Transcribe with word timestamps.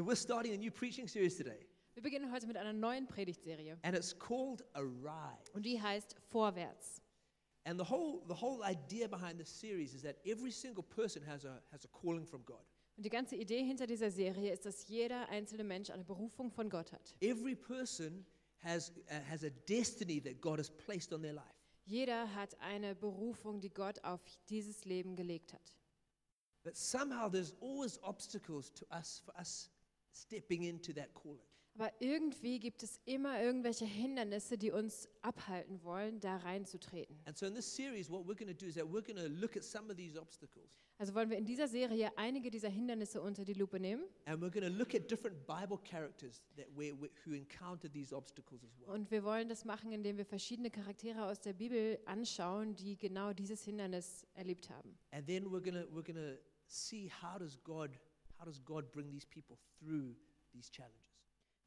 So 0.00 0.06
we're 0.06 0.16
starting 0.16 0.54
a 0.54 0.56
new 0.56 0.70
preaching 0.70 1.06
series 1.06 1.36
today, 1.36 1.66
Wir 1.92 2.02
beginnen 2.02 2.32
heute 2.32 2.46
mit 2.46 2.56
einer 2.56 2.72
neuen 2.72 3.06
Predigtserie 3.06 3.76
and 3.82 3.94
it's 3.94 4.18
called 4.18 4.64
Arrive. 4.72 5.52
und 5.52 5.66
die 5.66 5.78
heißt 5.78 6.16
Vorwärts. 6.30 7.02
And 7.64 7.78
the 7.78 7.84
whole 7.84 8.22
the 8.26 8.34
whole 8.34 8.62
idea 8.64 9.08
behind 9.08 9.38
this 9.38 9.50
series 9.50 9.92
is 9.92 10.00
that 10.00 10.16
every 10.24 10.52
single 10.52 10.82
person 10.82 11.22
has 11.26 11.44
a 11.44 11.62
has 11.70 11.84
a 11.84 11.88
calling 11.88 12.24
from 12.24 12.42
God. 12.46 12.64
Und 12.96 13.04
die 13.04 13.10
ganze 13.10 13.36
Idee 13.36 13.62
hinter 13.62 13.86
dieser 13.86 14.10
Serie 14.10 14.54
ist, 14.54 14.64
dass 14.64 14.88
jeder 14.88 15.28
einzelne 15.28 15.64
Mensch 15.64 15.90
eine 15.90 16.04
Berufung 16.04 16.50
von 16.50 16.70
Gott 16.70 16.92
hat. 16.92 17.14
Every 17.20 17.54
person 17.54 18.24
has 18.60 18.90
uh, 19.10 19.30
has 19.30 19.44
a 19.44 19.50
destiny 19.68 20.18
that 20.22 20.40
God 20.40 20.58
has 20.58 20.70
placed 20.70 21.12
on 21.12 21.20
their 21.20 21.34
life. 21.34 21.60
Jeder 21.84 22.34
hat 22.34 22.58
eine 22.60 22.94
Berufung, 22.94 23.60
die 23.60 23.68
Gott 23.68 24.02
auf 24.02 24.22
dieses 24.48 24.86
Leben 24.86 25.14
gelegt 25.14 25.52
hat. 25.52 25.74
But 26.62 26.74
somehow 26.74 27.28
there's 27.28 27.54
always 27.60 28.02
obstacles 28.02 28.72
to 28.72 28.86
us 28.90 29.20
for 29.26 29.34
us 29.38 29.68
stepping 30.12 30.62
into 30.64 30.92
that 30.92 31.12
calling. 31.14 31.40
Aber 31.76 31.92
irgendwie 32.00 32.58
gibt 32.58 32.82
es 32.82 33.00
immer 33.06 33.40
irgendwelche 33.40 33.84
Hindernisse, 33.86 34.58
die 34.58 34.70
uns 34.70 35.08
abhalten 35.22 35.82
wollen, 35.84 36.20
da 36.20 36.36
reinzutreten. 36.38 37.16
And 37.24 37.38
so 37.38 37.46
in 37.46 37.54
this 37.54 37.74
series, 37.74 38.10
what 38.10 38.26
we're 38.26 38.34
going 38.34 38.48
to 38.48 38.54
do 38.54 38.66
is 38.66 38.74
that 38.74 38.84
we're 38.84 39.00
going 39.00 39.16
to 39.16 39.28
look 39.28 39.56
at 39.56 39.62
some 39.64 39.88
of 39.88 39.96
these 39.96 40.20
obstacles, 40.20 40.68
Also 40.98 41.14
wollen 41.14 41.30
wir 41.30 41.38
in 41.38 41.46
dieser 41.46 41.68
Serie 41.68 42.10
einige 42.18 42.50
dieser 42.50 42.68
Hindernisse 42.68 43.22
unter 43.22 43.44
die 43.44 43.54
Lupe 43.54 43.80
nehmen 43.80 44.02
and 44.26 44.42
we're 44.42 44.50
going 44.50 44.66
to 44.66 44.76
look 44.78 44.94
at 44.94 45.10
different 45.10 45.46
Bible 45.46 45.78
characters 45.82 46.42
that 46.56 46.66
where, 46.76 46.92
where, 47.00 47.10
who 47.24 47.32
encountered 47.32 47.92
these 47.94 48.12
obstacles 48.14 48.62
as 48.64 48.76
well. 48.80 48.94
und 48.94 49.10
wir 49.10 49.24
wollen 49.24 49.48
das 49.48 49.64
machen, 49.64 49.92
indem 49.92 50.18
wir 50.18 50.26
verschiedene 50.26 50.70
Charaktere 50.70 51.24
aus 51.24 51.40
der 51.40 51.54
Bibel 51.54 51.98
anschauen, 52.04 52.74
die 52.74 52.98
genau 52.98 53.32
dieses 53.32 53.64
Hindernis 53.64 54.26
erlebt 54.34 54.68
haben. 54.68 54.98
And 55.12 55.26
then 55.26 55.46
we're 55.46 55.62
going 55.62 55.74
to 55.76 55.88
we're 55.94 56.02
going 56.02 56.16
to 56.16 56.38
see 56.66 57.10
how 57.22 57.38
does 57.38 57.56
God 57.64 57.98
how 58.40 58.44
does 58.46 58.58
God 58.64 58.90
bring 58.92 59.10
these 59.10 59.26
people 59.26 59.58
through 59.78 60.16
these 60.52 60.70
challenges. 60.70 61.06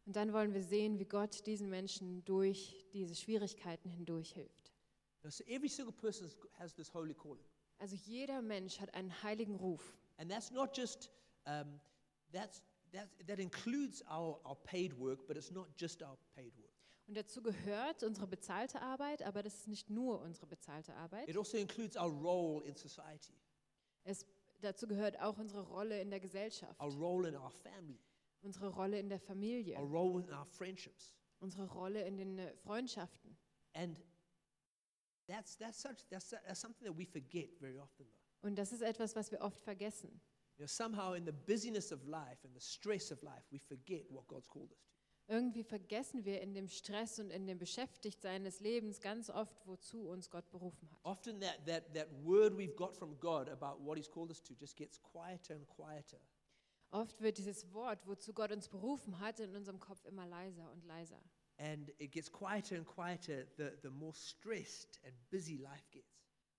Und 0.06 0.16
dann 0.18 0.34
wollen 0.34 0.54
wir 0.54 0.64
sehen, 0.64 1.00
wie 1.00 1.06
Gott 1.06 1.46
diesen 1.46 1.70
Menschen 1.70 2.26
durch 2.26 2.86
diese 2.92 3.16
Schwierigkeiten 3.16 3.90
hindurch 3.90 4.34
hilft. 4.34 4.74
Now, 5.24 5.30
so 5.30 5.44
every 5.46 5.70
single 5.70 5.94
person 5.94 6.30
has 6.60 6.74
this 6.74 6.94
holy 6.94 7.14
calling, 7.14 7.46
Also 7.80 7.96
jeder 7.96 8.42
Mensch 8.42 8.80
hat 8.82 8.94
einen 8.94 9.12
heiligen 9.24 9.56
Ruf. 9.56 9.98
and 10.18 10.30
that's 10.30 10.52
not 10.52 10.76
just 10.76 11.10
um, 11.46 11.80
that's 12.32 12.62
that 12.92 13.08
that 13.28 13.40
includes 13.40 14.04
our, 14.10 14.40
our 14.46 14.56
paid 14.64 14.94
work, 15.00 15.26
but 15.28 15.38
it's 15.38 15.52
not 15.52 15.68
just 15.78 16.04
our 16.04 16.18
paid 16.36 16.54
work. 16.58 16.70
Und 17.08 17.16
dazu 17.16 17.42
gehört 17.42 18.04
unsere 18.04 18.28
bezahlte 18.28 18.82
Arbeit, 18.82 19.24
aber 19.24 19.44
das 19.44 19.56
ist 19.56 19.68
nicht 19.68 19.90
nur 19.90 20.22
unsere 20.22 20.48
bezahlte 20.48 20.94
Arbeit. 20.96 21.28
It 21.30 21.38
also 21.38 21.58
includes 21.58 21.96
our 21.96 22.10
role 22.12 22.66
in 22.66 22.76
society, 22.76 23.34
Es, 24.04 24.26
dazu 24.64 24.88
gehört 24.88 25.20
auch 25.20 25.38
unsere 25.38 25.62
Rolle 25.62 26.00
in 26.02 26.10
der 26.10 26.20
Gesellschaft, 26.20 26.80
our 26.82 26.92
role 26.92 27.28
in 27.28 27.36
our 27.36 27.52
family, 27.52 28.00
unsere 28.42 28.70
Rolle 28.70 29.00
in 29.00 29.10
der 29.10 29.20
our 29.20 29.26
Familie, 29.26 29.78
role 29.78 30.22
in 30.24 30.34
our 30.34 30.46
friendships. 30.46 31.14
unsere 31.40 31.68
Rolle 31.68 32.02
in 32.04 32.18
den 32.18 32.40
äh, 32.40 32.54
Freundschaften. 32.56 33.36
And 33.74 34.00
that's, 35.28 35.58
that's, 35.58 35.82
such, 35.82 36.08
that's, 36.10 36.30
that's 36.30 36.60
something 36.60 36.86
that 36.86 36.98
we 36.98 37.06
forget 37.06 37.50
very 37.60 37.78
often, 37.80 38.06
though. 38.06 38.48
Und 38.48 38.56
das 38.56 38.72
ist 38.74 38.82
etwas, 38.82 39.16
was 39.16 39.32
wir 39.32 39.42
oft 39.42 39.62
vergessen. 39.62 40.20
You 40.58 40.66
know, 40.66 40.68
somehow 40.68 41.14
in 41.14 41.26
the 41.26 41.32
busyness 41.32 41.92
of 41.92 42.06
life 42.06 42.44
and 42.44 42.54
the 42.54 42.62
stress 42.62 43.12
of 43.12 43.22
life, 43.24 43.44
we 43.52 43.58
forget 43.58 44.06
what 44.12 44.28
God's 44.28 44.48
called 44.48 44.72
us 44.72 44.84
to. 44.86 44.93
Irgendwie 45.28 45.64
vergessen 45.64 46.26
wir 46.26 46.42
in 46.42 46.54
dem 46.54 46.68
Stress 46.68 47.18
und 47.18 47.30
in 47.30 47.48
dem 47.48 47.58
Beschäftigtsein 47.58 48.44
des 48.44 48.60
Lebens 48.60 49.00
ganz 49.00 49.30
oft, 49.30 49.66
wozu 49.66 50.10
uns 50.10 50.30
Gott 50.30 50.50
berufen 50.52 50.92
hat. 50.92 51.00
Often 51.04 51.40
that, 51.40 51.66
that, 51.66 51.94
that 51.94 52.08
word 52.24 52.58
we've 52.58 52.76
got 52.76 52.96
from 52.96 53.18
God 53.20 53.48
about 53.48 53.82
what 53.82 53.98
He's 53.98 54.10
called 54.10 54.30
us 54.30 54.42
to 54.44 54.54
just 54.54 54.76
gets 54.76 55.00
quieter 55.02 55.56
and 55.56 55.68
quieter. 55.68 56.20
Oft 56.92 57.22
wird 57.22 57.38
dieses 57.38 57.74
Wort, 57.74 58.06
wozu 58.06 58.34
Gott 58.34 58.52
uns 58.52 58.68
berufen 58.68 59.20
hat, 59.20 59.40
in 59.40 59.56
unserem 59.56 59.80
Kopf 59.80 60.06
immer 60.06 60.28
leiser 60.28 60.70
und 60.72 60.86
leiser. 60.86 61.24
And 61.58 61.90
it 62.00 62.12
gets 62.12 62.32
quieter 62.32 62.76
and 62.76 62.86
quieter 62.86 63.46
the, 63.58 63.72
the 63.82 63.90
more 63.90 64.14
stressed 64.14 65.00
and 65.06 65.14
busy 65.30 65.58
life 65.58 65.90
gets. 65.92 66.14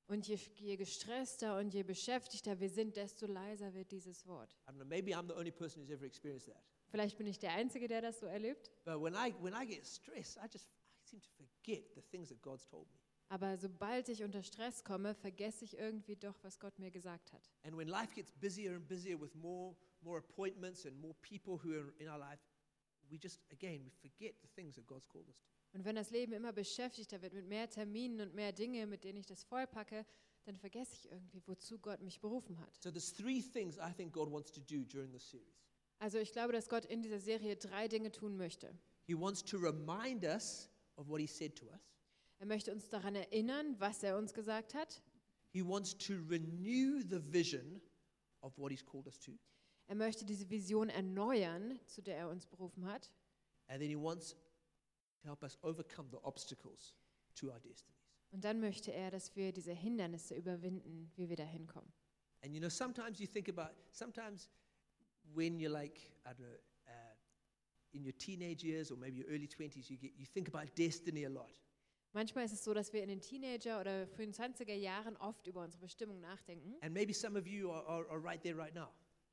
Und 0.06 0.26
je, 0.26 0.38
je 0.56 0.76
gestresster 0.76 1.58
und 1.58 1.72
je 1.72 1.82
beschäftigter 1.82 2.58
wir 2.60 2.68
sind, 2.68 2.96
desto 2.96 3.26
leiser 3.26 3.72
wird 3.74 3.90
dieses 3.90 4.26
Wort. 4.26 4.56
I 4.66 4.70
don't 4.70 4.76
know, 4.76 4.84
maybe 4.84 5.12
I'm 5.12 5.26
the 5.28 5.36
only 5.36 5.52
person 5.52 5.82
who's 5.82 5.90
ever 5.90 6.04
experienced 6.04 6.46
that. 6.46 6.62
Vielleicht 6.94 7.18
bin 7.18 7.26
ich 7.26 7.40
der 7.40 7.50
Einzige, 7.50 7.88
der 7.88 8.02
das 8.02 8.20
so 8.20 8.26
erlebt. 8.26 8.70
But 8.84 9.02
when 9.02 9.14
I, 9.14 9.34
when 9.42 9.52
I 9.52 9.66
get 9.66 9.84
stressed, 9.84 10.38
I 10.38 10.46
just 10.48 10.68
I 10.68 11.02
seem 11.02 11.20
to 11.20 11.28
forget 11.30 11.92
the 11.96 12.00
things 12.00 12.28
that 12.28 12.40
God's 12.40 12.64
told 12.68 12.86
me. 12.92 13.00
Aber 13.30 13.58
sobald 13.58 14.08
ich 14.08 14.22
unter 14.22 14.44
Stress 14.44 14.84
komme, 14.84 15.12
vergesse 15.16 15.64
ich 15.64 15.76
irgendwie 15.76 16.14
doch, 16.14 16.36
was 16.44 16.60
Gott 16.60 16.78
mir 16.78 16.92
gesagt 16.92 17.32
hat. 17.32 17.50
And 17.64 17.76
when 17.76 17.88
life 17.88 18.14
gets 18.14 18.30
busier 18.30 18.76
and 18.76 18.86
busier 18.86 19.20
with 19.20 19.34
more, 19.34 19.74
more 20.02 20.18
appointments 20.18 20.86
and 20.86 20.96
more 21.00 21.16
people 21.20 21.58
who 21.64 21.72
are 21.72 21.92
in 21.98 22.08
our 22.08 22.16
life, 22.16 22.38
we 23.10 23.18
just, 23.18 23.40
again, 23.50 23.84
we 23.84 23.90
forget 23.90 24.40
the 24.42 24.48
things 24.54 24.76
that 24.76 24.86
God's 24.86 25.08
called 25.08 25.28
us 25.28 25.40
to. 25.40 25.48
Und 25.76 25.84
wenn 25.84 25.96
das 25.96 26.10
Leben 26.10 26.32
immer 26.32 26.52
beschäftigter 26.52 27.20
wird 27.22 27.32
mit 27.32 27.48
mehr 27.48 27.68
Terminen 27.68 28.20
und 28.20 28.36
mehr 28.36 28.52
Dinge, 28.52 28.86
mit 28.86 29.02
denen 29.02 29.18
ich 29.18 29.26
das 29.26 29.42
vollpacke, 29.42 30.06
dann 30.44 30.56
vergesse 30.56 30.94
ich 30.94 31.10
irgendwie, 31.10 31.42
wozu 31.44 31.80
Gott 31.80 32.00
mich 32.02 32.20
berufen 32.20 32.56
hat. 32.60 32.80
So 32.80 32.92
there's 32.92 33.12
three 33.12 33.42
things 33.42 33.78
I 33.78 33.92
think 33.92 34.12
God 34.12 34.30
wants 34.30 34.52
to 34.52 34.60
do 34.60 34.84
during 34.84 35.10
this 35.10 35.28
series. 35.28 35.64
Also 35.98 36.18
ich 36.18 36.32
glaube, 36.32 36.52
dass 36.52 36.68
Gott 36.68 36.84
in 36.84 37.02
dieser 37.02 37.20
Serie 37.20 37.56
drei 37.56 37.88
Dinge 37.88 38.12
tun 38.12 38.36
möchte. 38.36 38.76
He 39.06 39.14
wants 39.18 39.44
to 39.44 39.58
remind 39.58 40.24
us 40.24 40.68
of 40.96 41.08
what 41.08 41.20
He 41.20 41.26
said 41.26 41.56
to 41.56 41.66
us. 41.66 41.94
Er 42.38 42.46
möchte 42.46 42.72
uns 42.72 42.88
daran 42.88 43.14
erinnern, 43.14 43.76
was 43.78 44.02
er 44.02 44.18
uns 44.18 44.34
gesagt 44.34 44.74
hat. 44.74 45.02
He 45.50 45.64
wants 45.64 45.96
to 45.96 46.14
renew 46.28 47.00
the 47.00 47.20
vision 47.32 47.80
of 48.40 48.56
what 48.58 48.70
He's 48.70 48.84
called 48.84 49.06
us 49.06 49.18
to. 49.20 49.32
Er 49.86 49.94
möchte 49.94 50.24
diese 50.24 50.48
Vision 50.48 50.88
erneuern, 50.88 51.78
zu 51.86 52.02
der 52.02 52.16
er 52.16 52.28
uns 52.28 52.46
berufen 52.46 52.86
hat. 52.86 53.10
And 53.68 53.80
then 53.80 53.88
He 53.88 53.96
wants 53.96 54.34
to 55.22 55.28
help 55.28 55.42
us 55.42 55.58
overcome 55.62 56.08
the 56.10 56.18
obstacles 56.22 56.94
to 57.36 57.50
our 57.50 57.60
destinies. 57.60 57.94
Und 58.30 58.44
dann 58.44 58.58
möchte 58.58 58.92
er, 58.92 59.10
dass 59.10 59.36
wir 59.36 59.52
diese 59.52 59.72
Hindernisse 59.72 60.34
überwinden, 60.34 61.12
wie 61.14 61.28
wir 61.28 61.36
da 61.36 61.44
hinkommen. 61.44 61.92
And 62.42 62.52
you 62.52 62.60
know, 62.60 62.68
sometimes 62.68 63.20
you 63.20 63.26
think 63.26 63.48
about, 63.48 63.74
sometimes 63.92 64.50
when 65.32 65.58
you're 65.58 65.70
like, 65.70 66.00
I 66.26 66.30
don't 66.30 66.40
know, 66.40 66.58
uh, 66.88 67.14
in 67.92 68.04
your 68.04 68.12
teenage 68.18 68.62
years 68.62 68.90
or 68.90 68.96
maybe 68.96 69.18
your 69.18 69.28
early 69.28 69.48
20s, 69.48 69.88
you, 69.88 69.96
get, 69.96 70.12
you 70.16 70.26
think 70.26 70.48
about 70.48 70.74
destiny 70.74 71.24
a 71.24 71.30
lot. 71.30 71.52
Manchmal 72.12 72.44
ist 72.44 72.52
es 72.52 72.62
so, 72.62 72.72
dass 72.72 72.92
wir 72.92 73.02
in 73.02 73.08
den 73.08 73.20
Teenager- 73.20 73.80
oder 73.80 74.06
frühen 74.06 74.32
20er 74.32 74.74
Jahren 74.74 75.16
oft 75.16 75.48
über 75.48 75.62
unsere 75.62 75.80
Bestimmung 75.80 76.20
nachdenken. 76.20 76.76
And 76.80 76.94
maybe 76.94 77.12
some 77.12 77.36
of 77.36 77.46
you 77.46 77.72
are, 77.72 77.84
are, 77.86 78.08
are 78.08 78.22
right 78.22 78.40
there 78.40 78.56
right 78.56 78.74
now. 78.74 78.88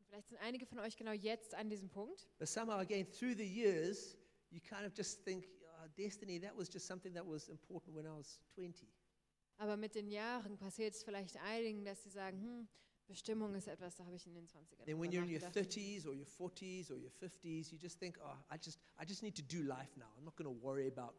Vielleicht 0.07 0.29
sind 0.29 0.39
einige 0.39 0.65
von 0.65 0.79
euch 0.79 0.97
genau 0.97 1.11
jetzt 1.11 1.53
an 1.53 1.69
diesem 1.69 1.89
Punkt. 1.89 2.27
But 2.39 2.47
somehow, 2.47 2.79
again, 2.79 3.05
through 3.05 3.35
the 3.35 3.45
years, 3.45 4.17
you 4.49 4.59
kind 4.59 4.85
of 4.85 4.93
just 4.97 5.23
think, 5.23 5.47
oh, 5.63 5.87
destiny, 5.95 6.39
that 6.39 6.57
was 6.57 6.69
just 6.73 6.87
something 6.87 7.13
that 7.13 7.25
was 7.25 7.49
important 7.49 7.95
when 7.95 8.05
I 8.05 8.17
was 8.17 8.41
20. 8.55 8.87
Aber 9.57 9.77
mit 9.77 9.93
den 9.93 10.09
Jahren 10.09 10.57
passiert 10.57 10.95
es 10.95 11.03
vielleicht 11.03 11.37
einigen, 11.37 11.85
dass 11.85 12.01
sie 12.01 12.09
sagen, 12.09 12.41
hm, 12.41 12.67
Bestimmung 13.11 13.53
ist 13.55 13.67
etwas, 13.67 13.95
da 13.95 14.05
habe 14.05 14.15
ich 14.15 14.25
in 14.25 14.33
den 14.33 14.47
20ern 14.47 14.85
Then 14.85 14.99
when 14.99 15.11
you're 15.11 15.23
in 15.23 15.29
your 15.33 15.39
nachgedacht. 15.41 15.71
30s 15.73 16.07
or 16.07 16.13
your 16.13 16.25
40s 16.25 16.89
or 16.91 16.97
your 16.97 17.11
50s, 17.11 17.71
you 17.71 17.77
just 17.77 17.99
think, 17.99 18.17
oh, 18.23 18.37
I 18.53 18.57
just, 18.57 18.79
I 18.97 19.05
just 19.05 19.21
need 19.21 19.35
to 19.35 19.43
do 19.43 19.63
life 19.63 19.91
now. 19.97 20.07
I'm 20.17 20.23
not 20.23 20.35
going 20.35 20.47
to 20.49 20.63
worry 20.65 20.87
about 20.87 21.13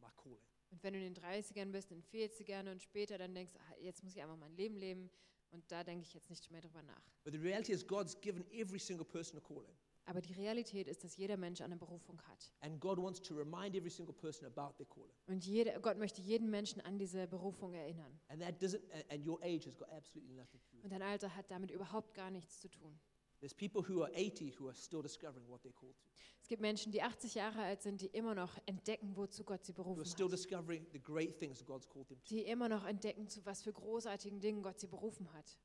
my 0.00 0.08
calling. 0.16 0.38
Und 0.70 0.82
wenn 0.82 0.92
du 0.94 0.98
in 1.04 1.14
den 1.14 1.22
30ern 1.22 1.70
bist, 1.72 1.90
in 1.90 2.00
den 2.00 2.04
40ern 2.04 2.70
und 2.70 2.82
später 2.82 3.18
dann 3.18 3.34
denkst, 3.34 3.52
ah, 3.56 3.74
jetzt 3.80 4.02
muss 4.02 4.14
ich 4.14 4.22
einfach 4.22 4.36
mein 4.36 4.54
Leben 4.56 4.76
leben 4.76 5.10
und 5.50 5.64
da 5.70 5.84
denke 5.84 6.02
ich 6.04 6.14
jetzt 6.14 6.30
nicht 6.30 6.50
mehr 6.50 6.60
drüber 6.60 6.82
nach. 6.82 7.02
But 7.24 7.32
the 7.34 7.38
reality 7.40 7.72
is, 7.72 7.86
God's 7.86 8.20
given 8.20 8.44
every 8.52 8.78
single 8.80 9.04
person 9.04 9.38
a 9.38 9.40
calling. 9.40 9.74
Aber 10.06 10.20
die 10.20 10.34
Realität 10.34 10.86
ist, 10.86 11.02
dass 11.02 11.16
jeder 11.16 11.36
Mensch 11.36 11.60
eine 11.62 11.76
Berufung 11.76 12.20
hat. 12.28 12.52
And 12.60 12.78
God 12.80 12.98
wants 12.98 13.22
to 13.22 13.34
remind 13.34 13.74
every 13.74 13.90
single 13.90 14.14
person 14.14 14.46
about 14.46 14.76
their 14.76 14.86
calling. 14.86 15.14
Und 15.26 15.44
jeder, 15.46 15.78
Gott 15.80 15.96
möchte 15.98 16.20
jeden 16.20 16.50
Menschen 16.50 16.80
an 16.82 16.98
diese 16.98 17.26
Berufung 17.26 17.72
erinnern. 17.72 18.20
And 18.28 18.42
that 18.42 18.62
doesn't, 18.62 18.82
and 19.10 19.26
your 19.26 19.40
age 19.42 19.66
has 19.66 19.76
got 19.76 19.88
absolutely 19.90 20.34
nothing 20.34 20.60
to 20.60 20.76
do. 20.76 20.82
Und 20.82 20.92
dein 20.92 21.02
Alter 21.02 21.34
hat 21.34 21.50
damit 21.50 21.70
überhaupt 21.70 22.12
gar 22.14 22.30
nichts 22.30 22.60
zu 22.60 22.68
tun. 22.68 22.98
There's 23.40 23.54
people 23.54 23.82
who 23.86 24.02
are 24.02 24.10
80 24.14 24.58
who 24.58 24.68
are 24.68 24.74
still 24.74 25.02
discovering 25.02 25.46
what 25.48 25.62
they're 25.62 25.72
called 25.72 25.96
to, 25.98 26.06
Es 26.40 26.48
gibt 26.48 26.60
Menschen, 26.62 26.92
die 26.92 27.02
80 27.02 27.34
Jahre 27.34 27.62
alt 27.62 27.82
sind, 27.82 28.00
die 28.00 28.06
immer 28.06 28.34
noch 28.34 28.58
entdecken, 28.66 29.16
wozu 29.16 29.44
Gott 29.44 29.64
sie 29.64 29.72
who 29.72 29.82
berufen 29.82 30.00
are 30.00 30.08
still 30.08 30.26
hat. 30.26 30.32
discovering 30.32 30.86
the 30.92 31.00
great 31.00 31.38
things 31.38 31.64
God's 31.64 31.88
called 31.88 32.08
them 32.08 32.18
to. 32.22 32.28
Die 32.28 32.42
immer 32.42 32.68
noch 32.68 32.84
entdecken, 32.86 33.28
zu 33.28 33.44
was 33.44 33.62
für 33.62 33.72
großartigen 33.72 34.40
Dingen 34.40 34.62
Gott 34.62 34.78
sie 34.80 34.86
berufen 34.86 35.32
hat. 35.32 35.58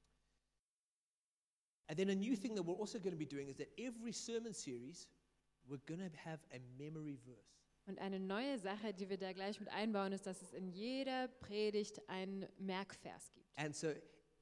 And 1.90 1.98
then 1.98 2.10
a 2.10 2.16
new 2.16 2.36
thing 2.36 2.56
that 2.56 2.64
we're 2.64 2.78
also 2.78 3.00
going 3.00 3.14
to 3.14 3.18
be 3.18 3.26
doing 3.26 3.48
is 3.50 3.58
that 3.58 3.70
every 3.80 4.12
sermon 4.12 4.54
series, 4.54 5.10
we're 5.68 5.82
going 5.88 6.00
to 6.00 6.16
have 6.24 6.40
a 6.54 6.60
memory 6.78 7.18
verse. 7.26 7.50
Und 7.88 7.98
eine 7.98 8.20
neue 8.20 8.60
Sache, 8.60 8.94
die 8.94 9.10
wir 9.10 9.18
da 9.18 9.34
gleich 9.34 9.60
mit 9.60 9.70
einbauen, 9.70 10.14
ist, 10.14 10.28
dass 10.28 10.44
es 10.44 10.54
in 10.54 10.70
jeder 10.70 11.28
Predigt 11.28 12.08
einen 12.08 12.46
Merkvers 12.60 13.34
gibt. 13.34 13.48
And 13.58 13.76
so 13.76 13.92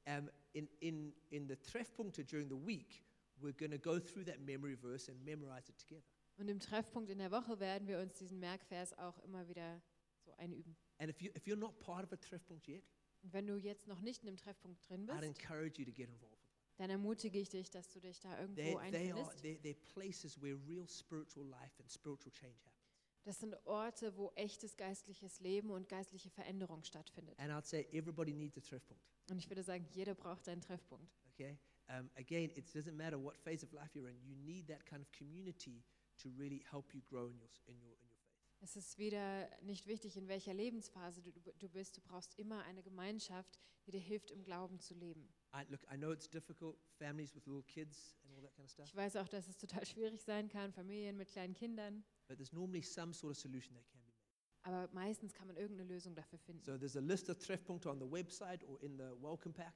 um, 0.06 0.28
in, 0.52 0.68
in, 0.80 1.14
in 1.30 1.48
the 1.48 1.56
Treffpunkte 1.56 2.22
during 2.22 2.50
the 2.50 2.66
week, 2.66 3.02
we're 3.40 3.54
going 3.54 3.70
to 3.70 3.78
go 3.78 3.98
through 3.98 4.24
that 4.26 4.40
memory 4.40 4.76
verse 4.76 5.10
and 5.10 5.24
memorize 5.24 5.70
it 5.70 5.78
together. 5.78 6.04
Und 6.36 6.48
im 6.48 6.60
Treffpunkt 6.60 7.08
in 7.10 7.18
der 7.18 7.30
Woche 7.30 7.58
werden 7.58 7.88
wir 7.88 7.98
uns 7.98 8.14
diesen 8.14 8.38
Merkvers 8.38 8.92
auch 8.98 9.18
immer 9.20 9.48
wieder 9.48 9.80
so 10.22 10.32
einüben. 10.32 10.76
And 10.98 11.08
if, 11.08 11.22
you, 11.22 11.30
if 11.34 11.46
you're 11.46 11.56
not 11.56 11.78
part 11.78 12.04
of 12.04 12.12
a 12.12 12.16
Treffpunkt 12.16 12.68
yet, 12.68 12.84
Und 13.22 13.32
wenn 13.32 13.46
du 13.46 13.56
jetzt 13.56 13.86
noch 13.86 14.00
nicht 14.00 14.22
in 14.22 14.26
dem 14.26 14.36
Treffpunkt 14.36 14.88
drin 14.88 15.08
I'd 15.08 15.20
bist, 15.20 15.40
encourage 15.40 15.78
you 15.78 15.84
to 15.84 15.92
get 15.92 16.08
involved. 16.08 16.37
Dann 16.78 16.90
ermutige 16.90 17.38
ich 17.38 17.50
dich, 17.50 17.70
dass 17.70 17.88
du 17.90 18.00
dich 18.00 18.20
da 18.20 18.40
irgendwo 18.40 18.62
they 18.62 18.74
are, 18.74 18.82
einfindest. 18.82 19.44
they're, 19.44 19.60
they're 19.60 19.92
places 19.92 20.40
where 20.40 20.56
real 20.66 20.86
spiritual 20.86 21.46
life 21.46 21.80
and 21.80 21.90
spiritual 21.90 22.32
change 22.32 22.56
happen. 22.64 22.78
Das 23.24 23.40
sind 23.40 23.54
Orte, 23.66 24.16
wo 24.16 24.30
echtes 24.36 24.76
geistliches 24.76 25.40
Leben 25.40 25.70
und 25.70 25.88
geistliche 25.88 26.30
Veränderung 26.30 26.82
stattfindet. 26.84 27.38
And 27.38 27.50
I'd 27.52 27.66
say 27.66 27.86
everybody 27.92 28.32
needs 28.32 28.56
a 28.56 28.60
Treffpunkt. 28.60 29.02
Und 29.28 29.38
ich 29.38 29.50
würde 29.50 29.62
sagen, 29.62 29.86
jeder 29.90 30.14
braucht 30.14 30.48
einen 30.48 30.62
Treffpunkt. 30.62 31.12
Okay? 31.34 31.58
Um, 31.88 32.08
again, 32.16 32.50
it 32.54 32.66
doesn't 32.74 32.96
matter 32.96 33.22
what 33.22 33.36
phase 33.36 33.64
of 33.64 33.72
life 33.72 33.90
you're 33.94 34.08
in. 34.08 34.18
You 34.22 34.36
need 34.36 34.68
that 34.68 34.86
kind 34.86 35.02
of 35.02 35.10
community 35.12 35.84
to 36.22 36.30
really 36.38 36.64
help 36.70 36.94
you 36.94 37.02
grow 37.02 37.28
in 37.28 37.38
your, 37.38 37.50
in 37.66 37.80
your, 37.82 37.96
in 38.00 38.08
your 38.08 38.18
faith. 38.18 38.60
Es 38.60 38.76
ist 38.76 38.98
wieder 38.98 39.48
nicht 39.62 39.86
wichtig, 39.86 40.16
in 40.16 40.28
welcher 40.28 40.54
Lebensphase 40.54 41.22
du, 41.22 41.32
du 41.32 41.68
bist. 41.68 41.96
Du 41.96 42.00
brauchst 42.00 42.38
immer 42.38 42.62
eine 42.64 42.82
Gemeinschaft, 42.82 43.58
die 43.86 43.90
dir 43.90 44.00
hilft, 44.00 44.30
im 44.30 44.42
Glauben 44.42 44.80
zu 44.80 44.94
leben. 44.94 45.28
I, 45.54 45.64
look, 45.70 45.80
I 45.90 45.96
know 45.96 46.10
it's 46.12 46.28
difficult, 46.28 46.76
families 46.98 47.34
with 47.34 47.46
little 47.46 47.62
kids 47.62 48.16
and 48.24 48.34
all 48.34 48.42
that 48.42 48.54
kind 48.54 48.64
of 48.64 48.70
stuff, 48.70 48.86
Ich 48.86 48.96
weiß 48.96 49.16
auch, 49.16 49.28
dass 49.28 49.48
es 49.48 49.56
total 49.56 49.84
schwierig 49.86 50.22
sein 50.22 50.48
kann, 50.48 50.72
Familien 50.72 51.16
mit 51.16 51.28
kleinen 51.28 51.54
Kindern. 51.54 52.04
but 52.28 52.36
there's 52.36 52.52
normally 52.52 52.82
some 52.82 53.12
sort 53.14 53.30
of 53.32 53.38
solution 53.38 53.74
that 53.74 53.86
can 53.88 54.00
be 54.00 54.06
made. 54.06 54.18
Aber 54.62 54.92
meistens 54.92 55.32
kann 55.32 55.46
man 55.46 55.56
irgendeine 55.56 55.88
Lösung 55.88 56.14
dafür 56.14 56.38
finden. 56.38 56.62
So 56.64 56.76
there's 56.76 56.96
a 56.96 57.00
list 57.00 57.30
of 57.30 57.38
Treffpunkte 57.38 57.88
on 57.88 57.98
the 57.98 58.06
website 58.06 58.62
or 58.68 58.78
in 58.82 58.98
the 58.98 59.10
welcome 59.22 59.54
pack. 59.54 59.74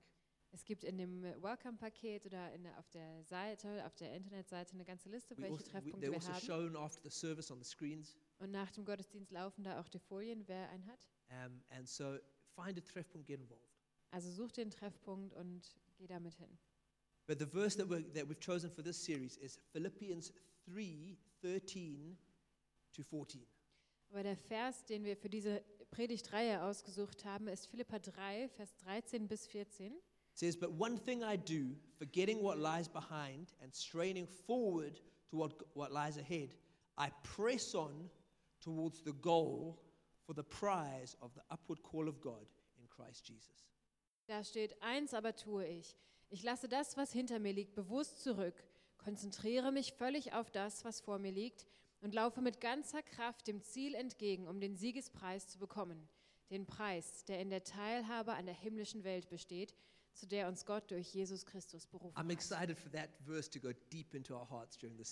Es 0.54 0.66
gibt 0.66 0.84
in 0.84 0.98
dem 0.98 1.22
Welcome-Paket 1.22 2.26
oder 2.26 2.52
in 2.52 2.66
auf 2.74 2.86
der 2.90 3.24
Seite, 3.24 3.86
auf 3.86 3.94
der 3.94 4.14
Internetseite 4.14 4.74
eine 4.74 4.84
ganze 4.84 5.08
Liste, 5.08 5.34
We 5.38 5.44
welche 5.44 5.54
also, 5.54 5.64
we, 5.64 5.70
Treffpunkte 5.70 6.06
they're 6.06 6.10
wir 6.10 6.16
also 6.16 6.52
haben. 6.52 8.10
Und 8.38 8.50
nach 8.50 8.70
dem 8.70 8.84
Gottesdienst 8.84 9.30
laufen 9.30 9.64
da 9.64 9.80
auch 9.80 9.88
die 9.88 9.98
Folien, 9.98 10.46
wer 10.46 10.68
einen 10.68 10.84
hat. 10.84 11.08
Um, 11.30 11.62
and 11.70 11.88
so 11.88 12.18
find 12.54 12.76
a 12.76 12.82
Treffpunkt, 12.82 13.26
get 13.26 13.40
involved. 13.40 13.71
Also 14.12 14.30
such 14.30 14.52
den 14.52 14.70
Treffpunkt 14.70 15.34
und 15.34 15.62
geh 15.98 16.06
damit 16.06 16.34
hin. 16.34 16.58
But 17.26 17.38
the 17.38 17.46
verse 17.46 17.76
that, 17.76 17.88
we're, 17.88 18.04
that 18.14 18.28
we've 18.28 18.40
chosen 18.40 18.70
for 18.70 18.82
this 18.82 19.02
series 19.02 19.36
is 19.38 19.58
Philippians 19.72 20.32
3 20.66 21.16
13 21.40 22.16
to 22.92 23.02
14. 23.02 23.46
Aber 24.10 24.22
der 24.22 24.36
Vers, 24.36 24.84
den 24.84 25.04
wir 25.04 25.16
für 25.16 25.30
diese 25.30 25.62
Predigtreihe 25.90 26.62
ausgesucht 26.62 27.24
haben, 27.24 27.48
ist 27.48 27.66
Philippa 27.66 27.98
3, 27.98 28.48
Vers 28.50 28.76
13 28.76 29.26
bis 29.26 29.46
14. 29.46 29.92
It 29.94 30.38
says, 30.38 30.56
But 30.56 30.70
one 30.78 30.98
thing 30.98 31.22
I 31.22 31.36
do, 31.36 31.74
forgetting 31.98 32.42
what 32.42 32.58
lies 32.58 32.88
behind 32.88 33.54
and 33.62 33.74
straining 33.74 34.26
forward 34.26 35.00
to 35.30 35.38
what, 35.38 35.54
what 35.74 35.90
lies 35.90 36.18
ahead, 36.18 36.54
I 36.98 37.10
press 37.22 37.74
on 37.74 38.10
towards 38.60 39.02
the 39.02 39.12
goal 39.12 39.78
for 40.26 40.34
the 40.34 40.42
prize 40.42 41.16
of 41.20 41.34
the 41.34 41.42
upward 41.50 41.82
call 41.82 42.08
of 42.08 42.20
God 42.20 42.46
in 42.78 42.86
Christ 42.88 43.24
Jesus. 43.26 43.71
Da 44.26 44.44
steht, 44.44 44.80
eins 44.82 45.14
aber 45.14 45.34
tue 45.34 45.66
ich. 45.66 45.96
Ich 46.30 46.42
lasse 46.42 46.68
das, 46.68 46.96
was 46.96 47.12
hinter 47.12 47.38
mir 47.38 47.52
liegt, 47.52 47.74
bewusst 47.74 48.22
zurück, 48.22 48.54
konzentriere 48.98 49.72
mich 49.72 49.92
völlig 49.92 50.32
auf 50.32 50.50
das, 50.50 50.84
was 50.84 51.00
vor 51.00 51.18
mir 51.18 51.32
liegt 51.32 51.66
und 52.00 52.14
laufe 52.14 52.40
mit 52.40 52.60
ganzer 52.60 53.02
Kraft 53.02 53.46
dem 53.46 53.62
Ziel 53.62 53.94
entgegen, 53.94 54.48
um 54.48 54.60
den 54.60 54.76
Siegespreis 54.76 55.48
zu 55.48 55.58
bekommen. 55.58 56.08
Den 56.50 56.66
Preis, 56.66 57.24
der 57.24 57.40
in 57.40 57.50
der 57.50 57.64
Teilhabe 57.64 58.34
an 58.34 58.46
der 58.46 58.54
himmlischen 58.54 59.04
Welt 59.04 59.28
besteht, 59.28 59.74
zu 60.14 60.26
der 60.26 60.48
uns 60.48 60.66
Gott 60.66 60.90
durch 60.90 61.14
Jesus 61.14 61.46
Christus 61.46 61.86
berufen 61.86 62.14
hat. 62.16 62.26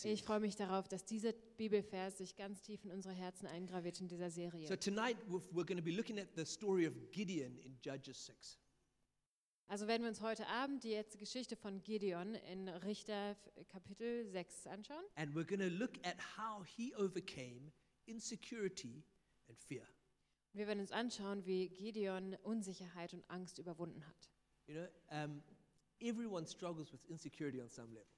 Ich 0.04 0.22
freue 0.22 0.40
mich 0.40 0.56
darauf, 0.56 0.88
dass 0.88 1.04
dieser 1.04 1.32
Bibelvers 1.32 2.18
sich 2.18 2.36
ganz 2.36 2.60
tief 2.60 2.84
in 2.84 2.90
unsere 2.90 3.14
Herzen 3.14 3.46
eingraviert 3.46 4.00
in 4.00 4.08
dieser 4.08 4.30
Serie. 4.30 4.66
So 4.68 4.76
tonight 4.76 5.16
we're 5.28 5.64
going 5.64 5.78
to 5.78 5.82
be 5.82 5.92
looking 5.92 6.18
at 6.18 6.28
the 6.36 6.44
story 6.44 6.86
of 6.86 6.92
Gideon 7.12 7.56
in 7.58 7.78
Judges 7.82 8.26
6. 8.26 8.58
Also 9.70 9.86
werden 9.86 10.02
wir 10.02 10.08
uns 10.08 10.20
heute 10.20 10.48
Abend 10.48 10.82
die 10.82 10.90
jetzt 10.90 11.16
Geschichte 11.16 11.54
von 11.54 11.80
Gideon 11.80 12.34
in 12.34 12.68
Richter 12.68 13.36
Kapitel 13.68 14.26
6 14.26 14.66
anschauen. 14.66 15.04
And 15.14 15.32
we're 15.32 15.46
going 15.46 15.60
to 15.60 15.72
look 15.72 15.92
at 16.04 16.16
how 16.36 16.66
he 16.66 16.92
overcame 16.96 17.70
insecurity 18.06 19.04
and 19.48 19.56
fear. 19.56 19.86
Wir 20.54 20.66
werden 20.66 20.80
uns 20.80 20.90
anschauen, 20.90 21.46
wie 21.46 21.68
Gideon 21.68 22.34
Unsicherheit 22.42 23.14
und 23.14 23.22
Angst 23.30 23.60
überwunden 23.60 24.04
hat. 24.08 24.32
You 24.66 24.74
know, 24.74 24.88
um, 25.12 25.40
everyone 26.00 26.48
struggles 26.48 26.92
with 26.92 27.04
insecurity 27.04 27.62
on 27.62 27.70
some 27.70 27.94
level. 27.94 28.10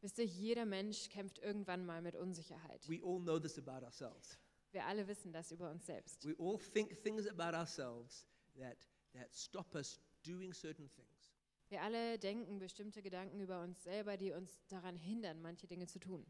Wisst 0.00 0.18
ihr, 0.18 0.24
jeder 0.26 0.66
Mensch 0.66 1.08
kämpft 1.08 1.38
irgendwann 1.38 1.86
mal 1.86 2.02
mit 2.02 2.16
Unsicherheit. 2.16 2.88
We 2.88 3.00
all 3.00 3.20
know 3.20 3.38
this 3.38 3.56
about 3.56 3.86
ourselves. 3.86 4.36
Wir 4.72 4.84
alle 4.86 5.06
wissen 5.06 5.32
das 5.32 5.52
über 5.52 5.70
uns 5.70 5.86
selbst. 5.86 6.26
We 6.26 6.34
all 6.40 6.58
think 6.58 7.00
things 7.04 7.28
about 7.28 7.56
ourselves 7.56 8.26
that, 8.56 8.88
that 9.12 9.32
stop 9.32 9.72
us 9.76 10.00
doing 10.22 10.52
certain 10.52 10.88
things. 10.88 11.32
Wir 11.68 11.82
alle 11.82 12.18
denken 12.18 12.58
bestimmte 12.58 13.00
Gedanken 13.00 13.40
über 13.40 13.62
uns 13.62 13.82
selber, 13.84 14.16
die 14.16 14.32
uns 14.32 14.66
daran 14.66 14.96
hindern, 14.96 15.40
manche 15.40 15.66
Dinge 15.66 15.86
zu 15.86 16.00
tun. 16.00 16.26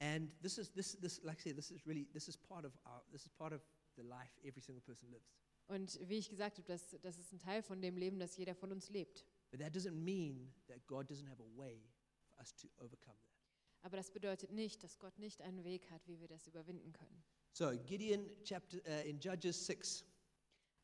And 0.00 0.30
this 0.42 0.58
is 0.58 0.72
this 0.72 0.98
this 0.98 1.22
like 1.22 1.38
I 1.38 1.42
say, 1.42 1.52
this 1.54 1.70
is 1.70 1.86
really 1.86 2.06
this 2.12 2.28
is 2.28 2.36
part 2.36 2.64
of 2.64 2.72
our 2.84 3.04
this 3.12 3.26
is 3.26 3.32
part 3.32 3.52
of 3.52 3.62
the 3.96 4.02
life 4.02 4.32
every 4.42 4.60
single 4.60 4.82
person 4.82 5.10
lives. 5.10 5.30
Und 5.66 5.98
wie 6.08 6.18
ich 6.18 6.28
gesagt 6.28 6.58
habe, 6.58 6.66
das, 6.66 6.96
das 7.00 7.16
ist 7.16 7.32
ein 7.32 7.38
Teil 7.38 7.62
von 7.62 7.80
dem 7.80 7.96
Leben, 7.96 8.18
das 8.18 8.36
jeder 8.36 8.54
von 8.54 8.70
uns 8.72 8.90
lebt. 8.90 9.24
But 9.50 9.60
that 9.60 9.74
doesn't 9.74 9.94
mean 9.94 10.52
that 10.66 10.86
God 10.86 11.10
doesn't 11.10 11.28
have 11.28 11.40
a 11.40 11.56
way 11.56 11.80
for 12.28 12.38
us 12.40 12.54
to 12.56 12.68
overcome 12.78 13.16
that. 13.16 13.34
Aber 13.82 13.96
das 13.96 14.10
bedeutet 14.10 14.50
nicht, 14.50 14.82
dass 14.82 14.98
Gott 14.98 15.18
nicht 15.18 15.42
einen 15.42 15.62
Weg 15.62 15.90
hat, 15.90 16.06
wie 16.06 16.18
wir 16.18 16.26
das 16.26 16.46
überwinden 16.46 16.92
können. 16.92 17.22
So 17.52 17.70
Gideon 17.86 18.28
chapter 18.42 18.78
uh, 18.78 19.08
in 19.08 19.20
Judges 19.20 19.66
6. 19.66 20.04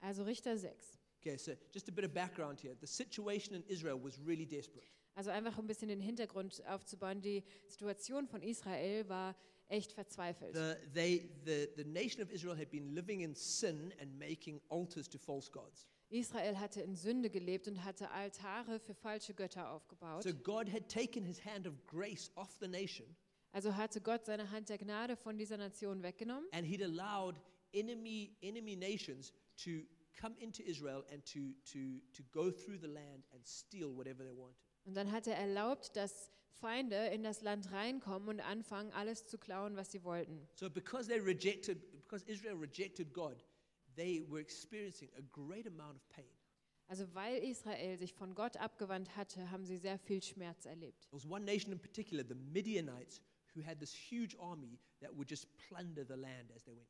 Also 0.00 0.23
Richter 0.23 0.56
6. 0.56 1.00
Okay, 1.20 1.37
so 1.37 1.52
just 1.70 1.88
a 1.88 1.93
bit 1.93 2.05
of 2.05 2.14
background 2.14 2.61
here. 2.61 2.75
The 2.81 2.87
situation 2.87 3.55
in 3.55 3.62
Israel 3.69 3.99
was 4.02 4.19
really 4.25 4.46
desperate. 4.46 4.87
Also 5.14 5.31
einfach 5.31 5.58
um 5.58 5.64
ein 5.64 5.67
bisschen 5.67 5.88
den 5.88 6.00
Hintergrund 6.00 6.62
aufzubauen. 6.67 7.20
Die 7.20 7.44
Situation 7.67 8.26
von 8.26 8.43
Israel 8.43 9.06
war 9.08 9.37
echt 9.69 9.93
verzweifelt. 9.93 10.55
The, 10.55 10.76
they, 10.94 11.31
the, 11.44 11.69
the 11.76 11.84
nation 11.84 12.22
of 12.22 12.31
Israel 12.31 12.56
had 12.56 12.70
been 12.70 12.94
living 12.94 13.20
in 13.20 13.34
sin 13.34 13.93
and 14.00 14.19
making 14.19 14.61
altars 14.70 15.08
to 15.08 15.19
false 15.19 15.50
gods. 15.50 15.87
Israel 16.08 16.58
hatte 16.58 16.81
in 16.81 16.96
Sünde 16.96 17.31
gelebt 17.31 17.69
und 17.69 17.84
hatte 17.84 18.11
Altare 18.11 18.81
für 18.81 18.94
falsche 18.94 19.34
Götter 19.34 19.70
aufgebaut. 19.70 20.22
So 20.22 20.32
God 20.32 20.72
had 20.72 20.88
taken 20.88 21.25
his 21.25 21.44
hand 21.44 21.67
of 21.67 21.75
grace 21.87 22.31
off 22.34 22.56
the 22.61 22.67
nation 22.67 23.17
Also 23.52 23.76
hatte 23.76 24.00
Gott 24.00 24.25
seine 24.25 24.50
Hand 24.50 24.69
der 24.69 24.78
Gnade 24.78 25.17
von 25.17 25.37
dieser 25.37 25.56
Nation 25.56 26.02
weggenommen 26.02 26.49
and 26.52 26.67
he'd 26.67 26.82
allowed 26.82 27.40
enemy, 27.72 28.37
enemy 28.43 28.75
nations 28.75 29.32
to 29.56 29.82
come 30.20 30.34
into 30.38 30.62
Israel 30.62 31.05
and 31.12 31.25
to, 31.26 31.55
to, 31.72 32.00
to 32.12 32.22
go 32.32 32.50
through 32.50 32.78
the 32.78 32.88
land 32.88 33.25
and 33.32 33.46
steal 33.46 33.94
whatever 33.94 34.25
they 34.25 34.37
wanted. 34.37 34.56
und 34.84 34.94
dann 34.94 35.12
hat 35.12 35.26
er 35.26 35.37
erlaubt, 35.37 35.94
dass 35.96 36.31
Feinde 36.61 36.96
in 37.08 37.22
das 37.22 37.43
Land 37.43 37.72
reinkommen 37.72 38.28
und 38.28 38.40
anfangen, 38.40 38.93
alles 38.93 39.26
zu 39.26 39.38
klauen, 39.38 39.76
was 39.76 39.90
sie 39.93 40.05
wollten. 40.05 40.46
So 40.55 40.69
because 40.69 41.08
they 41.08 41.19
rejected, 41.19 41.81
because 42.03 42.24
Israel 42.27 42.56
rejected 42.56 43.12
God, 43.12 43.43
they 43.96 44.22
were 44.29 44.41
experiencing 44.41 45.10
a 45.17 45.22
great 45.32 45.67
amount 45.67 45.96
of 45.96 46.08
pain. 46.10 46.31
Also 46.89 47.06
weil 47.15 47.43
Israel 47.44 47.96
sich 47.98 48.12
von 48.12 48.34
Gott 48.34 48.56
abgewandt 48.56 49.17
hatte, 49.17 49.50
haben 49.50 49.65
sie 49.65 49.77
sehr 49.77 49.98
viel 49.98 50.22
Schmerz 50.22 50.67
erlebt. 50.67 51.08
There 51.10 51.12
was 51.12 51.24
one 51.24 51.44
nation 51.44 51.72
in 51.72 51.79
particular, 51.79 52.24
the 52.27 52.34
Midianites, 52.34 53.22
who 53.55 53.62
had 53.62 53.79
this 53.79 53.93
huge 53.93 54.36
army 54.39 54.79
that 55.00 55.15
would 55.17 55.31
just 55.31 55.46
plunder 55.56 56.05
the 56.05 56.17
land 56.17 56.50
as 56.55 56.65
they 56.65 56.74
went 56.74 56.89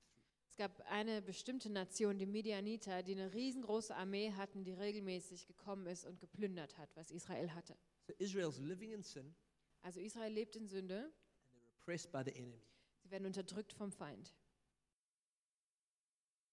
gab 0.61 0.83
eine 0.91 1.23
bestimmte 1.23 1.71
Nation, 1.71 2.19
die 2.19 2.27
Midianiter, 2.27 3.03
die 3.03 3.13
eine 3.13 3.33
riesengroße 3.33 3.97
Armee 3.97 4.31
hatten, 4.33 4.63
die 4.63 4.75
regelmäßig 4.75 5.47
gekommen 5.47 5.87
ist 5.87 6.05
und 6.05 6.21
geplündert 6.21 6.77
hat, 6.77 6.95
was 6.97 7.11
Israel 7.11 7.55
hatte. 7.55 7.75
So 8.07 8.13
Israel's 8.19 8.59
living 8.59 8.93
in 8.93 9.03
sin 9.03 9.35
Also 9.81 10.01
Israel 10.01 10.31
lebt 10.31 10.57
in 10.57 10.67
Sünde, 10.67 11.11
and 11.51 11.63
they're 11.63 11.71
oppressed 11.81 12.13
by 12.13 12.23
the 12.23 12.37
enemy. 12.37 12.61
sie 13.03 13.11
werden 13.11 13.25
unterdrückt 13.25 13.73
vom 13.73 13.91
Feind. 13.91 14.35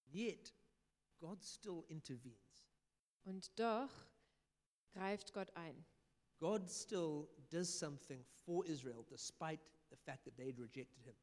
Yet, 0.09 0.53
God 1.19 1.43
still 1.43 1.83
intervenes. 1.89 2.65
Und 3.25 3.59
doch 3.59 3.91
greift 4.93 5.33
Gott 5.33 5.53
ein. 5.57 5.85
God 6.39 6.69
still 6.69 7.27
does 7.49 7.77
something 7.77 8.23
for 8.45 8.65
Israel 8.65 9.03
despite 9.09 9.61
the 9.89 9.97
fact 9.97 10.23
that 10.23 10.37
they'd 10.37 10.57
rejected 10.57 11.03
him. 11.03 11.15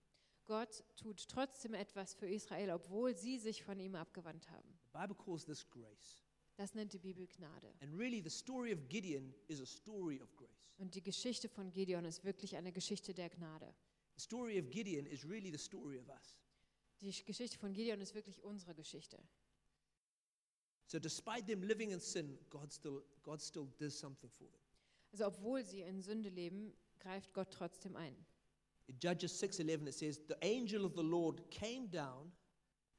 Gott 0.46 0.84
tut 0.96 1.26
trotzdem 1.28 1.74
etwas 1.74 2.14
für 2.14 2.28
Israel, 2.28 2.70
obwohl 2.70 3.16
sie 3.16 3.38
sich 3.38 3.62
von 3.62 3.78
ihm 3.80 3.94
abgewandt 3.94 4.50
haben. 4.50 4.68
The 4.92 4.98
Bible 4.98 5.16
calls 5.16 5.44
this 5.44 5.68
grace. 5.70 6.22
Das 6.56 6.74
nennt 6.74 6.92
die 6.92 6.98
Bibel 6.98 7.26
Gnade. 7.26 7.74
And 7.80 7.98
really, 7.98 8.22
the 8.22 8.30
story 8.30 8.72
of 8.72 8.88
Gideon 8.88 9.34
is 9.48 9.60
a 9.60 9.66
story 9.66 10.20
of 10.20 10.34
grace. 10.36 10.50
Und 10.76 10.94
die 10.94 11.02
Geschichte 11.02 11.48
von 11.48 11.70
Gideon 11.72 12.04
ist 12.04 12.24
wirklich 12.24 12.56
eine 12.56 12.72
Geschichte 12.72 13.14
der 13.14 13.30
Gnade. 13.30 13.74
The 14.16 14.22
story 14.22 14.60
of 14.60 14.70
Gideon 14.70 15.06
is 15.06 15.24
really 15.24 15.50
the 15.50 15.58
story 15.58 15.98
of 15.98 16.08
us. 16.08 16.38
Die 17.00 17.12
Geschichte 17.24 17.58
von 17.58 17.72
Gideon 17.72 18.00
ist 18.00 18.14
wirklich 18.14 18.42
unsere 18.42 18.74
Geschichte. 18.74 19.18
So, 20.86 20.98
despite 20.98 21.46
them 21.46 21.62
living 21.62 21.90
in 21.90 22.00
sin, 22.00 22.38
God 22.50 22.72
still, 22.72 23.02
God 23.22 23.40
still 23.40 23.66
does 23.78 23.98
something 23.98 24.30
for 24.30 24.46
them. 24.46 24.60
Also 25.12 25.26
obwohl 25.26 25.64
sie 25.64 25.80
in 25.80 26.02
Sünde 26.02 26.28
leben, 26.28 26.72
greift 26.98 27.32
Gott 27.32 27.50
trotzdem 27.50 27.96
ein. 27.96 28.14
In 28.88 28.98
Judges 28.98 29.32
6:11 29.32 29.88
it 29.88 29.94
says, 29.94 30.18
"The 30.26 30.38
angel 30.42 30.84
of 30.84 30.94
the 30.94 31.02
Lord 31.02 31.50
came 31.50 31.88
down 31.88 32.32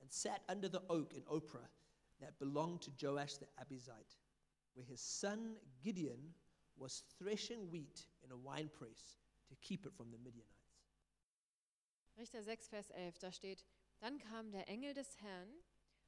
and 0.02 0.12
sat 0.12 0.44
under 0.48 0.68
the 0.68 0.84
oak 0.90 1.14
in 1.14 1.24
Oprah 1.26 1.70
that 2.20 2.40
belonged 2.40 2.82
to 2.84 2.92
Joash 2.92 3.38
the 3.38 3.48
Abizite, 3.58 4.18
where 4.74 4.86
his 4.86 5.02
son 5.02 5.60
Gideon 5.82 6.34
was 6.76 7.04
threshing 7.18 7.70
wheat 7.70 8.08
in 8.24 8.32
a 8.32 8.38
winepress 8.38 9.18
to 9.48 9.56
keep 9.58 9.86
it 9.86 9.94
from 9.94 10.12
the 10.12 10.18
Midianites. 10.18 10.56
Richter 12.18 12.42
6, 12.42 12.68
Vers 12.68 12.92
11, 12.92 13.20
da 13.20 13.32
steht, 13.32 13.66
dann 14.00 14.20
kam 14.20 14.52
der 14.52 14.68
Engel 14.68 14.94
des 14.94 15.20
Herrn 15.22 15.50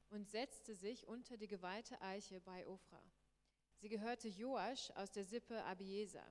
und 0.10 0.28
setzte 0.30 0.74
sich 0.74 1.08
unter 1.08 1.38
die 1.38 1.48
geweihte 1.48 2.02
Eiche 2.02 2.40
bei 2.42 2.66
Ophra. 2.66 3.02
Sie 3.78 3.90
gehörte 3.90 4.28
Joasch 4.30 4.90
aus 4.92 5.12
der 5.12 5.26
Sippe 5.26 5.64
Abieser. 5.66 6.26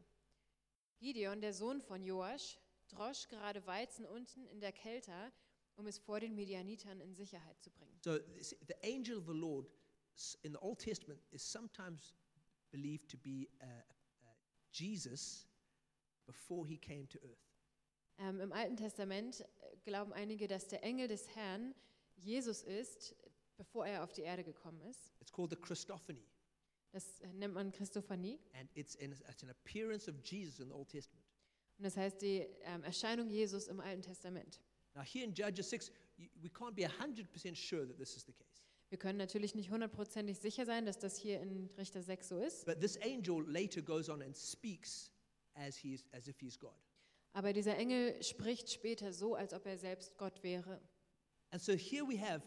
Gideon, 0.99 1.41
der 1.41 1.53
Sohn 1.53 1.81
von 1.81 2.03
Joasch, 2.03 2.59
drosch 2.88 3.28
gerade 3.28 3.66
Weizen 3.66 4.05
unten 4.07 4.47
in 4.47 4.61
der 4.61 4.73
Kelter, 4.73 5.33
um 5.76 5.87
es 5.87 5.99
vor 5.99 6.21
den 6.21 6.35
Medianitern 6.35 7.00
in 7.00 7.14
Sicherheit 7.14 7.61
zu 7.62 7.71
bringen. 7.71 7.99
So 8.02 8.19
the 8.40 8.75
angel 8.83 9.19
of 9.19 9.26
the 9.26 9.33
Lord 9.33 9.69
in 10.43 10.52
the 10.52 10.59
Old 10.61 10.78
Testament 10.78 11.21
is 11.31 11.43
sometimes 11.43 12.14
believed 12.71 13.11
to 13.11 13.19
be 13.19 13.49
uh, 13.61 13.66
uh, 13.66 14.28
Jesus 14.73 15.47
before 16.26 16.66
he 16.66 16.78
came 16.78 17.07
to 17.09 17.19
earth. 17.19 17.47
Ähm, 18.19 18.40
Im 18.40 18.52
Alten 18.52 18.76
Testament 18.76 19.40
äh, 19.40 19.76
glauben 19.85 20.12
einige, 20.14 20.47
dass 20.49 20.69
der 20.69 20.83
Engel 20.83 21.09
des 21.09 21.28
Herrn 21.37 21.75
Jesus 22.16 22.62
ist, 22.62 23.14
bevor 23.59 23.87
er 23.87 24.02
auf 24.02 24.12
die 24.12 24.23
Erde 24.23 24.43
gekommen 24.43 24.81
ist. 24.83 25.12
It's 25.21 25.31
called 25.33 25.50
the 25.50 25.57
Christophany, 25.57 26.26
Das 26.93 27.21
äh, 27.21 27.33
nennt 27.35 27.52
man 27.52 27.73
Christophanie. 27.73 28.38
and 28.55 28.71
it's, 28.75 28.97
an 28.97 29.12
it's 29.12 29.43
an 29.43 29.50
appearance 29.50 30.09
of 30.09 30.16
Jesus 30.25 30.61
in 30.61 30.69
the 30.69 30.75
Old 30.75 30.88
Testament. 30.88 31.25
Und 31.78 31.85
das 31.85 31.97
heißt 31.97 32.23
die 32.23 32.47
ähm, 32.62 32.83
Erscheinung 32.85 33.28
Jesus 33.28 33.68
im 33.68 33.80
Alten 33.80 34.02
Testament. 34.02 34.61
Now, 34.95 35.02
here 35.02 35.25
in 35.25 35.35
Judges 35.35 35.68
6, 35.71 35.90
you, 36.16 36.28
we 36.40 36.49
can't 36.49 36.75
be 36.75 36.87
100% 36.87 37.54
sure 37.54 37.87
that 37.87 37.99
this 37.99 38.16
is 38.16 38.25
the 38.25 38.33
case. 38.33 38.62
Wir 38.88 38.99
können 38.99 39.18
natürlich 39.18 39.54
nicht 39.54 39.71
hundertprozentig 39.71 40.38
sicher 40.38 40.64
sein, 40.64 40.87
dass 40.87 40.99
das 40.99 41.16
hier 41.16 41.40
in 41.40 41.68
Richter 41.76 42.02
6 42.02 42.28
so 42.28 42.38
ist. 42.38 42.64
But 42.64 42.80
this 42.80 42.97
angel 43.02 43.45
later 43.47 43.83
goes 43.83 44.09
on 44.09 44.23
and 44.23 44.35
speaks 44.37 45.11
as, 45.54 45.76
he 45.76 45.95
is, 45.95 46.04
as 46.12 46.28
if 46.28 46.38
he's 46.40 46.59
God. 46.59 46.76
Aber 47.33 47.52
dieser 47.52 47.76
Engel 47.76 48.23
spricht 48.23 48.73
später 48.73 49.12
so, 49.12 49.35
als 49.35 49.52
ob 49.52 49.66
er 49.66 49.76
selbst 49.76 50.16
Gott 50.16 50.42
wäre. 50.42 50.80
And 51.50 51.61
so 51.61 51.73
here 51.73 52.06
we 52.09 52.18
have 52.18 52.42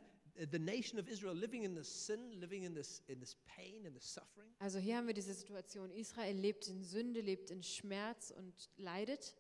the 0.52 0.60
nation 0.60 1.00
of 1.00 1.08
Israel 1.08 1.34
living 1.36 1.64
in 1.64 1.76
this 1.76 1.88
sin, 1.88 2.32
living 2.40 2.64
in 2.64 2.74
this, 2.74 3.02
in 3.08 3.20
this 3.20 3.36
pain 3.46 3.86
and 3.86 3.96
this 3.96 4.06
suffering. 4.14 4.50
Also 4.60 4.80
hier 4.80 4.98
haben 4.98 5.08
wir 5.08 5.14
diese 5.14 5.34
Situation. 5.34 5.92
Israel 5.92 6.36
lebt 6.38 6.68
in 6.68 6.84
Sünde, 6.84 7.22
lebt 7.22 7.52
in 7.52 7.62
Schmerz 7.64 8.32
und 8.32 8.70
leidet. 8.78 9.36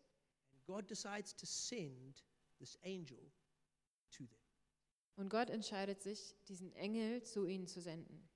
And 0.54 0.66
God 0.66 0.90
decides 0.90 1.36
to 1.36 1.46
send 1.46 2.24
this 2.60 2.78
angel 2.84 3.20
to 4.12 4.26
them. 4.26 4.40
Und 5.16 5.30
Gott 5.30 5.50
entscheidet 5.50 6.02
sich, 6.02 6.36
diesen 6.48 6.72
Engel 6.74 7.24
zu 7.24 7.46
ihnen 7.46 7.68
zu 7.68 7.82
senden. 7.82 8.28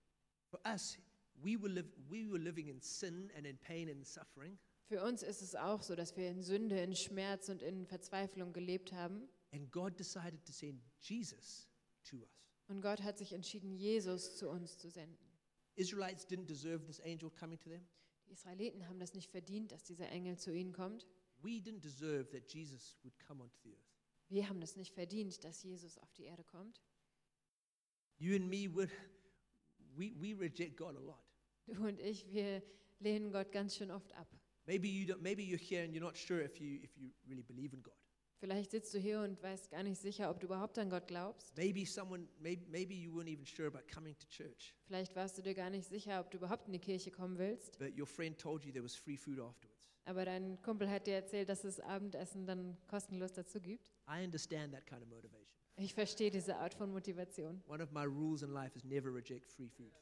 For 0.49 0.59
us, 0.65 0.97
we 1.35 1.57
were, 1.61 1.69
liv- 1.71 1.93
we 2.09 2.29
were 2.29 2.37
living 2.39 2.67
in 2.67 2.79
sin 2.81 3.31
and 3.35 3.45
in 3.45 3.57
pain 3.57 3.89
and 3.89 4.05
suffering, 4.05 4.57
Für 4.89 5.01
uns 5.03 5.23
ist 5.23 5.41
es 5.41 5.55
auch 5.55 5.81
so, 5.81 5.95
dass 5.95 6.15
wir 6.17 6.29
in 6.29 6.41
Sünde, 6.43 6.79
in 6.81 6.93
Schmerz 6.95 7.47
und 7.49 7.61
in 7.61 7.85
Verzweiflung 7.87 8.51
gelebt 8.53 8.91
haben. 8.91 9.27
and 9.51 9.71
God 9.71 9.97
decided 9.99 10.43
to 10.45 10.51
send 10.51 10.81
Jesus 10.99 11.67
to 12.03 12.17
us. 12.17 12.43
Und 12.67 12.81
Gott 12.81 13.01
hat 13.03 13.17
sich 13.17 13.33
entschieden, 13.33 13.75
Jesus 13.75 14.35
zu 14.35 14.49
uns 14.49 14.77
zu 14.77 14.89
senden. 14.89 15.17
Israelites 15.75 16.25
didn't 16.25 16.45
deserve 16.45 16.85
this 16.85 16.99
angel 17.01 17.29
coming 17.29 17.59
to 17.59 17.69
them. 17.69 17.85
Die 18.27 18.33
Israeliten 18.33 18.87
haben 18.87 18.99
das 18.99 19.13
nicht 19.13 19.29
verdient, 19.29 19.71
dass 19.71 19.83
dieser 19.83 20.09
Engel 20.09 20.37
zu 20.37 20.53
ihnen 20.53 20.73
kommt. 20.73 21.07
We 21.41 21.59
didn't 21.59 21.81
deserve 21.81 22.29
that 22.29 22.51
Jesus 22.51 22.97
would 23.03 23.19
come 23.19 23.43
onto 23.43 23.57
the 23.63 23.75
earth. 23.75 23.93
Wir 24.29 24.47
haben 24.47 24.61
das 24.61 24.75
nicht 24.75 24.93
verdient, 24.93 25.43
dass 25.43 25.61
Jesus 25.63 25.97
auf 25.97 26.11
die 26.13 26.23
Erde 26.23 26.43
kommt. 26.43 26.81
You 28.17 28.35
and 28.35 28.49
me 28.49 28.73
would, 28.73 28.89
we, 29.95 30.13
we 30.15 30.33
reject 30.33 30.77
God 30.77 30.95
a 30.95 30.99
lot. 30.99 31.23
Du 31.65 31.85
und 31.85 31.99
ich, 31.99 32.31
wir 32.31 32.63
lehnen 32.99 33.31
Gott 33.31 33.51
ganz 33.51 33.75
schön 33.75 33.91
oft 33.91 34.13
ab. 34.13 34.27
Maybe, 34.65 34.87
you 34.87 35.05
don't, 35.05 35.21
maybe 35.21 35.43
you're 35.43 35.57
here 35.57 35.83
and 35.83 35.93
you're 35.93 36.03
not 36.03 36.17
sure 36.17 36.41
if 36.41 36.59
you, 36.59 36.79
if 36.81 36.95
you 36.97 37.11
really 37.27 37.43
believe 37.43 37.73
in 37.73 37.83
God. 37.83 37.93
Vielleicht 38.43 38.71
sitzt 38.71 38.93
du 38.93 38.99
hier 38.99 39.21
und 39.21 39.41
weißt 39.41 39.71
gar 39.71 39.83
nicht 39.83 40.01
sicher, 40.01 40.29
ob 40.29 40.37
du 40.41 40.47
überhaupt 40.47 40.77
an 40.77 40.89
Gott 40.89 41.07
glaubst. 41.07 41.55
Maybe 41.55 41.85
someone, 41.85 42.27
maybe, 42.41 42.65
maybe 42.69 42.93
you 42.93 43.09
weren't 43.13 43.29
even 43.29 43.45
sure 43.45 43.69
about 43.69 43.83
coming 43.89 44.17
to 44.19 44.27
church, 44.27 44.75
Vielleicht 44.85 45.15
warst 45.15 45.37
du 45.37 45.41
dir 45.41 45.53
gar 45.53 45.69
nicht 45.69 45.87
sicher, 45.87 46.19
ob 46.19 46.29
du 46.29 46.39
überhaupt 46.39 46.67
in 46.67 46.73
die 46.73 46.79
Kirche 46.79 47.09
kommen 47.09 47.37
willst. 47.37 47.79
but 47.79 47.97
your 47.97 48.05
friend 48.05 48.37
told 48.37 48.65
you 48.65 48.73
there 48.73 48.83
was 48.83 48.95
free 48.97 49.15
food 49.15 49.39
afterwards. 49.39 49.79
Aber 50.03 50.25
dein 50.25 50.61
Kumpel 50.61 50.89
hat 50.89 51.07
dir 51.07 51.13
erzählt, 51.13 51.47
dass 51.47 51.63
es 51.63 51.79
Abendessen 51.79 52.45
dann 52.45 52.75
kostenlos 52.87 53.31
dazu 53.31 53.61
gibt. 53.61 53.93
I 54.09 54.25
understand 54.25 54.73
that 54.73 54.85
kind 54.85 55.01
of 55.01 55.07
motivation. 55.07 55.47
Ich 55.77 55.93
verstehe 55.93 56.29
diese 56.29 56.57
Art 56.57 56.73
von 56.73 56.91
Motivation. 56.91 57.63
One 57.67 57.81
of 57.81 57.93
my 57.93 58.03
rules 58.03 58.41
in 58.41 58.49
life 58.49 58.75
is 58.75 58.83
never 58.83 59.07
reject 59.13 59.47
free 59.47 59.69
food. 59.69 59.93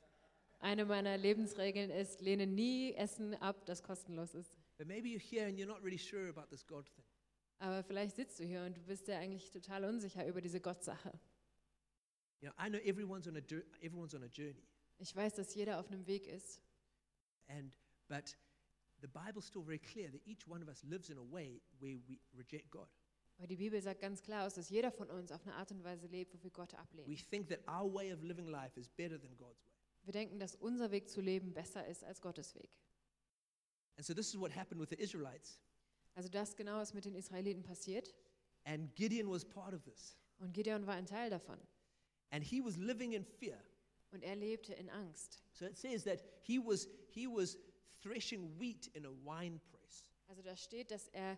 Eine 0.61 0.85
meiner 0.85 1.15
Lebensregeln 1.15 1.91
ist, 1.91 2.21
lehne 2.21 2.47
nie 2.47 2.95
Essen 2.95 3.35
ab, 3.35 3.67
das 3.67 3.83
kostenlos 3.83 4.33
ist. 4.33 4.57
But 4.79 4.87
maybe 4.87 5.09
you're 5.09 5.21
here 5.21 5.45
and 5.45 5.59
you're 5.59 5.67
not 5.67 5.83
really 5.83 5.99
sure 5.99 6.27
about 6.27 6.47
this 6.49 6.65
God 6.65 6.87
thing. 6.95 7.05
Aber 7.61 7.83
vielleicht 7.83 8.15
sitzt 8.15 8.39
du 8.39 8.43
hier 8.43 8.63
und 8.63 8.75
du 8.75 8.81
bist 8.81 9.07
dir 9.07 9.17
eigentlich 9.17 9.51
total 9.51 9.85
unsicher 9.85 10.25
über 10.27 10.41
diese 10.41 10.59
Gottsache. 10.59 11.11
You 12.41 12.49
know, 12.49 12.55
I 12.65 12.69
know 12.69 12.79
everyone's 12.79 13.27
on 13.27 13.37
a, 13.37 13.41
everyone's 13.81 14.15
on 14.15 14.23
a 14.23 14.27
journey, 14.27 14.63
Ich 14.97 15.15
weiß, 15.15 15.35
dass 15.35 15.53
jeder 15.53 15.79
auf 15.79 15.87
einem 15.91 16.07
Weg 16.07 16.25
ist. 16.27 16.59
and, 17.47 17.77
but 18.07 18.35
the 19.01 19.07
Bible's 19.07 19.45
still 19.45 19.61
very 19.63 19.77
clear 19.77 20.09
that 20.11 20.21
each 20.25 20.47
one 20.47 20.63
of 20.63 20.69
us 20.69 20.81
lives 20.83 21.09
in 21.11 21.19
a 21.19 21.21
way 21.31 21.61
where 21.79 21.99
we 22.07 22.19
reject 22.35 22.71
God. 22.71 22.87
Aber 23.37 23.45
die 23.45 23.57
Bibel 23.57 23.79
sagt 23.79 24.01
ganz 24.01 24.23
klar 24.23 24.47
aus, 24.47 24.55
dass 24.55 24.69
jeder 24.69 24.91
von 24.91 25.09
uns 25.11 25.31
auf 25.31 25.43
eine 25.45 25.53
Art 25.55 25.71
und 25.71 25.83
Weise 25.83 26.07
lebt, 26.07 26.33
wo 26.33 26.41
wir 26.43 26.49
Gott 26.51 26.73
We 26.73 26.77
ablehnen. 26.79 27.15
think 27.29 27.47
that 27.49 27.59
our 27.67 27.91
way 27.93 28.11
of 28.11 28.23
living 28.23 28.47
life 28.47 28.79
is 28.79 28.89
better 28.89 29.19
than 29.21 29.37
God's 29.37 29.63
way. 29.67 29.71
Wir 30.03 30.13
denken, 30.13 30.39
dass 30.39 30.55
unser 30.55 30.89
Weg 30.89 31.09
zu 31.09 31.21
leben 31.21 31.53
besser 31.53 31.85
ist 31.85 32.03
als 32.03 32.21
Gottes 32.21 32.55
Weg. 32.55 32.79
And 33.97 34.05
so 34.05 34.15
this 34.15 34.29
is 34.29 34.39
what 34.39 34.55
happened 34.55 34.81
with 34.81 34.89
the 34.89 34.95
Israelites. 34.99 35.59
Also 36.15 36.29
das 36.29 36.55
genau 36.55 36.81
ist 36.81 36.93
mit 36.93 37.05
den 37.05 37.15
Israeliten 37.15 37.63
passiert. 37.63 38.13
And 38.63 38.95
Gideon 38.95 39.29
was 39.29 39.45
part 39.45 39.73
of 39.73 39.83
this. 39.83 40.17
Und 40.39 40.53
Gideon 40.53 40.85
war 40.85 40.95
ein 40.95 41.05
Teil 41.05 41.29
davon. 41.29 41.57
And 42.31 42.43
he 42.43 42.63
was 42.63 42.77
living 42.77 43.13
in 43.13 43.23
fear. 43.23 43.57
Und 44.11 44.23
er 44.23 44.35
lebte 44.35 44.73
in 44.73 44.89
Angst. 44.89 45.41
So 45.53 45.65
it 45.65 45.77
says 45.77 46.03
that 46.03 46.23
he 46.41 46.59
was, 46.59 46.87
he 47.09 47.27
was 47.27 47.57
threshing 48.01 48.59
wheat 48.59 48.87
in 48.93 49.05
a 49.05 49.11
wine 49.23 49.59
press. 49.71 50.03
Also 50.27 50.41
da 50.41 50.55
steht, 50.55 50.91
dass 50.91 51.07
er 51.09 51.37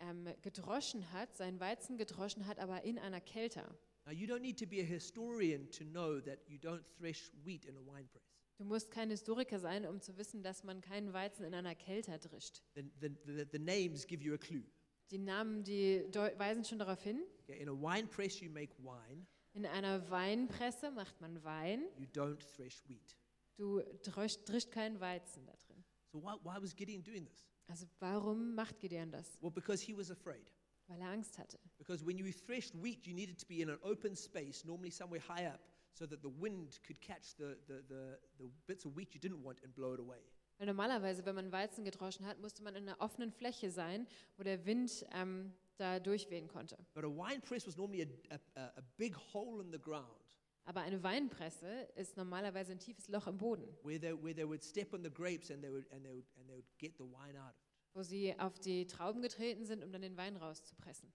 ähm, 0.00 0.28
gedroschen 0.42 1.12
hat, 1.12 1.36
seinen 1.36 1.60
Weizen 1.60 1.96
gedroschen 1.96 2.46
hat, 2.46 2.58
aber 2.58 2.82
in 2.82 2.98
einer 2.98 3.20
Kelter. 3.20 3.76
Now, 4.06 4.12
you 4.12 4.26
don't 4.26 4.40
need 4.40 4.58
to 4.58 4.66
be 4.66 4.80
a 4.80 4.84
historian 4.84 5.70
to 5.70 5.84
know 5.84 6.20
that 6.20 6.38
you 6.46 6.58
don't 6.58 6.84
thresh 6.98 7.30
wheat 7.44 7.64
in 7.64 7.76
a 7.76 7.80
wine 7.80 8.06
press. 8.08 8.33
Du 8.56 8.64
musst 8.64 8.90
kein 8.90 9.10
Historiker 9.10 9.58
sein, 9.58 9.84
um 9.86 10.00
zu 10.00 10.16
wissen, 10.16 10.42
dass 10.42 10.62
man 10.62 10.80
keinen 10.80 11.12
Weizen 11.12 11.44
in 11.44 11.54
einer 11.54 11.74
Kelter 11.74 12.18
drischt. 12.18 12.62
The, 12.74 12.82
the, 13.00 13.08
the, 13.26 13.46
the 13.50 13.58
names 13.58 14.06
give 14.06 14.22
you 14.22 14.34
a 14.34 14.38
clue. 14.38 14.62
Die 15.10 15.18
Namen, 15.18 15.64
die 15.64 16.04
weisen 16.38 16.64
schon 16.64 16.78
darauf 16.78 17.02
hin. 17.02 17.22
Okay, 17.42 17.60
in 17.60 17.68
a 17.68 17.72
wine 17.72 18.06
press, 18.06 18.40
you 18.40 18.50
make 18.50 18.72
wine, 18.78 19.26
In 19.54 19.66
einer 19.66 20.08
Weinpresse 20.10 20.90
macht 20.90 21.20
man 21.20 21.42
Wein. 21.44 21.84
you 21.98 22.06
don't 22.06 22.38
thresh 22.56 22.82
wheat. 22.88 23.16
Du 23.56 23.80
drischt 24.02 24.70
keinen 24.72 24.98
Weizen 25.00 25.46
da 25.46 25.52
drin. 25.66 25.84
So, 26.10 26.22
why, 26.22 26.34
why 26.42 26.60
was 26.60 26.74
Gideon 26.74 27.02
doing 27.02 27.24
this? 27.26 27.46
Also 27.68 27.86
warum 27.98 28.54
macht 28.54 28.78
Gideon 28.80 29.10
das? 29.10 29.38
Well, 29.40 29.50
because 29.50 29.82
he 29.84 29.96
was 29.96 30.10
afraid. 30.10 30.52
Weil 30.86 31.00
er 31.00 31.08
Angst 31.08 31.38
hatte. 31.38 31.58
Because 31.78 32.04
when 32.04 32.18
you 32.18 32.30
threshed 32.30 32.74
wheat, 32.82 33.06
you 33.06 33.14
needed 33.14 33.38
to 33.38 33.46
be 33.46 33.60
in 33.62 33.70
an 33.70 33.78
open 33.82 34.14
space, 34.14 34.64
normally 34.64 34.90
somewhere 34.90 35.20
high 35.28 35.46
up, 35.46 35.60
so 35.94 36.06
that 36.06 36.22
the 36.22 36.28
wind 36.28 36.80
could 36.86 37.00
catch 37.00 37.34
the, 37.36 37.56
the, 37.66 37.82
the, 37.88 38.18
the 38.38 38.50
bits 38.66 38.84
of 38.84 38.94
wheat 38.96 39.14
you 39.14 39.20
didn't 39.20 39.42
want 39.42 39.58
and 39.62 39.74
blow 39.74 39.94
it 39.94 40.00
away. 40.00 40.20
Weil 40.58 40.66
normalerweise, 40.66 41.24
wenn 41.24 41.34
man 41.34 41.50
Weizen 41.50 41.84
gedroschen 41.84 42.26
hat, 42.26 42.38
musste 42.40 42.62
man 42.62 42.76
in 42.76 42.88
einer 42.88 43.00
offenen 43.00 43.32
Fläche 43.32 43.70
sein, 43.70 44.06
wo 44.36 44.44
der 44.44 44.64
Wind 44.66 45.04
ähm, 45.12 45.52
da 45.78 45.98
durchwehen 45.98 46.46
konnte. 46.48 46.76
But 46.94 47.04
a 47.04 47.08
wine 47.08 47.40
press 47.40 47.66
was 47.66 47.76
normally 47.76 48.02
a, 48.30 48.34
a, 48.60 48.72
a 48.76 48.82
big 48.96 49.16
hole 49.32 49.60
in 49.60 49.72
the 49.72 49.80
ground 49.80 50.24
Aber 50.66 50.80
eine 50.80 51.02
Weinpresse 51.02 51.88
ist 51.94 52.16
normalerweise 52.16 52.72
ein 52.72 52.78
tiefes 52.78 53.08
Loch 53.08 53.26
im 53.26 53.36
Boden, 53.36 53.66
where 53.82 54.00
they, 54.00 54.12
where 54.12 54.34
they 54.34 54.46
would 54.46 54.62
step 54.62 54.94
on 54.94 55.02
the 55.02 55.10
grapes 55.10 55.50
and 55.50 55.62
they 55.62 55.70
would, 55.70 55.86
and, 55.92 56.04
they 56.04 56.14
would, 56.14 56.26
and 56.38 56.48
they 56.48 56.54
would 56.54 56.78
get 56.78 56.96
the 56.96 57.04
wine 57.04 57.36
out 57.38 57.50
of 57.50 57.60
it. 57.60 57.94
wo 57.94 58.02
sie 58.02 58.36
auf 58.40 58.58
die 58.58 58.86
Trauben 58.86 59.22
getreten 59.22 59.66
sind, 59.66 59.84
um 59.84 59.92
dann 59.92 60.02
den 60.02 60.16
Wein 60.16 60.36
rauszupressen. 60.36 61.12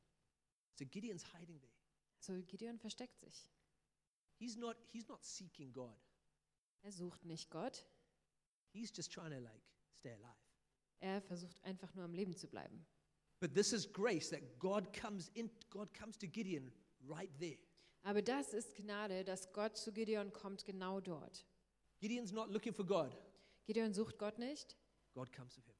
So 0.75 0.85
Gideon's 0.85 1.25
hiding 1.33 1.59
there. 1.59 1.73
So 2.19 2.33
Gideon 2.43 2.77
versteckt 2.77 3.19
sich. 3.19 3.49
He's 4.39 4.55
not, 4.55 4.77
he's 4.91 5.07
not 5.07 5.23
seeking 5.23 5.73
God. 5.73 5.99
Er 6.81 6.91
sucht 6.91 7.25
nicht 7.25 7.49
Gott, 7.51 7.85
He's 8.71 8.91
just 8.95 9.11
trying 9.11 9.31
to 9.31 9.39
like 9.39 9.61
stay 9.91 10.13
alive. 10.13 10.35
er 11.01 11.21
versucht 11.21 11.61
einfach 11.63 11.93
nur 11.95 12.05
am 12.05 12.13
Leben 12.13 12.35
zu 12.35 12.47
bleiben. 12.47 12.85
But 13.39 13.53
this 13.53 13.73
is 13.73 13.91
grace 13.91 14.29
that 14.29 14.59
God 14.59 14.93
comes 14.93 15.29
in, 15.33 15.49
God 15.69 15.93
comes 15.93 16.17
to 16.17 16.27
Gideon 16.27 16.71
right 17.07 17.31
there. 17.39 17.57
Aber 18.03 18.21
das 18.21 18.53
ist 18.53 18.75
Gnade, 18.75 19.23
dass 19.23 19.51
Gott 19.51 19.77
zu 19.77 19.91
Gideon 19.91 20.31
kommt, 20.31 20.65
genau 20.65 20.99
dort. 20.99 21.45
Gideon's 21.99 22.31
not 22.31 22.49
looking 22.49 22.73
for 22.73 22.85
God. 22.85 23.17
Gideon 23.65 23.93
sucht 23.93 24.17
Gott 24.17 24.39
nicht, 24.39 24.77
God 25.13 25.31
comes 25.33 25.55
to 25.55 25.61
him. 25.61 25.75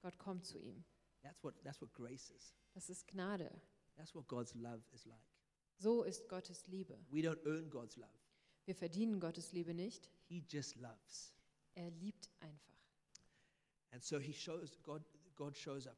Gott 0.00 0.18
kommt 0.18 0.46
zu 0.46 0.58
ihm. 0.58 0.84
That's 1.22 1.42
what, 1.42 1.54
that's 1.62 1.80
what 1.80 1.92
grace 1.92 2.30
is. 2.30 2.54
Das 2.72 2.88
ist 2.88 3.06
Gnade. 3.08 3.50
That's 3.96 4.14
what 4.14 4.26
God's 4.28 4.54
love 4.54 4.82
is 4.92 5.04
like. 5.04 5.37
So 5.78 6.02
ist 6.02 6.28
Gottes 6.28 6.66
Liebe. 6.66 6.98
We 7.10 7.20
don't 7.20 7.40
earn 7.46 7.70
God's 7.70 7.96
love. 7.96 8.10
Wir 8.64 8.74
verdienen 8.74 9.20
Gottes 9.20 9.52
Liebe 9.52 9.72
nicht, 9.74 10.10
He 10.28 10.44
just 10.48 10.76
loves. 10.76 11.32
er 11.74 11.90
liebt 11.90 12.28
einfach. 12.40 12.76
And 13.92 14.02
so 14.04 14.18
he 14.18 14.32
shows, 14.32 14.78
God, 14.82 15.02
God 15.34 15.56
shows 15.56 15.86
up 15.86 15.96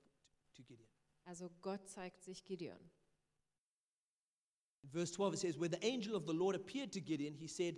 to 0.54 0.62
Gideon. 0.62 0.88
Also 1.24 1.50
Gott 1.62 1.88
zeigt 1.88 2.22
sich 2.22 2.44
Gideon. 2.44 2.78
In 4.82 4.90
verse 4.90 5.12
12, 5.12 5.34
it 5.34 5.38
says, 5.40 5.58
When 5.58 5.70
the 5.70 5.82
angel 5.84 6.14
of 6.14 6.26
the 6.26 6.32
Lord 6.32 6.54
appeared 6.54 6.92
to 6.92 7.00
Gideon, 7.00 7.34
he 7.34 7.48
said, 7.48 7.76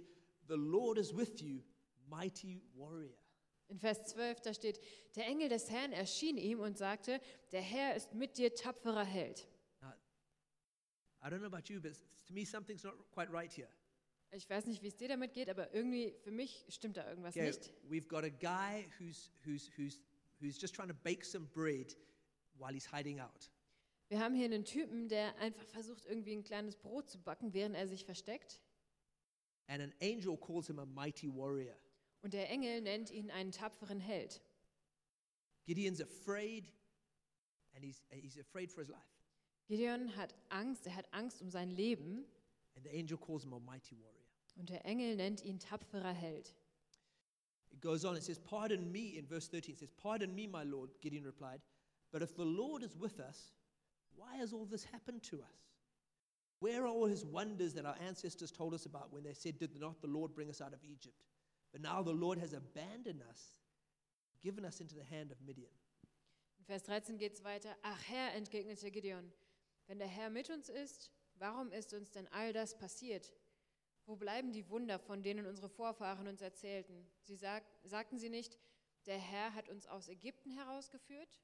The 0.49 0.57
Lord 0.57 0.99
is 0.99 1.13
with 1.13 1.41
you, 1.41 1.63
mighty 2.09 2.61
warrior. 2.75 3.17
In 3.69 3.79
Vers 3.79 4.05
12, 4.05 4.41
da 4.43 4.53
steht, 4.53 4.81
der 5.17 5.27
Engel 5.27 5.49
des 5.49 5.71
Herrn 5.71 5.93
erschien 5.93 6.37
ihm 6.37 6.61
und 6.61 6.77
sagte, 6.77 7.21
der 7.53 7.63
Herr 7.63 7.97
ist 7.97 8.13
mit 8.13 8.37
dir, 8.37 8.55
tapferer 8.55 9.05
Held. 9.05 9.49
I 11.23 11.31
don't 11.31 11.41
know 11.41 11.47
about 11.47 11.71
you, 11.71 11.81
but 11.81 11.93
to 12.27 12.33
me, 12.33 12.45
something's 12.45 12.85
not 12.85 12.95
quite 13.13 13.31
right 13.33 13.53
here. 13.53 13.69
Ich 14.35 14.49
weiß 14.49 14.67
nicht, 14.67 14.83
wie 14.83 14.89
es 14.89 14.97
dir 14.97 15.09
damit 15.09 15.35
geht, 15.35 15.51
aber 15.51 15.73
irgendwie 15.75 16.15
für 16.23 16.31
mich 16.31 16.65
stimmt 16.69 16.97
da 16.97 17.07
irgendwas 17.09 17.37
Okay, 17.37 17.47
nicht. 17.49 17.71
we've 17.89 18.09
got 18.09 18.25
a 18.25 18.31
guy 18.31 18.85
who's, 18.99 19.31
who's, 19.45 19.71
who's, 19.77 20.01
who's 20.41 20.59
just 20.59 20.75
trying 20.75 20.89
to 20.89 20.95
bake 21.05 21.23
some 21.25 21.47
bread 21.53 21.95
while 22.59 22.73
he's 22.73 22.87
hiding 22.91 23.21
out. 23.21 23.51
Wir 24.09 24.21
haben 24.21 24.35
hier 24.35 24.47
einen 24.47 24.65
Typen, 24.65 25.09
der 25.09 25.37
einfach 25.39 25.67
versucht, 25.67 26.05
irgendwie 26.07 26.33
ein 26.35 26.43
kleines 26.43 26.77
Brot 26.77 27.09
zu 27.11 27.19
backen, 27.19 27.53
während 27.55 27.75
er 27.77 27.87
sich 27.87 28.05
versteckt. 28.05 28.61
And 29.69 29.83
an 29.83 29.93
angel 30.03 30.37
calls 30.37 30.67
him 30.67 30.79
a 30.79 30.87
mighty 30.87 31.29
warrior. 31.29 31.77
Und 32.23 32.33
der 32.35 32.49
Engel 32.51 32.81
nennt 32.81 33.11
ihn 33.11 33.31
einen 33.31 33.53
tapferen 33.53 34.01
Held. 34.01 34.41
Gideon's 35.67 36.01
afraid, 36.01 36.73
and 37.75 37.85
he's, 37.85 38.03
he's 38.11 38.39
afraid 38.39 38.71
for 38.73 38.81
his 38.83 38.89
life. 38.91 39.03
Gideon 39.67 40.09
hat 40.17 40.35
Angst, 40.49 40.87
er 40.87 40.95
hat 40.95 41.07
Angst 41.13 41.41
um 41.43 41.51
sein 41.51 41.71
Leben. 41.71 42.25
And 42.75 42.85
the 42.85 42.95
angel 42.95 43.19
calls 43.19 43.45
him 43.45 43.53
a 43.53 43.61
mighty 43.61 43.97
warrior. 43.97 44.27
Und 44.57 44.69
der 44.69 44.85
Engel 44.85 45.17
nennt 45.17 45.43
ihn 45.43 45.59
tapferer 45.59 46.13
Held. 46.13 46.55
It 47.71 47.81
goes 47.81 48.05
on, 48.05 48.17
it 48.17 48.23
says, 48.23 48.39
Pardon 48.39 48.91
me, 48.93 49.17
in 49.17 49.27
verse 49.27 49.49
13, 49.49 49.75
it 49.75 49.79
says, 49.79 49.91
Pardon 49.97 50.35
me, 50.35 50.47
my 50.47 50.63
Lord, 50.63 50.91
Gideon 51.01 51.25
replied, 51.25 51.61
but 52.13 52.23
if 52.23 52.37
the 52.37 52.45
Lord 52.45 52.83
is 52.83 52.95
with 52.97 53.19
us, 53.19 53.53
why 54.17 54.37
has 54.37 54.53
all 54.53 54.67
this 54.67 54.85
happened 54.85 55.23
to 55.25 55.37
us? 55.37 55.57
Where 56.61 56.85
are 56.85 56.87
all 56.87 57.07
his 57.07 57.25
wonders 57.25 57.73
that 57.75 57.87
our 57.87 57.97
ancestors 58.07 58.53
told 58.53 58.75
us 58.75 58.87
about 58.87 59.13
when 59.13 59.25
they 59.25 59.33
said, 59.33 59.59
Did 59.59 59.81
not 59.81 60.01
the 60.01 60.07
Lord 60.07 60.35
bring 60.35 60.51
us 60.51 60.61
out 60.61 60.75
of 60.75 60.79
Egypt? 60.85 61.25
But 61.73 61.81
now 61.81 62.03
the 62.03 62.13
Lord 62.13 62.39
has 62.39 62.53
abandoned 62.53 63.23
us, 63.29 63.55
given 64.43 64.65
us 64.65 64.81
into 64.81 64.95
the 64.95 65.05
hand 65.05 65.33
of 65.33 65.39
Midian. 65.45 65.73
In 66.59 66.67
Vers 66.67 66.83
13 66.83 67.17
geht 67.17 67.33
es 67.33 67.43
weiter. 67.43 67.75
Ach 67.83 67.99
Herr, 68.07 68.37
entgegnete 68.37 68.91
Gideon, 68.93 69.33
wenn 69.87 69.99
der 69.99 70.09
Herr 70.09 70.31
mit 70.31 70.51
uns 70.51 70.69
ist, 70.69 71.13
warum 71.35 71.73
ist 71.73 71.93
uns 71.93 72.11
denn 72.11 72.29
all 72.29 72.53
das 72.53 72.77
passiert? 72.77 73.33
Wo 74.07 74.17
bleiben 74.17 74.53
die 74.53 74.69
Wunder, 74.69 74.99
von 74.99 75.23
denen 75.23 75.47
unsere 75.47 75.69
Vorfahren 75.69 76.27
uns 76.27 76.41
erzählten? 76.41 77.07
Sie 77.23 77.37
sag, 77.37 77.65
sagten 77.85 78.19
sie 78.19 78.31
nicht, 78.31 78.59
der 79.07 79.19
Herr 79.19 79.55
hat 79.55 79.69
uns 79.69 79.87
aus 79.87 80.09
Ägypten 80.09 80.51
herausgeführt? 80.51 81.41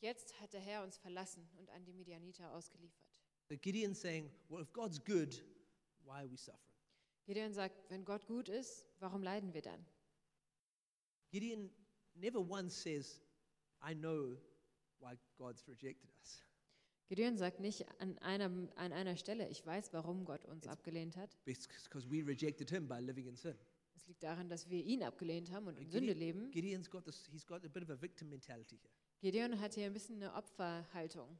Jetzt 0.00 0.38
hat 0.40 0.52
der 0.52 0.60
Herr 0.60 0.82
uns 0.82 0.98
verlassen 0.98 1.48
und 1.56 1.70
an 1.70 1.84
die 1.84 1.94
Midianiter 1.94 2.52
ausgeliefert. 2.52 3.20
Gideon's 3.48 4.00
saying, 4.00 4.30
Well, 4.48 4.62
if 4.62 4.72
God's 4.72 5.02
good, 5.02 5.42
why 6.04 6.20
are 6.20 6.30
we 6.30 6.36
suffering? 6.36 6.74
Gideon 7.26 7.52
sagt, 7.54 7.90
wenn 7.90 8.04
Gott 8.04 8.26
gut 8.26 8.48
ist, 8.48 8.84
warum 8.98 9.22
leiden 9.22 9.54
wir 9.54 9.62
dann? 9.62 9.86
Gideon 11.30 11.70
never 12.14 12.38
once 12.38 12.82
says, 12.82 13.22
I 13.82 13.94
know 13.94 14.36
why 14.98 15.16
God's 15.36 15.66
rejected 15.66 16.10
us. 16.20 16.42
Gideon 17.06 17.36
sagt 17.36 17.60
nicht 17.60 17.86
an 18.00 18.18
einer, 18.18 18.46
an 18.76 18.92
einer 18.92 19.16
Stelle, 19.16 19.48
ich 19.48 19.64
weiß, 19.64 19.92
warum 19.92 20.24
Gott 20.24 20.44
uns 20.46 20.66
abgelehnt 20.66 21.16
hat. 21.16 21.36
Because 21.44 22.10
we 22.10 22.26
rejected 22.26 22.70
him 22.70 22.88
by 22.88 22.98
living 23.00 23.26
in 23.26 23.36
sin. 23.36 23.54
Es 23.94 24.06
liegt 24.06 24.22
daran, 24.22 24.48
dass 24.48 24.68
wir 24.68 24.82
ihn 24.82 25.02
abgelehnt 25.02 25.50
haben 25.50 25.66
und 25.66 25.76
in 25.78 25.84
Gideon- 25.84 25.92
Sünde 26.00 26.12
leben. 26.14 26.50
Gideon's 26.50 26.90
got 26.90 27.04
this, 27.04 27.26
he's 27.30 27.46
got 27.46 27.64
a 27.64 27.68
bit 27.68 27.82
of 27.82 27.90
a 27.90 28.00
victim 28.00 28.28
mentality 28.30 28.76
here. 28.78 28.92
Gideon 29.20 29.60
hat 29.60 29.74
hier 29.74 29.86
ein 29.86 29.92
bisschen 29.92 30.16
eine 30.16 30.34
Opferhaltung. 30.34 31.38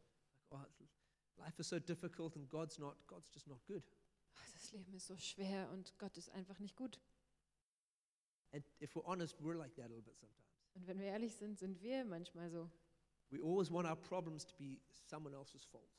Like, 0.51 0.69
oh, 0.81 1.41
life 1.43 1.59
is 1.61 1.69
so 1.69 1.79
difficult 1.79 2.37
and 2.37 2.49
God's 2.49 2.79
not, 2.79 2.97
God's 3.07 3.31
just 3.33 3.47
not 3.47 3.65
good. 3.67 3.83
Ach, 4.37 4.53
Das 4.53 4.73
Leben 4.73 4.93
ist 4.95 5.07
so 5.07 5.17
schwer 5.17 5.71
und 5.71 5.97
Gott 5.99 6.17
ist 6.17 6.29
einfach 6.31 6.59
nicht 6.59 6.77
gut. 6.77 7.01
And 8.53 8.65
if 8.81 8.95
we're 8.95 9.05
honest, 9.05 9.41
we're 9.41 9.57
like 9.57 9.75
that 9.77 9.87
a 9.87 9.89
little 9.89 10.03
bit 10.03 10.17
sometimes. 10.19 10.45
Und 10.75 10.87
wenn 10.87 10.99
wir 10.99 11.07
ehrlich 11.07 11.35
sind, 11.35 11.59
sind 11.59 11.81
wir 11.83 12.05
manchmal 12.05 12.51
so. 12.51 12.71
We 13.35 13.41
always 13.41 13.69
want 13.69 13.89
our 13.89 13.97
problems 13.97 14.47
to 14.47 14.55
be 14.55 14.81
someone 15.11 15.35
else's 15.35 15.65
fault. 15.65 15.91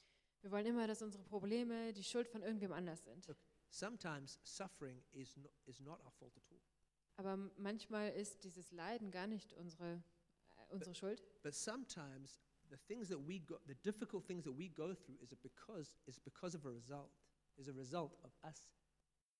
Wir 0.41 0.51
wollen 0.51 0.67
immer, 0.67 0.87
dass 0.87 1.01
unsere 1.01 1.21
Probleme 1.23 1.91
die 1.91 2.03
Schuld 2.03 2.29
von 2.29 2.41
irgendwem 2.41 2.71
anders 2.71 3.03
sind. 3.03 3.27
Look, 3.27 3.37
sometimes 3.69 4.39
suffering 4.43 5.03
is 5.11 5.35
not, 5.35 5.51
is 5.65 5.81
not 5.81 5.99
our 6.05 6.11
fault 6.11 6.37
at 6.37 6.43
all. 6.49 6.61
Aber 7.17 7.35
manchmal 7.57 8.11
ist 8.11 8.45
dieses 8.45 8.71
Leiden 8.71 9.11
gar 9.11 9.27
nicht 9.27 9.51
unsere, 9.53 10.01
äh, 10.55 10.73
unsere 10.73 10.95
Schuld. 10.95 11.21
But 11.43 11.53
sometimes 11.53 12.39
the 12.69 12.77
things 12.87 13.09
that 13.09 13.19
we 13.27 13.41
go, 13.41 13.59
the 13.67 13.75
difficult 13.83 14.25
things 14.25 14.45
that 14.45 14.57
we 14.57 14.69
go 14.69 14.93
through 14.93 15.17
is 15.21 15.35
because, 15.35 15.91
is 16.05 16.17
because 16.17 16.55
of 16.55 16.65
a 16.65 16.69
result, 16.69 17.11
is 17.57 17.67
a 17.67 17.73
result 17.73 18.17
of 18.23 18.31
us 18.43 18.69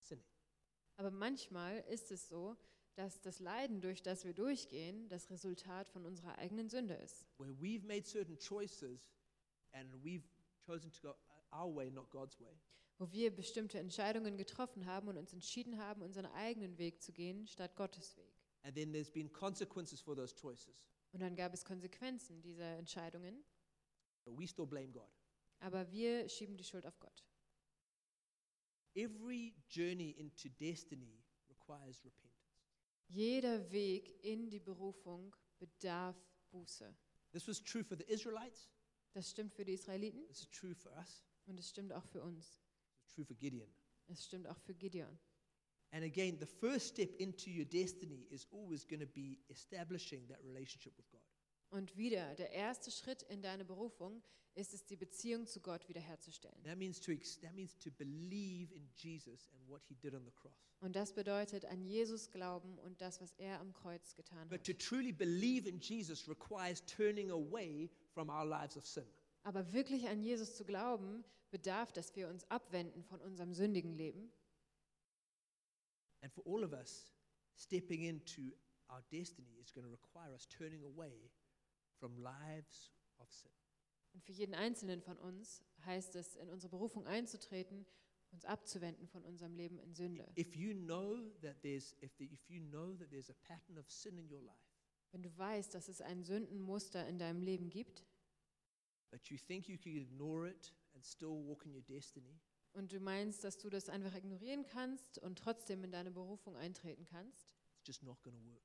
sinning. 0.02 0.28
Aber 0.98 1.12
manchmal 1.12 1.80
ist 1.90 2.12
es 2.12 2.28
so, 2.28 2.58
dass 2.96 3.20
das 3.22 3.40
Leiden, 3.40 3.82
durch 3.82 4.02
das 4.02 4.24
wir 4.24 4.34
durchgehen, 4.34 5.08
das 5.10 5.30
Resultat 5.30 5.90
von 5.90 6.06
unserer 6.06 6.38
eigenen 6.38 6.70
Sünde 6.70 6.94
ist. 6.96 7.26
Where 7.38 7.52
we've 7.54 7.86
made 7.86 8.04
certain 8.06 8.38
choices 8.40 9.12
and 9.74 9.94
we've 10.04 10.24
chosen 10.66 10.92
to 10.94 11.02
go 11.02 11.16
our 11.52 11.74
way, 11.76 11.92
not 11.92 12.10
God's 12.10 12.40
way. 12.40 12.58
Wo 12.98 13.12
wir 13.12 13.36
bestimmte 13.36 13.78
Entscheidungen 13.78 14.38
getroffen 14.38 14.86
haben 14.86 15.10
und 15.10 15.18
uns 15.18 15.34
entschieden 15.34 15.78
haben, 15.78 16.02
unseren 16.02 16.28
eigenen 16.28 16.78
Weg 16.78 17.02
zu 17.02 17.12
gehen, 17.12 17.46
statt 17.48 17.76
Gottes 17.76 18.16
Weg. 18.16 18.32
And 18.64 18.74
then 18.76 18.92
there's 18.94 19.12
been 19.12 19.32
consequences 19.32 20.00
for 20.00 20.16
those 20.16 20.34
choices. 20.34 20.74
Und 21.12 21.20
dann 21.22 21.36
gab 21.36 21.54
es 21.54 21.64
Konsequenzen 21.66 22.42
dieser 22.42 22.78
Entscheidungen, 22.78 23.44
But 24.24 24.40
we 24.40 24.48
still 24.48 24.66
blame 24.66 24.92
God. 24.92 25.10
aber 25.60 25.92
wir 25.92 26.28
schieben 26.30 26.58
die 26.58 26.64
Schuld 26.64 26.86
auf 26.86 26.98
Gott. 27.00 27.26
Every 28.96 29.54
journey 29.70 30.12
into 30.12 30.48
destiny 30.58 31.22
requires 31.50 32.04
repentance. 32.06 32.35
Jeder 33.08 33.72
Weg 33.72 34.24
in 34.24 34.50
die 34.50 34.60
Berufung 34.60 35.36
bedarf 35.60 36.16
Buße. 36.52 36.94
This 37.32 37.48
was 37.48 37.62
true 37.62 37.84
for 37.84 37.98
the 37.98 38.06
Israelites. 38.06 38.70
Das 39.14 39.30
stimmt 39.30 39.54
für 39.54 39.64
die 39.66 39.74
Israeliten 39.74 40.26
This 40.28 40.42
is 40.42 40.50
true 40.50 40.76
for 40.76 40.92
us. 40.98 41.24
und 41.46 41.60
es 41.60 41.70
stimmt 41.70 41.94
auch 41.94 42.06
für 42.06 42.22
uns. 42.22 42.62
It's 43.04 43.14
true 43.14 43.26
for 43.26 43.36
Gideon. 43.36 43.70
Es 44.08 44.26
stimmt 44.26 44.48
auch 44.48 44.60
für 44.60 44.74
Gideon. 44.74 45.18
And 45.92 46.04
again, 46.04 46.38
the 46.40 46.46
first 46.46 46.88
step 46.88 47.16
into 47.20 47.50
your 47.50 47.66
destiny 47.66 48.28
is 48.30 48.48
always 48.52 48.86
going 48.86 49.00
to 49.00 49.08
be 49.08 49.40
establishing 49.50 50.28
that 50.28 50.44
relationship 50.44 50.98
with 50.98 51.10
God. 51.10 51.15
Und 51.76 51.98
wieder, 51.98 52.34
der 52.36 52.52
erste 52.52 52.90
Schritt 52.90 53.22
in 53.24 53.42
deine 53.42 53.66
Berufung 53.66 54.24
ist 54.54 54.74
es, 54.74 54.86
die 54.86 54.96
Beziehung 54.96 55.46
zu 55.46 55.60
Gott 55.60 55.90
wiederherzustellen. 55.90 56.64
That 56.64 56.78
means 56.78 57.02
to 57.02 57.12
ex- 57.12 57.38
that 57.42 57.54
means 57.54 57.78
to 57.80 57.92
believe 57.92 58.74
in 58.74 58.90
Jesus 58.96 59.50
and 59.52 59.68
what 59.68 59.84
he 59.90 59.96
did 59.96 60.14
on 60.14 60.24
the 60.24 60.32
cross. 60.32 60.54
Und 60.80 60.96
das 60.96 61.12
bedeutet 61.12 61.66
an 61.66 61.84
Jesus 61.84 62.32
glauben 62.32 62.80
und 62.80 63.02
das, 63.02 63.20
was 63.20 63.34
er 63.34 63.60
am 63.60 63.74
Kreuz 63.74 64.16
getan 64.16 64.48
But 64.48 64.60
hat. 64.60 64.66
to 64.68 64.74
truly 64.74 65.12
believe 65.12 65.68
in 65.68 65.78
Jesus 65.82 66.30
requires 66.30 66.82
turning 66.86 67.30
away 67.30 67.90
from 68.14 68.30
our 68.30 68.46
lives 68.46 68.78
of 68.78 68.86
sin. 68.86 69.06
Aber 69.44 69.74
wirklich 69.74 70.08
an 70.08 70.22
Jesus 70.24 70.56
zu 70.56 70.64
glauben, 70.64 71.26
bedarf, 71.52 71.92
dass 71.92 72.16
wir 72.16 72.30
uns 72.30 72.50
abwenden 72.50 73.04
von 73.04 73.20
unserem 73.20 73.54
sündigen 73.54 73.94
Leben. 73.98 74.32
And 76.22 76.32
for 76.32 76.46
all 76.48 76.64
of 76.64 76.72
us, 76.72 77.14
stepping 77.58 78.04
into 78.04 78.54
our 78.90 79.02
destiny 79.12 79.60
is 79.60 79.74
going 79.74 79.86
to 79.86 79.92
require 79.92 80.32
us 80.34 80.48
turning 80.48 80.82
away 80.86 81.30
from 82.00 82.18
lives 82.18 82.92
of 83.20 83.32
sin. 83.32 83.52
Und 84.14 84.24
für 84.24 84.32
jeden 84.32 84.56
Einzelnen 84.56 85.02
von 85.02 85.18
uns 85.18 85.64
heißt 85.86 86.16
es, 86.16 86.36
in 86.36 86.50
unsere 86.50 86.70
Berufung 86.70 87.06
einzutreten, 87.06 87.86
uns 88.32 88.46
abzuwenden 88.46 89.08
von 89.08 89.24
unserem 89.24 89.56
Leben 89.56 89.78
in 89.80 89.94
Sünde. 89.94 90.32
If 90.38 90.56
you 90.56 90.74
know 90.74 91.30
that 91.42 91.62
there's 91.62 91.96
if, 92.02 92.16
the, 92.18 92.26
if 92.26 92.50
you 92.50 92.62
know 92.62 92.94
that 92.96 93.10
there's 93.10 93.30
a 93.30 93.36
pattern 93.48 93.78
of 93.78 93.90
sin 93.90 94.18
in 94.18 94.32
your 94.32 94.42
life, 94.42 94.56
Wenn 95.12 95.24
du 95.24 95.38
weißt, 95.38 95.74
dass 95.74 95.88
es 95.88 96.02
ein 96.02 96.24
Sündenmuster 96.24 97.08
in 97.08 97.18
deinem 97.18 97.42
Leben 97.42 97.70
gibt 97.70 98.06
but 99.16 99.32
you 99.32 99.38
think 99.38 99.70
you 99.70 99.78
can 99.78 99.96
ignore 99.96 100.46
it 100.46 100.74
and 100.94 101.06
still 101.06 101.42
walk 101.42 101.66
in 101.66 101.74
your 101.74 101.84
destiny, 101.84 102.42
und 102.74 102.92
du 102.92 103.00
meinst, 103.00 103.46
dass 103.46 103.58
du 103.58 103.70
das 103.70 103.88
einfach 103.88 104.14
ignorieren 104.14 104.66
kannst 104.66 105.18
und 105.20 105.40
trotzdem 105.40 105.86
in 105.86 105.92
deine 105.92 106.12
Berufung 106.12 106.58
eintreten 106.58 107.06
kannst, 107.06 107.54
it's 107.78 107.88
just 107.88 108.04
not 108.04 108.22
going 108.22 108.36
to 108.36 108.46
work. 108.46 108.62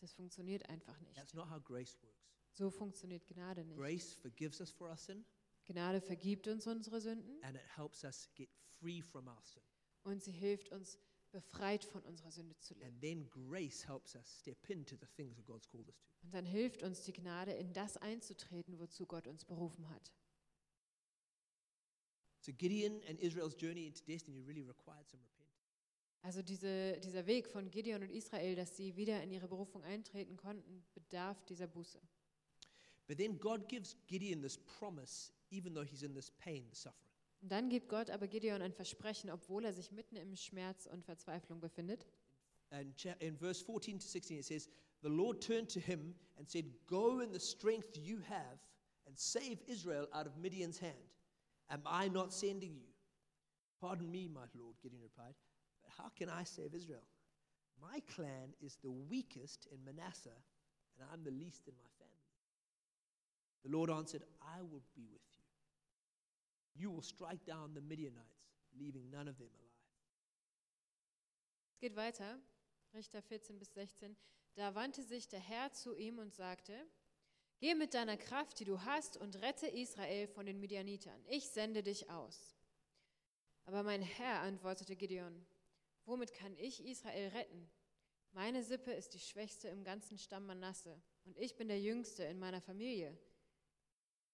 das 0.00 0.14
funktioniert 0.14 0.66
einfach 0.70 0.98
nicht. 1.00 1.14
That's 1.14 1.34
not 1.34 1.50
how 1.50 1.62
grace 1.62 2.02
works. 2.02 2.41
So 2.52 2.70
funktioniert 2.70 3.26
Gnade 3.26 3.64
nicht. 3.64 3.78
Grace 3.78 4.14
forgives 4.14 4.60
us 4.60 4.70
for 4.70 4.88
our 4.88 4.96
sin 4.96 5.24
Gnade 5.64 6.00
vergibt 6.00 6.48
uns 6.48 6.66
unsere 6.66 7.00
Sünden 7.00 7.42
and 7.42 7.56
it 7.56 7.62
helps 7.76 8.04
us 8.04 8.28
get 8.34 8.50
free 8.80 9.00
from 9.00 9.28
our 9.28 9.42
sin. 9.42 9.62
und 10.04 10.22
sie 10.22 10.32
hilft 10.32 10.70
uns, 10.70 10.98
befreit 11.30 11.84
von 11.84 12.02
unserer 12.02 12.30
Sünde 12.30 12.58
zu 12.58 12.74
leben. 12.74 12.86
And 12.86 13.00
then 13.00 13.30
grace 13.30 13.86
helps 13.86 14.14
us 14.16 14.40
step 14.40 14.68
into 14.68 14.96
the 14.96 15.06
things 15.16 15.36
that 15.36 15.46
God's 15.46 15.68
called 15.68 15.88
us 15.88 16.02
to. 16.02 16.12
Und 16.24 16.34
dann 16.34 16.44
hilft 16.44 16.82
uns 16.82 17.02
die 17.02 17.12
Gnade, 17.12 17.52
in 17.52 17.72
das 17.72 17.96
einzutreten, 17.96 18.78
wozu 18.78 19.06
Gott 19.06 19.26
uns 19.26 19.44
berufen 19.44 19.88
hat. 19.88 20.12
So 22.40 22.52
Gideon 22.52 23.00
and 23.08 23.20
Israel's 23.20 23.56
journey 23.56 23.86
into 23.86 24.04
destiny 24.04 24.40
really 24.40 24.62
required 24.62 25.08
some 25.08 25.22
repentance. 25.22 25.52
Also 26.22 26.42
diese, 26.42 26.98
dieser 27.00 27.26
Weg 27.26 27.48
von 27.48 27.70
Gideon 27.70 28.02
und 28.02 28.10
Israel, 28.10 28.56
dass 28.56 28.76
sie 28.76 28.96
wieder 28.96 29.22
in 29.22 29.30
ihre 29.30 29.48
Berufung 29.48 29.82
eintreten 29.84 30.36
konnten, 30.36 30.84
bedarf 30.92 31.42
dieser 31.44 31.66
Buße. 31.66 32.00
But 33.08 33.18
then 33.18 33.36
God 33.38 33.68
gives 33.68 33.96
Gideon 34.06 34.40
this 34.40 34.56
promise, 34.78 35.32
even 35.50 35.74
though 35.74 35.84
he's 35.84 36.02
in 36.02 36.14
this 36.14 36.30
pain, 36.30 36.64
the 36.70 36.76
suffering. 36.76 37.08
Dann 37.42 37.68
gibt 37.68 37.88
Gott 37.88 38.08
aber 38.10 38.28
Gideon 38.28 38.62
ein 38.62 38.72
Versprechen, 38.72 39.28
obwohl 39.28 39.64
er 39.64 39.72
sich 39.72 39.90
mitten 39.90 40.16
im 40.16 40.36
Schmerz 40.36 40.86
und 40.86 41.04
Verzweiflung 41.04 41.60
befindet. 41.60 42.06
And 42.70 42.96
cha- 42.96 43.16
in 43.20 43.36
verse 43.36 43.62
14 43.64 43.98
to 43.98 44.06
16, 44.06 44.38
it 44.38 44.44
says, 44.44 44.68
The 45.02 45.08
Lord 45.08 45.40
turned 45.42 45.68
to 45.70 45.80
him 45.80 46.14
and 46.38 46.48
said, 46.48 46.64
Go 46.86 47.20
in 47.20 47.32
the 47.32 47.40
strength 47.40 47.96
you 47.96 48.20
have 48.28 48.58
and 49.06 49.18
save 49.18 49.58
Israel 49.66 50.06
out 50.12 50.26
of 50.26 50.36
Midian's 50.36 50.78
hand. 50.78 50.94
Am 51.68 51.82
I 51.84 52.08
not 52.08 52.32
sending 52.32 52.76
you? 52.76 52.86
Pardon 53.80 54.08
me, 54.10 54.28
my 54.28 54.46
Lord, 54.54 54.76
Gideon 54.80 55.02
replied, 55.02 55.34
but 55.82 55.90
how 55.98 56.08
can 56.14 56.28
I 56.30 56.44
save 56.44 56.72
Israel? 56.74 57.02
My 57.80 58.00
clan 58.14 58.54
is 58.60 58.76
the 58.76 58.90
weakest 58.92 59.66
in 59.72 59.84
Manasseh, 59.84 60.30
and 60.96 61.08
I'm 61.12 61.24
the 61.24 61.32
least 61.32 61.66
in 61.66 61.74
my 61.74 61.88
family. 61.98 62.01
The 63.62 63.70
Lord 63.70 63.90
answered, 63.90 64.24
I 64.40 64.60
will 64.60 64.82
be 64.94 65.06
with 65.12 65.22
you. 65.30 65.42
You 66.74 66.90
will 66.90 67.02
strike 67.02 67.44
down 67.44 67.74
the 67.74 67.80
Midianites, 67.80 68.50
leaving 68.78 69.10
none 69.10 69.28
of 69.28 69.38
them 69.38 69.50
alive. 69.54 69.72
Es 71.70 71.78
geht 71.78 71.96
weiter, 71.96 72.38
Richter 72.94 73.22
14 73.22 73.58
bis 73.58 73.72
16. 73.74 74.16
Da 74.54 74.74
wandte 74.74 75.02
sich 75.02 75.28
der 75.28 75.40
Herr 75.40 75.72
zu 75.72 75.94
ihm 75.94 76.18
und 76.18 76.32
sagte, 76.32 76.74
Geh 77.62 77.76
mit 77.76 77.94
deiner 77.94 78.16
Kraft, 78.16 78.58
die 78.58 78.64
du 78.64 78.82
hast, 78.84 79.16
und 79.16 79.40
rette 79.40 79.68
Israel 79.68 80.26
von 80.26 80.46
den 80.46 80.58
Midianitern. 80.58 81.24
Ich 81.28 81.48
sende 81.48 81.84
dich 81.84 82.10
aus. 82.10 82.56
Aber 83.66 83.84
mein 83.84 84.02
Herr 84.02 84.40
antwortete 84.40 84.96
Gideon, 84.96 85.46
womit 86.04 86.34
kann 86.34 86.56
ich 86.56 86.84
Israel 86.84 87.28
retten? 87.28 87.70
Meine 88.32 88.64
Sippe 88.64 88.92
ist 88.92 89.14
die 89.14 89.20
schwächste 89.20 89.68
im 89.68 89.84
ganzen 89.84 90.18
Stamm 90.18 90.46
Manasse, 90.46 91.00
und 91.24 91.38
ich 91.38 91.54
bin 91.54 91.68
der 91.68 91.80
Jüngste 91.80 92.24
in 92.24 92.40
meiner 92.40 92.60
Familie. 92.60 93.16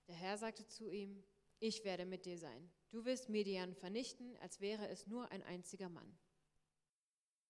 Der 0.08 0.14
Herr 0.16 0.38
sagte 0.38 0.66
zu 0.66 0.90
ihm, 0.90 1.22
ich 1.60 1.84
werde 1.84 2.06
mit 2.06 2.24
dir 2.24 2.38
sein. 2.38 2.70
Du 2.90 3.04
wirst 3.04 3.28
Midian 3.28 3.74
vernichten, 3.74 4.36
als 4.38 4.60
wäre 4.60 4.88
es 4.88 5.06
nur 5.06 5.30
ein 5.30 5.42
einziger 5.42 5.88
Mann. 5.88 6.18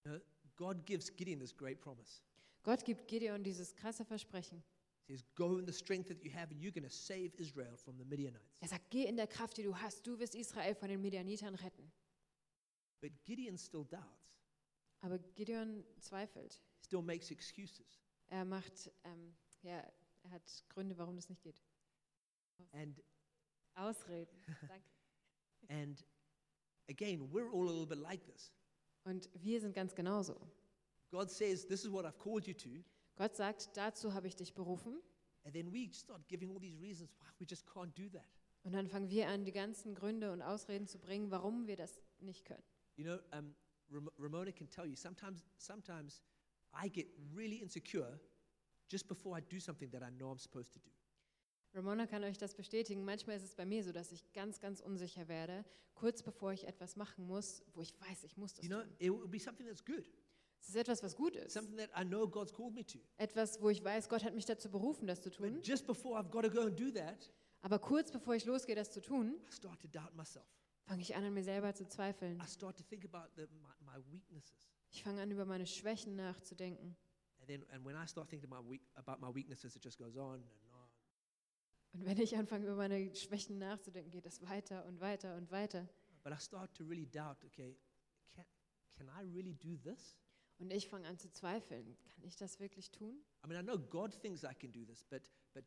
Now, 0.05 0.19
God 0.57 0.85
gives 0.87 1.15
Gideon 1.15 1.39
this 1.39 1.57
great 1.57 1.81
promise. 1.81 2.23
Gott 2.63 2.85
gibt 2.85 3.07
Gideon 3.07 3.45
dieses 3.45 3.75
krasse 3.77 4.05
Versprechen. 4.05 4.63
He 5.07 5.15
says, 5.17 5.25
Go 5.37 5.59
in 5.59 5.67
the 5.67 5.73
strength 5.73 6.09
that 6.09 6.23
you 6.25 6.33
have, 6.33 6.51
and 6.53 6.61
you're 6.61 6.73
going 6.73 6.89
to 6.89 6.95
save 6.95 7.31
Israel 7.37 7.77
from 7.77 7.97
the 7.97 8.05
Midianites. 8.05 8.61
Er 8.61 8.69
sagt, 8.69 8.91
geh 8.91 9.05
in 9.05 9.17
der 9.17 9.27
Kraft, 9.27 9.57
die 9.57 9.63
du 9.63 9.77
hast, 9.77 10.07
du 10.07 10.19
wirst 10.19 10.35
Israel 10.35 10.75
von 10.75 10.89
den 10.89 11.01
Midianitern 11.01 11.55
retten. 11.55 11.91
But 13.01 13.13
Gideon 13.25 13.57
still 13.57 13.85
doubts, 13.85 14.35
Aber 15.01 15.19
Gideon 15.19 15.85
zweifelt. 16.01 16.61
still 16.85 17.03
makes 17.03 17.31
excuses. 17.31 18.01
Er 18.27 18.45
macht, 18.45 18.91
ähm, 19.05 19.35
ja, 19.63 19.83
er 20.25 20.31
hat 20.31 20.65
Gründe, 20.69 20.99
warum 20.99 21.15
das 21.17 21.29
nicht 21.29 21.41
geht. 21.43 21.63
And, 22.73 23.01
Ausreden. 23.75 24.37
Danke. 24.69 24.85
and 25.69 26.05
again, 26.89 27.29
we're 27.33 27.51
all 27.51 27.65
a 27.65 27.71
little 27.73 27.87
bit 27.87 27.99
like 27.99 28.25
this. 28.27 28.53
Und 29.05 29.29
wir 29.35 29.61
sind 29.61 29.75
ganz 29.75 29.95
genauso. 29.95 30.41
God 31.11 31.31
says, 31.31 31.67
This 31.67 31.85
is 31.85 31.91
what 31.91 32.05
I've 32.05 32.19
called 32.19 32.47
you 32.47 32.55
to. 32.55 32.83
Gott 33.17 33.35
sagt, 33.37 33.71
dazu 33.77 34.13
habe 34.15 34.27
ich 34.29 34.37
dich 34.37 34.55
berufen. 34.55 35.01
And 35.45 35.55
then 35.55 35.73
we 35.73 35.89
start 35.93 36.29
giving 36.29 36.51
all 36.51 36.61
these 36.61 36.79
reasons 36.81 37.11
why 37.19 37.27
we 37.39 37.47
just 37.49 37.67
can't 37.67 37.95
do 37.95 38.09
that. 38.11 38.27
Und 38.65 38.73
dann 38.73 38.87
fangen 38.87 39.09
wir 39.09 39.29
an, 39.29 39.45
die 39.45 39.53
ganzen 39.53 39.95
Gründe 39.95 40.31
und 40.33 40.43
Ausreden 40.43 40.87
zu 40.87 40.99
bringen, 40.99 41.31
warum 41.31 41.67
wir 41.67 41.77
das 41.77 42.01
nicht 42.21 42.45
können. 42.45 42.63
You 42.97 43.05
know, 43.05 43.19
um, 43.33 43.55
Ram- 43.91 44.11
Ramona 44.19 44.53
can 44.53 44.69
tell 44.69 44.85
you 44.85 44.97
sometimes, 44.97 45.43
sometimes 45.57 46.21
I 46.75 46.89
get 46.89 47.07
really 47.35 47.63
insecure 47.63 48.21
just 48.91 49.09
before 49.09 49.39
I 49.39 49.41
do 49.41 49.59
something 49.59 49.91
that 49.91 50.03
I 50.03 50.11
know 50.11 50.31
I'm 50.31 50.39
supposed 50.39 50.73
to 50.75 50.81
do. 50.81 50.91
Ramona 51.79 52.07
kann 52.07 52.25
euch 52.25 52.37
das 52.39 52.55
bestätigen. 52.55 53.05
Manchmal 53.05 53.37
ist 53.37 53.45
es 53.45 53.55
bei 53.55 53.65
mir 53.65 53.83
so, 53.85 53.93
dass 53.93 54.11
ich 54.13 54.33
ganz, 54.33 54.61
ganz 54.61 54.81
unsicher 54.81 55.29
werde, 55.29 55.65
kurz 55.95 56.23
bevor 56.23 56.53
ich 56.53 56.67
etwas 56.67 56.97
machen 56.97 57.27
muss, 57.27 57.63
wo 57.75 57.81
ich 57.83 57.95
weiß, 58.01 58.25
ich 58.25 58.37
muss 58.37 58.55
das 58.55 58.65
You 58.65 58.71
know, 58.71 58.83
tun. 58.83 58.93
it 58.99 59.11
will 59.13 59.29
be 59.29 59.39
something 59.39 59.67
that's 59.67 59.85
good, 59.85 60.05
Es 60.61 60.69
ist 60.71 60.77
etwas, 60.77 61.03
was 61.03 61.15
gut 61.15 61.37
ist. 61.37 61.53
something 61.53 61.77
that 61.77 61.91
I 61.97 62.05
know 62.05 62.27
God's 62.29 62.53
called 62.53 62.75
me 62.75 62.85
to. 62.85 62.99
Etwas, 63.17 63.61
wo 63.63 63.71
ich 63.71 63.83
weiß, 63.85 64.09
Gott 64.09 64.25
hat 64.25 64.35
mich 64.35 64.45
dazu 64.45 64.69
berufen, 64.71 65.07
das 65.07 65.23
zu 65.23 65.31
tun. 65.31 65.55
But 65.55 65.67
just 65.67 65.87
before 65.87 66.19
I've 66.21 66.31
got 66.31 66.43
to 66.43 66.51
go 66.51 66.63
and 66.67 66.79
do 66.79 66.91
that, 66.91 67.33
Aber 67.63 67.79
kurz 67.79 68.11
bevor 68.11 68.35
ich 68.35 68.45
losgehe, 68.45 68.75
das 68.75 68.91
zu 68.91 69.01
tun, 69.01 69.35
I 69.49 69.53
start 69.53 69.81
to 69.81 69.89
doubt 69.89 70.15
myself. 70.17 70.47
fange 70.85 71.03
ich 71.03 71.15
an, 71.15 71.23
an 71.25 71.33
mir 71.35 71.45
selber 71.45 71.75
zu 71.75 71.87
zweifeln. 71.89 72.41
I 72.41 72.47
start 72.49 72.77
to 72.79 72.83
think 72.85 73.05
about 73.05 73.31
the, 73.37 73.47
my, 73.61 73.73
my 73.99 74.13
weaknesses. 74.13 74.69
Ich 74.91 75.03
fange 75.03 75.21
an, 75.23 75.31
über 75.31 75.45
meine 75.45 75.67
Schwächen 75.67 76.17
nachzudenken. 76.17 76.97
And 77.41 77.47
then, 77.49 77.65
and 77.73 77.85
when 77.85 77.95
I 77.97 78.07
start 78.07 78.29
thinking 78.29 78.51
about, 78.51 78.69
weak, 78.69 78.83
about 78.97 79.21
my 79.21 79.33
weaknesses, 79.33 79.77
it 79.77 79.83
just 79.85 79.97
goes 79.99 80.17
on 80.17 80.35
and 80.35 80.43
on. 80.43 80.68
Und 81.93 82.05
wenn 82.05 82.19
ich 82.19 82.37
anfange, 82.37 82.67
über 82.67 82.77
meine 82.77 83.15
Schwächen 83.15 83.59
nachzudenken, 83.59 84.11
geht 84.11 84.27
es 84.27 84.43
weiter 84.43 84.85
und 84.87 85.01
weiter 85.01 85.37
und 85.37 85.51
weiter. 85.51 85.89
But 86.23 86.33
I 86.33 86.41
start 86.41 86.75
to 86.77 86.85
really 86.85 87.07
doubt, 87.07 87.43
okay, 87.45 87.77
can, 88.35 88.45
can 88.97 89.09
I 89.09 89.25
really 89.35 89.55
do 89.55 89.77
this? 89.77 90.17
Und 90.59 90.73
ich 90.73 90.89
fange 90.89 91.07
an 91.07 91.19
zu 91.19 91.31
zweifeln. 91.31 91.97
Kann 92.15 92.25
ich 92.25 92.37
das 92.37 92.59
wirklich 92.59 92.91
tun? 92.91 93.25
I 93.45 93.49
mean, 93.49 93.59
I 93.59 93.63
know 93.63 93.79
God 93.79 94.13
thinks 94.21 94.43
I 94.43 94.55
can 94.55 94.73
do 94.73 94.85
this, 94.85 95.05
but, 95.05 95.23
but, 95.55 95.65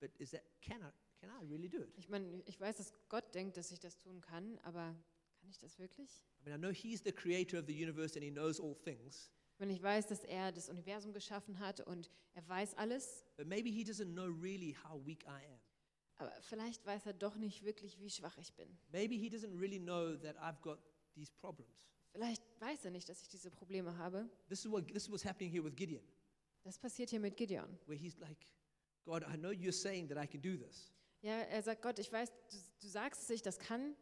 but 0.00 0.10
is 0.18 0.30
that, 0.30 0.42
can 0.60 0.80
I, 0.80 0.90
can 1.20 1.28
I 1.30 1.44
really 1.48 1.68
do 1.68 1.82
it? 1.82 1.92
Ich 1.96 2.08
meine, 2.08 2.42
ich 2.46 2.58
weiß, 2.60 2.76
dass 2.76 2.92
Gott 3.08 3.34
denkt, 3.34 3.56
dass 3.56 3.72
ich 3.72 3.80
das 3.80 3.98
tun 3.98 4.20
kann, 4.20 4.58
aber 4.60 4.94
kann 5.40 5.50
ich 5.50 5.58
das 5.58 5.78
wirklich? 5.78 6.24
I 6.40 6.48
mean, 6.48 6.56
I 6.56 6.58
know 6.58 6.70
He's 6.72 7.02
the 7.02 7.12
creator 7.12 7.58
of 7.58 7.66
the 7.66 7.74
universe 7.74 8.14
and 8.14 8.24
He 8.24 8.30
knows 8.30 8.60
all 8.60 8.74
things, 8.74 9.32
Wenn 9.62 9.70
ich 9.70 9.80
weiß, 9.80 10.08
dass 10.08 10.24
er 10.24 10.50
das 10.50 10.68
Universum 10.68 11.12
geschaffen 11.12 11.60
hat 11.60 11.78
und 11.82 12.10
er 12.34 12.48
weiß 12.48 12.74
alles, 12.74 13.24
but 13.36 13.46
maybe 13.46 13.70
He 13.70 13.84
doesn't 13.84 14.12
know 14.12 14.24
really 14.26 14.72
how 14.82 15.00
weak 15.06 15.22
I 15.22 15.46
am. 15.46 15.60
aber 16.16 16.32
vielleicht 16.40 16.84
weiß 16.84 17.06
er 17.06 17.12
doch 17.12 17.36
nicht 17.36 17.62
wirklich, 17.62 17.96
wie 18.00 18.10
schwach 18.10 18.36
ich 18.38 18.52
bin. 18.54 18.76
Maybe 18.90 19.14
He 19.14 19.28
doesn't 19.28 19.56
really 19.56 19.78
know 19.78 20.16
that 20.16 20.36
I've 20.38 20.60
got 20.62 20.80
these 21.14 21.30
problems. 21.30 21.86
Vielleicht 22.10 22.42
weiß 22.60 22.86
er 22.86 22.90
nicht, 22.90 23.08
dass 23.08 23.22
ich 23.22 23.28
diese 23.28 23.52
Probleme 23.52 23.96
habe. 23.98 24.28
This 24.48 24.64
is, 24.64 24.70
what, 24.72 24.88
this 24.88 25.04
is 25.04 25.10
what's 25.12 25.24
happening 25.24 25.52
here 25.52 25.62
with 25.62 25.76
Gideon, 25.76 26.02
Das 26.64 26.76
passiert 26.76 27.10
hier 27.10 27.20
mit 27.20 27.36
Gideon. 27.36 27.78
where 27.86 27.96
he's 27.96 28.18
like, 28.18 28.48
God, 29.04 29.22
I 29.32 29.36
know 29.36 29.50
you're 29.52 29.70
saying 29.70 30.08
that 30.08 30.18
I 30.18 30.26
can 30.26 30.42
do 30.42 30.56
this. 30.56 30.92
Ja, 31.20 31.34
er 31.38 31.62
sagt, 31.62 31.82
Gott, 31.82 32.00
ich 32.00 32.10
weiß, 32.10 32.32
du, 32.50 32.56
du 32.80 32.88
sagst, 32.88 33.22
dass 33.22 33.30
ich 33.30 33.42
das 33.42 33.60
kann, 33.60 33.94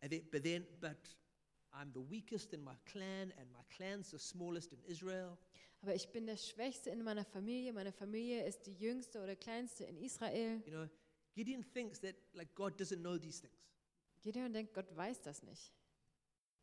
And 0.00 0.12
then, 0.12 0.30
but 0.30 0.44
then, 0.44 0.64
but 0.80 0.96
I'm 1.78 1.92
the 1.92 2.00
weakest 2.10 2.52
in 2.52 2.62
my 2.62 2.74
clan, 2.90 3.32
and 3.38 3.50
my 3.52 3.62
clan's 3.76 4.10
the 4.10 4.18
smallest 4.18 4.72
in 4.72 4.82
Israel. 4.84 5.38
aber 5.80 5.94
ich 5.94 6.08
bin 6.10 6.26
der 6.26 6.36
Schwächste 6.36 6.90
in 6.90 7.02
meiner 7.04 7.24
Familie. 7.24 7.72
Meine 7.72 7.92
Familie 7.92 8.44
ist 8.44 8.66
die 8.66 8.74
jüngste 8.74 9.22
oder 9.22 9.36
kleinste 9.36 9.84
in 9.84 9.96
Israel. 9.96 10.60
You 10.66 10.72
know, 10.72 10.88
Gideon 11.34 11.62
thinks 11.62 12.00
that 12.00 12.16
like 12.32 12.52
God 12.56 12.80
doesn't 12.80 13.00
know 13.00 13.16
these 13.16 13.40
things. 13.40 13.54
Gideon 14.22 14.52
denkt, 14.52 14.74
Gott 14.74 14.86
weiß 14.96 15.22
das 15.22 15.42
nicht. 15.44 15.72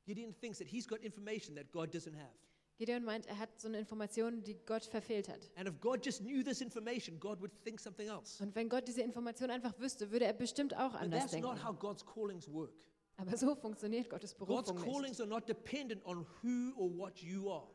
Gideon 0.05 0.33
thinks 0.33 0.57
that 0.59 0.67
he's 0.67 0.85
got 0.87 0.99
information 0.99 1.55
that 1.55 1.71
God 1.71 1.93
doesn't 1.95 2.15
have. 2.15 2.35
Gideon 2.77 3.05
meint, 3.05 3.25
er 3.27 3.39
hat 3.39 3.57
so 3.57 3.69
eine 3.69 3.79
Information, 3.79 4.43
die 4.43 4.55
Gott 4.65 4.83
verfehlt 4.83 5.29
hat. 5.29 5.49
And 5.55 5.69
if 5.69 5.79
God 5.79 6.05
just 6.05 6.21
knew 6.21 6.43
this 6.43 6.59
information, 6.59 7.17
God 7.21 7.39
would 7.39 7.53
think 7.63 7.79
something 7.79 8.09
else. 8.09 8.43
Und 8.43 8.53
wenn 8.53 8.67
Gott 8.67 8.85
diese 8.85 9.01
Information 9.01 9.49
einfach 9.49 9.79
wüsste, 9.79 10.11
würde 10.11 10.25
er 10.25 10.33
bestimmt 10.33 10.75
auch 10.75 10.91
But 10.91 11.01
anders 11.01 11.19
that's 11.21 11.31
denken. 11.31 11.47
not 11.47 11.63
how 11.63 11.73
God's 11.73 12.05
callings 12.05 12.49
work. 12.51 12.73
Aber 13.17 13.37
so 13.37 13.55
funktioniert 13.55 14.09
Gottes 14.09 14.35
God's 14.37 14.67
Berufung 14.69 14.75
nicht. 14.75 14.85
callings 14.93 15.19
are 15.21 15.29
not 15.29 15.47
dependent 15.47 16.05
on 16.05 16.25
who 16.43 16.73
or 16.75 16.89
what 16.97 17.17
you 17.19 17.49
are. 17.49 17.69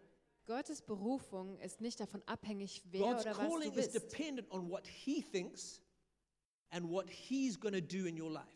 Gottes 0.46 0.82
Berufung 0.82 1.58
ist 1.60 1.80
nicht 1.80 1.98
davon 2.00 2.22
abhängig, 2.26 2.82
wer 2.90 3.00
God's 3.00 3.22
oder 3.22 3.30
was 3.30 3.38
du 3.38 3.48
calling 3.48 3.72
is 3.72 3.92
bist. 3.92 3.94
dependent 3.94 4.50
on 4.50 4.68
what 4.70 4.86
He 4.86 5.22
thinks 5.22 5.80
and 6.70 6.90
what 6.90 7.08
He's 7.08 7.58
going 7.58 7.74
to 7.74 7.80
do 7.80 8.06
in 8.06 8.20
your 8.20 8.30
life. 8.30 8.46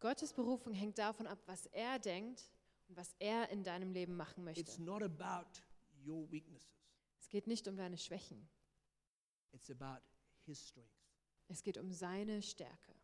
Gottes 0.00 0.32
Berufung 0.32 0.72
hängt 0.72 0.98
davon 0.98 1.26
ab, 1.26 1.38
was 1.46 1.66
er 1.66 1.98
denkt 1.98 2.50
und 2.88 2.96
was 2.96 3.14
er 3.18 3.48
in 3.50 3.62
deinem 3.62 3.92
Leben 3.92 4.16
machen 4.16 4.46
It's 4.48 4.78
möchte. 4.78 4.82
not 4.82 5.02
about 5.02 5.60
your 6.06 6.30
weaknesses, 6.30 6.68
Es 7.18 7.28
geht 7.28 7.46
nicht 7.46 7.66
um 7.68 7.76
deine 7.76 7.96
Schwächen. 7.98 8.48
it's 9.52 9.70
about 9.70 10.00
His 10.46 10.66
strength. 10.66 10.88
Es 11.48 11.62
geht 11.62 11.76
um 11.76 11.92
seine 11.92 12.40
Stärke. 12.40 12.94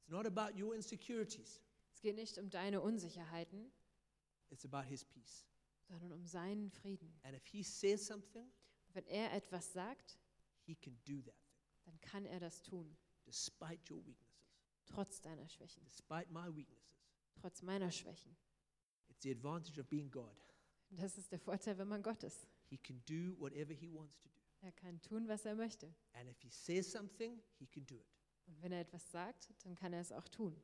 It's 0.00 0.08
not 0.08 0.24
about 0.26 0.58
your 0.58 0.74
insecurities, 0.74 1.60
Es 1.98 2.02
geht 2.02 2.14
nicht 2.14 2.38
um 2.38 2.48
deine 2.48 2.80
Unsicherheiten, 2.80 3.72
it's 4.50 4.64
about 4.64 4.88
His 4.88 5.04
peace. 5.04 5.44
sondern 5.88 6.12
um 6.12 6.24
seinen 6.24 6.70
Frieden. 6.70 7.12
And 7.24 7.34
if 7.34 7.44
He 7.48 7.64
says 7.64 8.06
something, 8.06 8.44
Und 8.86 8.94
wenn 8.94 9.06
er 9.08 9.32
etwas 9.32 9.72
sagt, 9.72 10.16
He 10.62 10.76
can 10.76 10.96
do 11.04 11.20
that 11.22 11.34
thing 11.42 11.58
dann 11.86 12.00
kann 12.00 12.24
er 12.24 12.38
das 12.38 12.62
tun, 12.62 12.96
despite 13.26 13.92
your 13.92 14.06
weaknesses, 14.06 14.54
trotz 14.86 15.20
deiner 15.20 15.48
Schwächen, 15.48 15.82
despite 15.86 16.30
my 16.32 16.46
weaknesses. 16.54 17.02
trotz 17.34 17.62
meiner 17.62 17.90
Schwächen. 17.90 18.36
It's 19.08 19.22
the 19.22 19.32
advantage 19.32 19.80
of 19.80 19.88
being 19.88 20.08
God. 20.08 20.36
Das 20.90 21.18
ist 21.18 21.32
der 21.32 21.40
Vorteil, 21.40 21.78
wenn 21.78 21.88
man 21.88 22.00
Gott 22.04 22.22
ist. 22.22 22.46
He 22.68 22.78
can 22.78 23.02
do 23.06 23.34
whatever 23.40 23.72
He 23.74 23.92
wants 23.92 24.20
to 24.20 24.28
do. 24.28 24.38
Er 24.60 24.70
kann 24.70 25.02
tun, 25.02 25.26
was 25.26 25.44
er 25.44 25.56
möchte. 25.56 25.92
And 26.12 26.30
if 26.30 26.40
He 26.42 26.48
says 26.50 26.92
something, 26.92 27.42
He 27.58 27.66
can 27.66 27.84
do 27.86 27.96
it. 27.96 28.06
Und 28.46 28.62
wenn 28.62 28.70
er 28.70 28.82
etwas 28.82 29.10
sagt, 29.10 29.52
dann 29.64 29.74
kann 29.74 29.92
er 29.92 30.00
es 30.00 30.12
auch 30.12 30.28
tun. 30.28 30.56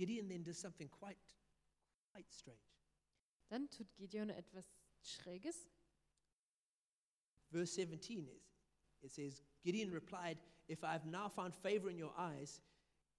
Gideon 0.00 0.28
then 0.28 0.42
does 0.42 0.56
something 0.56 0.88
quite, 0.88 1.18
quite 2.10 2.24
strange. 2.30 2.58
Dann 3.50 3.68
tut 3.68 3.86
Gideon 3.98 4.30
etwas 4.30 4.64
Schräges. 5.02 5.68
Verse 7.52 7.74
17 7.74 8.26
is 8.26 8.50
it 9.02 9.12
says, 9.12 9.42
Gideon 9.62 9.90
replied, 9.90 10.38
If 10.68 10.84
I 10.84 10.92
have 10.92 11.04
now 11.04 11.28
found 11.28 11.54
favor 11.54 11.90
in 11.90 11.98
your 11.98 12.12
eyes, 12.16 12.62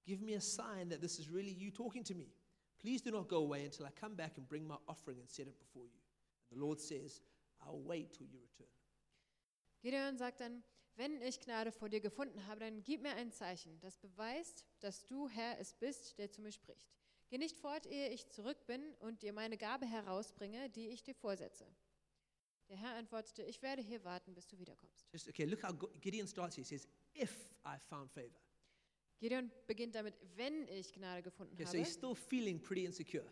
give 0.07 0.21
me 0.21 0.33
a 0.33 0.41
sign 0.41 0.89
that 0.89 1.01
this 1.01 1.19
is 1.19 1.29
really 1.29 1.51
you 1.51 1.69
talking 1.69 2.03
to 2.05 2.15
me. 2.15 2.33
Please 2.81 3.01
do 3.01 3.11
not 3.11 3.27
go 3.27 3.37
away 3.37 3.63
until 3.63 3.85
I 3.85 3.89
come 3.91 4.15
back 4.15 4.37
and 4.37 4.49
bring 4.49 4.67
my 4.67 4.77
offering 4.87 5.19
and 5.19 5.29
set 5.29 5.45
it 5.45 5.59
before 5.59 5.85
you. 5.85 5.99
And 6.49 6.59
the 6.59 6.65
Lord 6.65 6.79
says, 6.79 7.21
I'll 7.63 7.81
wait 7.85 8.11
till 8.13 8.25
you 8.25 8.39
return. 8.41 8.71
Gideon 9.83 10.17
sagt 10.17 10.39
dann, 10.39 10.63
wenn 10.95 11.21
ich 11.21 11.39
Gnade 11.39 11.71
vor 11.71 11.89
dir 11.89 12.01
gefunden 12.01 12.45
habe, 12.47 12.60
dann 12.60 12.84
gib 12.84 13.01
mir 13.01 13.13
ein 13.15 13.32
Zeichen, 13.32 13.80
das 13.80 13.97
beweist, 13.97 14.65
dass 14.80 15.06
du 15.08 15.27
Herr 15.30 15.60
es 15.60 15.73
bist, 15.73 16.17
der 16.17 16.30
zu 16.30 16.41
mir 16.41 16.51
spricht. 16.51 16.91
Geh 17.30 17.38
nicht 17.38 17.58
fort, 17.58 17.86
ehe 17.86 18.10
ich 18.10 18.27
zurück 18.30 18.65
bin 18.65 18.93
und 18.99 19.21
dir 19.21 19.32
meine 19.32 19.58
Gabe 19.58 19.86
herausbringe, 19.86 20.69
die 20.69 20.89
ich 20.89 21.01
dir 21.01 21.15
vorsetze. 21.15 21.65
Der 22.67 22.77
Herr 22.77 22.95
antwortete, 22.95 23.43
ich 23.43 23.62
werde 23.62 23.82
hier 23.82 24.04
warten, 24.04 24.34
bis 24.34 24.47
du 24.47 24.58
wiederkommst. 24.60 25.08
Just 25.12 25.27
okay, 25.27 25.45
look 25.45 25.63
how 25.63 25.73
Gideon 26.01 26.27
starts 26.27 26.56
here. 26.56 26.65
He 26.67 26.77
says, 26.77 26.88
If 27.15 27.49
I 27.65 27.77
found 27.89 28.12
favor. 28.12 28.39
Gideon 29.19 29.51
beginnt 29.67 29.95
damit, 29.95 30.15
wenn 30.36 30.67
ich 30.67 30.93
Gnade 30.93 31.21
gefunden 31.21 31.54
Okay, 31.54 31.63
so 31.63 31.69
habe. 31.69 31.80
he's 31.80 31.93
still 31.93 32.15
feeling 32.15 32.62
pretty 32.62 32.86
insecure. 32.86 33.25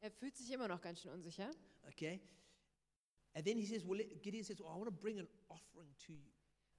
Er 0.00 0.10
fühlt 0.10 0.36
sich 0.36 0.50
immer 0.50 0.68
noch 0.68 0.80
ganz 0.80 1.00
schön 1.02 1.12
unsicher. 1.12 1.50
Okay? 1.88 2.20
And 3.34 3.44
then 3.44 3.58
he 3.58 3.66
says, 3.66 3.84
Well, 3.86 3.98
Gideon 4.22 4.44
says, 4.44 4.60
Well, 4.60 4.68
I 4.68 4.76
want 4.78 4.86
to 4.86 4.92
bring 4.92 5.18
an 5.18 5.28
offering 5.48 5.94
to 6.06 6.12
you. 6.12 6.30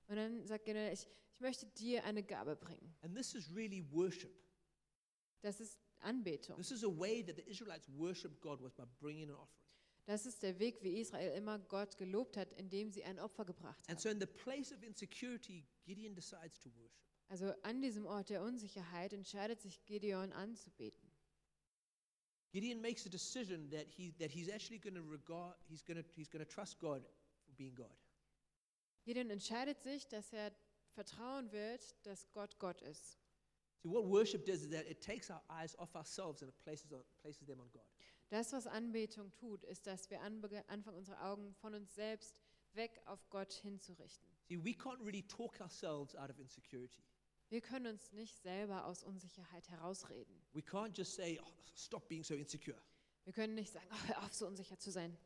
Und 0.08 0.16
dann 0.16 0.46
sagt 0.46 0.66
Gideon, 0.66 0.92
ich, 0.92 1.08
ich 1.34 1.40
möchte 1.42 1.66
dir 1.66 2.04
eine 2.06 2.24
Gabe 2.24 2.56
bringen. 2.56 2.96
And 3.02 3.16
this 3.16 3.36
is 3.36 3.54
really 3.54 3.86
worship. 3.92 4.34
Das 5.42 5.60
ist 5.60 5.78
Anbetung. 6.00 6.58
This 6.58 6.72
is 6.72 6.84
a 6.84 6.88
way 6.88 7.24
that 7.24 7.36
the 7.36 7.44
Israelites 7.44 7.88
worship 7.90 8.40
God 8.42 8.62
was 8.62 8.74
by 8.74 8.84
bringing 9.00 9.30
an 9.30 9.36
offering. 9.36 9.64
Das 10.06 10.26
ist 10.26 10.42
der 10.42 10.58
Weg, 10.58 10.82
wie 10.82 11.00
Israel 11.02 11.36
immer 11.36 11.60
Gott 11.60 11.98
gelobt 11.98 12.38
hat, 12.38 12.54
indem 12.54 12.90
sie 12.92 13.04
ein 13.04 13.20
Opfer 13.20 13.44
gebracht 13.44 13.78
And 13.90 13.98
haben. 13.98 14.02
so, 14.02 14.10
in 14.10 14.20
the 14.22 14.26
place 14.26 14.72
of 14.72 14.82
insecurity, 14.82 15.66
Gideon 15.84 16.16
decides 16.16 16.60
to 16.62 16.70
worship. 16.76 17.04
Also 17.28 17.54
an 17.64 17.82
diesem 17.82 18.06
Ort 18.06 18.30
der 18.30 18.42
Unsicherheit 18.42 19.12
entscheidet 19.12 19.60
sich 19.62 19.84
Gideon 19.86 20.32
anzubeten. 20.32 21.12
Gideon 22.52 22.80
makes 22.80 23.06
a 23.06 23.10
decision 23.10 23.70
that, 23.70 23.86
he, 23.90 24.14
that 24.18 24.32
he's 24.32 24.48
actually 24.48 24.80
going 24.80 24.96
to 24.96 25.02
regard, 25.02 25.56
he's 25.68 25.84
going 25.84 26.02
to 26.02 26.10
he's 26.16 26.30
going 26.30 26.44
to 26.44 26.50
trust 26.50 26.80
God 26.80 27.04
for 27.46 27.52
being 27.58 27.76
God. 27.76 27.92
Gideon 29.08 29.30
entscheidet 29.30 29.82
sich, 29.82 30.06
dass 30.10 30.34
er 30.34 30.52
vertrauen 30.90 31.50
wird, 31.54 31.96
dass 32.06 32.30
Gott 32.34 32.60
Gott 32.60 32.82
ist. 32.82 33.18
See, 33.82 33.90
what 33.90 34.04
worship 34.04 34.46
does 34.46 34.64
is 34.64 34.70
that 34.70 34.86
it 34.86 35.00
takes 35.00 35.30
our 35.30 35.42
eyes 35.48 35.80
off 35.80 35.96
ourselves 35.96 36.42
and 36.42 36.52
it 36.52 36.60
places, 36.60 36.92
on, 36.92 37.02
places 37.22 37.48
them 37.48 37.62
on 37.62 37.72
God. 37.72 37.86
Das, 38.28 38.52
was 38.52 38.68
Anbetung 38.68 39.32
tut, 39.32 39.64
ist, 39.64 39.88
dass 39.88 40.10
wir 40.10 40.20
anfangen, 40.22 40.98
unsere 40.98 41.22
Augen 41.22 41.54
von 41.54 41.74
uns 41.74 41.96
selbst 41.96 42.36
weg 42.74 43.00
auf 43.06 43.30
Gott 43.30 43.54
hinzurichten. 43.54 44.30
See, 44.50 44.58
we 44.62 44.72
can't 44.72 45.00
really 45.00 45.24
talk 45.24 45.62
ourselves 45.62 46.14
out 46.14 46.30
of 46.30 46.38
insecurity. 46.38 47.02
Wir 47.48 47.62
können 47.62 47.88
uns 47.88 48.12
nicht 48.12 48.42
selber 48.42 48.84
aus 48.88 49.04
Unsicherheit 49.04 49.70
herausreden. 49.70 50.36
We 50.52 50.60
can't 50.60 50.94
just 50.94 51.16
say, 51.16 51.40
oh, 51.42 51.48
stop 51.78 52.10
being 52.10 52.26
so 52.26 52.34
insecure. 52.34 52.82
Wir 53.24 53.32
können 53.32 53.56
nicht 53.56 53.72
sagen, 53.72 53.88
oh, 53.94 54.08
hör 54.08 54.24
auf, 54.24 54.34
so 54.34 54.46
unsicher 54.46 54.78
zu 54.78 54.92
sein. 54.92 55.18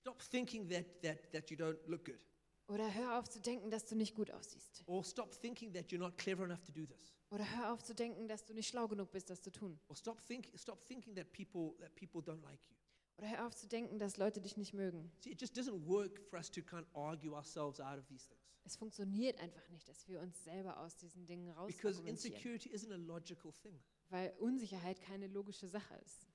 Stop 0.00 0.20
thinking 0.20 0.68
that, 0.68 1.00
that, 1.02 1.30
that 1.32 1.48
you 1.48 1.56
don't 1.56 1.78
look 1.86 2.04
good. 2.04 2.18
Oder 2.66 2.92
hör 2.94 3.18
auf 3.18 3.28
zu 3.28 3.40
denken, 3.40 3.70
dass 3.70 3.84
du 3.84 3.94
nicht 3.94 4.14
gut 4.14 4.30
aussiehst. 4.30 4.82
Or 4.86 5.04
stop 5.04 5.34
thinking 5.38 5.72
that 5.74 5.90
you're 5.90 5.98
not 5.98 6.16
clever 6.16 6.44
enough 6.44 6.62
to 6.62 6.72
do 6.72 6.86
this. 6.86 7.14
Oder 7.30 7.44
hör 7.56 7.72
auf 7.72 7.82
zu 7.82 7.94
denken, 7.94 8.26
dass 8.26 8.44
du 8.44 8.54
nicht 8.54 8.68
schlau 8.68 8.88
genug 8.88 9.10
bist, 9.10 9.28
das 9.28 9.42
zu 9.42 9.50
tun. 9.50 9.78
Or 9.88 9.96
stop, 9.96 10.24
think, 10.26 10.50
stop 10.56 10.82
thinking 10.84 11.14
that 11.16 11.30
people, 11.32 11.76
that 11.78 11.94
people 11.94 12.20
don't 12.20 12.42
like 12.42 12.64
you. 12.70 12.76
Oder 13.18 13.28
hör 13.28 13.46
auf 13.46 13.54
zu 13.54 13.68
denken, 13.68 13.98
dass 13.98 14.16
Leute 14.16 14.40
dich 14.40 14.56
nicht 14.56 14.72
mögen. 14.72 15.12
See, 15.20 15.30
it 15.30 15.40
just 15.40 15.56
doesn't 15.56 15.86
work 15.86 16.20
for 16.30 16.38
us 16.38 16.50
to 16.50 16.62
kind 16.62 16.86
of 16.86 16.96
argue 16.96 17.34
ourselves 17.34 17.80
out 17.80 17.98
of 17.98 18.06
these 18.06 18.26
things. 18.26 18.40
Es 18.64 18.76
funktioniert 18.76 19.38
einfach 19.40 19.68
nicht, 19.68 19.86
dass 19.86 20.08
wir 20.08 20.20
uns 20.20 20.42
selber 20.42 20.78
aus 20.80 20.96
diesen 20.96 21.26
Dingen 21.26 21.48
Because 21.66 21.98
rausargumentieren. 21.98 22.08
insecurity 22.08 22.70
isn't 22.70 22.92
a 22.92 22.96
logical 22.96 23.52
thing. 23.52 23.78
Weil 24.08 24.32
Unsicherheit 24.38 25.00
keine 25.02 25.26
logische 25.26 25.68
Sache 25.68 25.94
ist. 25.96 26.26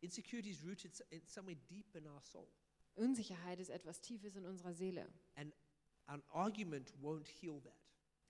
Insecurity 0.00 0.50
is 0.50 0.64
rooted 0.64 0.98
in 1.10 1.26
somewhere 1.26 1.56
deep 1.68 1.94
in 1.96 2.06
our 2.06 2.20
soul. 2.20 2.48
Unsicherheit 2.94 3.58
ist 3.58 3.70
etwas 3.70 4.00
Tiefes 4.00 4.36
in 4.36 4.46
unserer 4.46 4.72
Seele. 4.72 5.08
An 6.06 6.22
argument 6.30 6.92
won't 7.00 7.26
heal 7.26 7.60
that. 7.62 7.72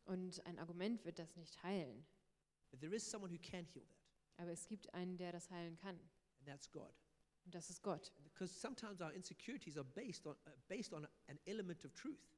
Und 0.04 0.44
ein 0.46 0.58
Argument 0.58 1.04
wird 1.04 1.18
das 1.18 1.34
nicht 1.36 1.62
heilen. 1.62 2.04
But 2.70 2.80
there 2.80 2.94
is 2.94 3.08
someone 3.08 3.32
who 3.32 3.38
can 3.38 3.64
heal 3.64 3.84
that, 3.84 4.42
Aber 4.42 4.50
es 4.52 4.66
gibt 4.66 4.92
einen, 4.94 5.16
der 5.16 5.32
das 5.32 5.50
heilen 5.50 5.76
kann. 5.76 5.98
and 6.38 6.46
that's 6.46 6.70
God. 6.70 6.92
Und 7.44 7.54
das 7.54 7.70
ist 7.70 7.82
Gott. 7.82 8.12
Because 8.22 8.52
sometimes 8.58 9.00
our 9.00 9.12
insecurities 9.12 9.76
are 9.76 9.84
based 9.84 10.26
on, 10.26 10.34
uh, 10.46 10.50
based 10.68 10.92
on 10.92 11.06
an 11.28 11.38
element 11.46 11.84
of 11.84 11.92
truth. 11.94 12.30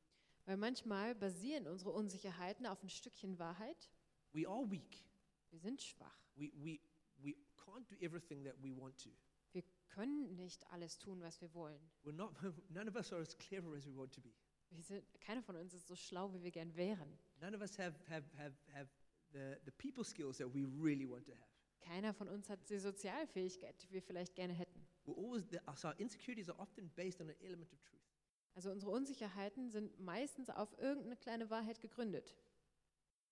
Weil 0.46 0.56
manchmal 0.56 1.14
basieren 1.14 1.66
unsere 1.66 1.90
Unsicherheiten 1.92 2.66
auf 2.66 2.82
ein 2.82 2.88
Stückchen 2.88 3.38
Wahrheit. 3.38 3.90
We 4.32 4.48
are 4.48 4.70
weak. 4.70 5.04
Wir 5.50 5.58
sind 5.58 5.80
schwach. 5.82 6.18
We, 6.36 6.52
we, 6.56 6.80
we 7.22 7.34
can't 7.56 7.88
do 7.88 7.96
everything 8.00 8.44
that 8.44 8.54
we 8.62 8.76
want 8.76 8.96
to. 9.02 9.10
Wir 9.52 9.62
können 9.88 10.34
nicht 10.36 10.66
alles 10.70 10.98
tun, 10.98 11.20
was 11.20 11.40
wir 11.40 11.52
wollen. 11.54 11.80
We're 12.04 12.12
not, 12.12 12.32
none 12.70 12.88
of 12.88 12.96
us 12.96 13.12
are 13.12 13.20
as 13.20 13.36
clever 13.38 13.74
as 13.76 13.86
we 13.86 13.96
want 13.96 14.12
to 14.14 14.20
be. 14.20 14.32
Sind, 14.82 15.04
keiner 15.20 15.42
von 15.42 15.56
uns 15.56 15.74
ist 15.74 15.86
so 15.86 15.96
schlau, 15.96 16.32
wie 16.32 16.42
wir 16.42 16.50
gern 16.50 16.74
wären. 16.76 17.18
None 17.40 17.56
of 17.56 17.62
us 17.62 17.78
have, 17.78 17.94
have, 18.08 18.24
have, 18.38 18.54
have 18.72 18.88
the, 19.32 19.56
the 19.64 19.70
people 19.72 20.04
skills 20.04 20.38
that 20.38 20.52
we 20.52 20.64
really 20.64 21.08
want 21.08 21.26
to 21.26 21.32
have. 21.32 21.46
Keiner 21.80 22.12
von 22.12 22.28
uns 22.28 22.48
hat 22.48 22.68
die 22.68 22.78
Sozialfähigkeit, 22.78 23.80
die 23.82 23.92
wir 23.92 24.02
vielleicht 24.02 24.34
gerne 24.34 24.52
hätten. 24.52 24.86
We're 25.06 25.16
always, 25.16 25.44
the, 25.50 25.58
so 25.76 25.88
our 25.88 25.94
insecurities 25.98 26.48
are 26.48 26.58
often 26.58 26.90
based 26.96 27.20
on 27.20 27.28
an 27.28 27.36
element 27.40 27.72
of 27.72 27.80
truth. 27.82 28.02
Also 28.54 28.70
unsere 28.70 28.90
Unsicherheiten 28.90 29.70
sind 29.70 30.00
meistens 30.00 30.48
auf 30.50 30.76
irgendeine 30.78 31.16
kleine 31.16 31.50
Wahrheit 31.50 31.80
gegründet. 31.80 32.34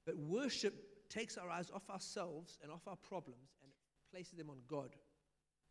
But 0.04 0.16
worship 0.16 1.08
takes 1.08 1.38
our 1.38 1.50
eyes 1.50 1.70
off 1.72 1.88
ourselves 1.88 2.60
and 2.62 2.70
off 2.70 2.86
our 2.86 2.96
problems 2.96 3.58
and 3.62 3.72
places 4.10 4.36
them 4.36 4.50
on 4.50 4.64
God. 4.66 4.96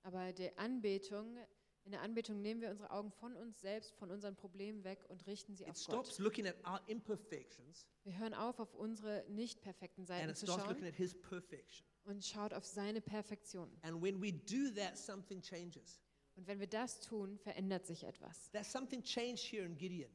Aber 0.01 0.33
der 0.33 0.57
Anbetung, 0.59 1.37
in 1.85 1.91
der 1.91 2.01
Anbetung 2.01 2.41
nehmen 2.41 2.61
wir 2.61 2.69
unsere 2.71 2.91
Augen 2.91 3.11
von 3.11 3.35
uns 3.35 3.59
selbst, 3.61 3.93
von 3.95 4.09
unseren 4.11 4.35
Problemen 4.35 4.83
weg 4.83 5.03
und 5.09 5.25
richten 5.27 5.55
sie 5.55 5.63
It 5.63 5.71
auf 5.71 5.77
stops 5.77 6.09
Gott. 6.11 6.19
looking 6.19 6.47
at 6.47 6.55
our 6.65 6.79
imperfections 6.87 7.85
Wir 8.03 8.17
hören 8.17 8.33
auf, 8.33 8.59
auf 8.59 8.73
unsere 8.73 9.25
nicht 9.29 9.61
perfekten 9.61 10.01
and 10.01 10.07
Seiten 10.07 10.29
it 10.29 10.37
zu 10.37 10.45
starts 10.45 10.63
looking 10.67 10.81
schauen 10.83 10.87
at 10.89 10.95
His 10.95 11.13
perfection. 11.21 11.85
und 12.05 12.23
schaut 12.23 12.53
auf 12.53 12.65
seine 12.65 13.01
Perfektion. 13.01 13.69
And 13.81 14.01
when 14.01 14.21
we 14.21 14.31
do 14.31 14.69
that, 14.75 14.97
something 14.97 15.41
changes. 15.41 15.99
Und 16.35 16.47
wenn 16.47 16.59
wir 16.59 16.67
das 16.67 16.99
tun, 17.01 17.37
verändert 17.37 17.85
sich 17.85 18.03
etwas. 18.03 18.49
That 18.51 18.65
something 18.65 19.03
changed 19.03 19.43
here 19.51 19.63
in 19.65 19.77
Gideon. 19.77 20.11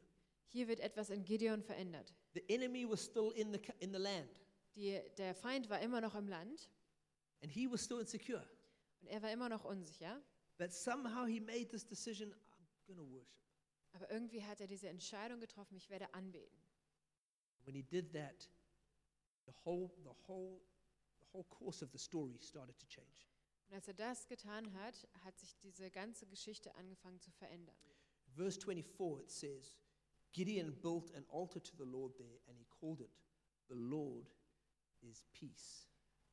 Hier 0.48 0.66
wird 0.68 0.81
etwas 0.81 1.11
in 1.11 1.22
Gideon 1.24 1.62
verändert. 1.62 2.14
The 2.35 2.42
enemy 2.48 2.88
was 2.88 3.04
still 3.04 3.31
in 3.35 3.52
the, 3.52 3.61
in 3.81 3.92
the 3.92 3.98
land, 4.00 4.28
Die, 4.74 5.00
der 5.18 5.35
Feind 5.35 5.68
war 5.70 5.81
immer 5.81 6.00
noch 6.00 6.14
im 6.14 6.28
Land 6.28 6.70
and 7.42 7.50
he 7.52 7.70
was 7.70 7.85
still 7.85 8.00
insecure. 8.00 8.44
und 9.00 9.09
er 9.09 9.22
war 9.22 9.31
immer 9.31 9.48
noch 9.48 9.64
unsicher. 9.64 10.20
But 10.59 10.73
somehow 10.73 11.25
he 11.25 11.40
made 11.40 11.71
this 11.71 11.85
decision 11.85 12.35
I'm 12.35 12.87
going 12.87 12.99
to 12.99 13.05
worship. 13.05 13.38
Aber 13.92 14.11
irgendwie 14.11 14.42
hat 14.42 14.61
er 14.61 14.66
diese 14.66 14.88
Entscheidung 14.88 15.40
getroffen, 15.40 15.77
ich 15.77 15.88
werde 15.88 16.12
anbeten. 16.14 16.59
When 17.64 17.75
he 17.75 17.83
did 17.83 18.12
that, 18.12 18.49
the 19.47 19.53
whole, 19.64 19.90
the 20.05 20.14
whole, 20.27 20.61
the 21.21 21.27
whole 21.33 21.44
course 21.44 21.83
of 21.83 21.90
the 21.92 21.99
story 21.99 22.38
started 22.40 22.79
to 22.79 22.87
change. 22.87 23.29
Und 23.68 23.75
als 23.75 23.88
er 23.88 23.94
das 23.94 24.27
getan 24.27 24.73
hat, 24.75 25.07
hat 25.25 25.38
sich 25.38 25.57
diese 25.59 25.90
ganze 25.90 26.27
Geschichte 26.27 26.75
angefangen 26.75 27.21
zu 27.21 27.31
verändern. 27.31 27.77
Verse 28.35 28.59
24, 28.59 29.21
it 29.21 29.31
says, 29.31 29.77
Gideon 30.33 30.75
built 30.81 31.14
an 31.14 31.25
altar 31.31 31.62
to 31.62 31.77
the 31.77 31.85
Lord 31.85 32.16
there, 32.16 32.40
and 32.49 32.59
he 32.59 32.66
called 32.81 33.01
it, 33.01 33.11
The 33.68 33.75
Lord 33.75 34.31
is 35.03 35.25
Peace. 35.33 35.87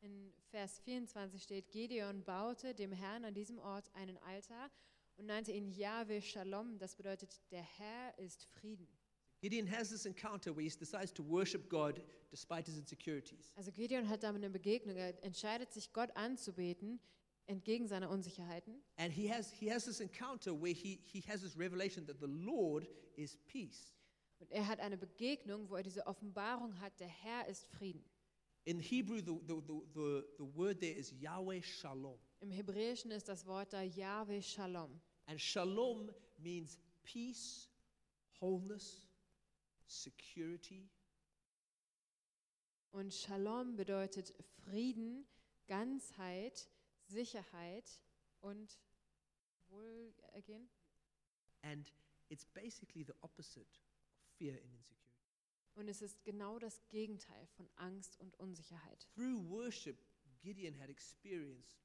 In 0.05 0.31
Vers 0.51 0.77
24 0.81 1.41
steht, 1.41 1.71
Gideon 1.71 2.23
baute 2.23 2.75
dem 2.75 2.91
Herrn 2.91 3.25
an 3.25 3.33
diesem 3.33 3.57
Ort 3.57 3.89
einen 3.95 4.19
Altar 4.19 4.69
und 5.17 5.25
nannte 5.25 5.51
ihn 5.51 5.67
Yahweh 5.71 6.21
Shalom. 6.21 6.77
Das 6.77 6.95
bedeutet, 6.95 7.41
der 7.49 7.63
Herr 7.63 8.15
ist 8.19 8.45
Frieden. 8.45 8.87
Gideon 9.41 9.67
has 9.67 9.89
this 9.89 10.05
encounter 10.05 10.55
where 10.55 10.61
he 10.61 10.69
decides 10.69 11.11
to 11.11 11.27
worship 11.27 11.67
God 11.71 12.03
despite 12.29 12.69
his 12.69 12.77
insecurities. 12.77 13.51
Also 13.55 13.71
Gideon 13.71 14.07
hat 14.07 14.21
damit 14.21 14.43
eine 14.43 14.51
Begegnung. 14.51 14.95
Er 14.95 15.23
entscheidet 15.23 15.73
sich, 15.73 15.91
Gott 15.91 16.15
anzubeten, 16.15 16.99
entgegen 17.47 17.87
seiner 17.87 18.11
Unsicherheiten. 18.11 18.83
And 18.97 19.11
he 19.11 19.27
has, 19.27 19.51
he 19.51 19.71
has 19.73 19.85
this 19.85 20.01
encounter 20.01 20.51
where 20.53 20.75
he, 20.75 20.99
he 21.03 21.23
has 21.27 21.41
this 21.41 21.57
revelation 21.57 22.05
that 22.05 22.19
the 22.19 22.27
Lord 22.27 22.87
is 23.15 23.37
peace. 23.47 23.91
Und 24.37 24.51
er 24.51 24.67
hat 24.67 24.79
eine 24.81 24.97
Begegnung, 24.97 25.67
wo 25.67 25.75
er 25.75 25.81
diese 25.81 26.05
Offenbarung 26.05 26.79
hat, 26.79 26.99
der 26.99 27.07
Herr 27.07 27.47
ist 27.47 27.65
Frieden. 27.65 28.05
In 28.65 28.79
Hebrew, 28.79 29.21
the, 29.21 29.39
the, 29.45 29.61
the, 29.93 30.25
the, 30.37 30.43
word 30.43 30.81
there 30.81 30.95
is 30.95 31.13
Yahweh 31.13 31.61
Shalom. 31.61 32.17
Im 32.41 32.51
Hebräischen 32.51 33.11
ist 33.11 33.27
das 33.29 33.45
Wort 33.45 33.73
da 33.73 33.81
Yahweh 33.81 34.41
Shalom. 34.41 34.99
And 35.27 35.39
Shalom 35.39 36.09
means 36.39 36.79
peace, 37.03 37.69
wholeness, 38.39 39.07
security, 39.87 40.89
Und 42.95 43.13
Shalom 43.13 43.75
bedeutet 43.75 44.33
Frieden, 44.63 45.27
Ganzheit, 45.67 46.69
Sicherheit 47.07 47.99
und 48.39 48.79
Wohlergehen. 49.67 50.69
And 51.61 51.91
it's 52.29 52.45
basically 52.45 53.03
the 53.03 53.13
opposite 53.21 53.67
of 53.67 54.25
fear 54.37 54.53
and 54.53 54.73
insecurity. 54.73 55.14
Und 55.75 55.87
es 55.89 56.01
ist 56.01 56.23
genau 56.23 56.57
das 56.59 56.81
Gegenteil 56.89 57.45
von 57.47 57.69
Angst 57.75 58.17
und 58.19 58.35
Unsicherheit. 58.39 59.07
Through 59.15 59.49
worship, 59.49 59.97
Gideon 60.41 60.73
had 60.79 60.89
experienced 60.89 61.75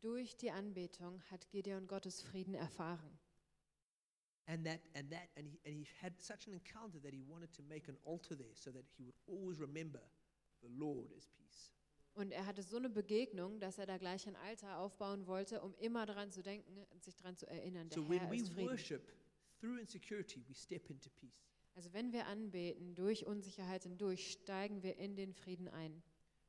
Durch 0.00 0.36
die 0.36 0.50
Anbetung 0.50 1.22
hat 1.30 1.48
Gideon 1.50 1.86
Gottes 1.86 2.20
Frieden 2.22 2.54
erfahren. 2.54 3.18
and 4.46 4.66
that 4.66 4.80
and 4.94 5.08
that 5.12 5.28
and 5.36 5.46
he, 5.46 5.60
and 5.64 5.76
he 5.76 5.86
had 6.00 6.20
such 6.20 6.48
an 6.48 6.52
encounter 6.52 6.98
that 7.00 7.12
he 7.14 7.22
wanted 7.22 7.52
to 7.52 7.62
make 7.62 7.88
an 7.88 7.96
altar 8.04 8.34
there 8.36 8.54
so 8.56 8.72
that 8.72 8.84
he 8.96 9.04
would 9.04 9.14
always 9.28 9.60
remember 9.60 10.02
the 10.62 10.68
Lord 10.68 11.12
as 11.16 11.28
peace. 11.28 11.70
Und 12.14 12.32
er 12.32 12.44
hatte 12.44 12.62
so 12.64 12.76
eine 12.76 12.90
Begegnung, 12.90 13.60
dass 13.60 13.78
er 13.78 13.86
da 13.86 13.96
gleich 13.98 14.26
ein 14.26 14.34
Altar 14.36 14.78
aufbauen 14.80 15.26
wollte, 15.28 15.62
um 15.62 15.74
immer 15.76 16.04
daran 16.06 16.30
zu 16.32 16.42
denken 16.42 16.76
und 16.90 17.02
sich 17.04 17.16
daran 17.16 17.36
zu 17.36 17.46
erinnern, 17.46 17.88
der 17.88 17.94
So 18.02 18.08
Herr 18.12 18.32
ist 18.32 18.48
Frieden. 18.48 18.66
worship 18.68 19.12
through 19.60 19.78
insecurity, 19.78 20.44
we 20.48 20.54
step 20.54 20.90
into 20.90 21.08
peace. 21.10 21.51
Also 21.74 21.92
wenn 21.92 22.12
wir 22.12 22.26
anbeten, 22.26 22.94
durch 22.94 23.26
Unsicherheit 23.26 23.84
hindurch, 23.84 24.32
steigen 24.32 24.82
wir 24.82 24.96
in 24.98 25.16
den 25.16 25.32
Frieden 25.32 25.68
ein. 25.68 26.02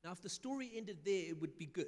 Now, 0.03 0.12
if 0.12 0.19
the 0.21 0.29
story 0.29 0.75
ended 0.77 1.03
there, 1.05 1.31
it 1.31 1.39
would 1.39 1.57
be 1.57 1.65
good. 1.65 1.88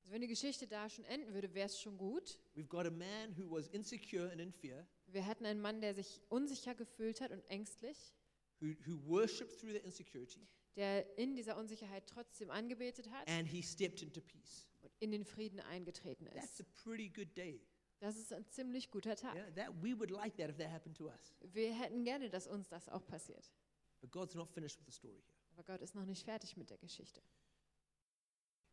Also 0.00 0.12
wenn 0.12 0.20
die 0.20 0.28
Geschichte 0.28 0.66
da 0.66 0.88
schon 0.88 1.04
enden 1.06 1.32
würde, 1.34 1.52
wäre 1.54 1.66
es 1.66 1.80
schon 1.80 1.96
gut. 1.98 2.38
We've 2.54 2.68
got 2.68 2.86
a 2.86 2.90
man 2.90 3.36
who 3.36 3.50
was 3.50 3.68
insecure 3.68 4.30
and 4.30 4.40
in 4.40 4.52
fear, 4.52 4.86
Wir 5.08 5.22
hätten 5.26 5.44
einen 5.44 5.60
Mann, 5.60 5.80
der 5.80 5.94
sich 5.94 6.20
unsicher 6.28 6.74
gefühlt 6.74 7.20
hat 7.20 7.32
und 7.32 7.40
ängstlich, 7.50 8.14
who, 8.60 8.68
who 8.86 8.96
worshipped 9.06 9.58
through 9.58 9.72
the 9.72 9.78
insecurity, 9.78 10.46
der 10.76 11.18
in 11.18 11.34
dieser 11.34 11.56
Unsicherheit 11.56 12.06
trotzdem 12.06 12.50
angebetet 12.50 13.10
hat 13.10 13.28
and 13.28 13.46
he 13.48 13.60
stepped 13.62 14.02
into 14.02 14.20
peace. 14.20 14.66
und 14.82 14.92
in 15.00 15.10
den 15.10 15.24
Frieden 15.24 15.58
eingetreten 15.60 16.26
That's 16.26 16.60
ist. 16.60 16.60
a 16.60 16.64
pretty 16.84 17.08
good 17.08 17.36
day. 17.36 17.60
Das 18.02 18.16
ist 18.16 18.32
ein 18.32 18.44
ziemlich 18.48 18.90
guter 18.90 19.14
Tag. 19.14 19.36
Yeah, 19.36 19.48
that 19.52 19.80
we 19.80 19.96
would 19.96 20.10
like 20.10 20.36
that 20.36 20.50
if 20.50 20.56
that 20.56 20.72
happened 20.72 20.96
to 20.96 21.06
us. 21.06 21.36
Wir 21.40 21.72
hätten 21.72 22.02
gerne, 22.02 22.28
dass 22.28 22.48
uns 22.48 22.68
das 22.68 22.88
auch 22.88 23.06
passiert. 23.06 23.52
But 24.00 24.10
God's 24.10 24.34
not 24.34 24.50
finished 24.50 24.80
with 24.80 24.86
the 24.86 24.92
story 24.92 25.22
here. 25.24 25.38
Aber 25.52 25.62
Gott 25.62 25.80
ist 25.82 25.94
noch 25.94 26.04
nicht 26.04 26.24
fertig 26.24 26.56
mit 26.56 26.68
der 26.68 26.78
Geschichte. 26.78 27.22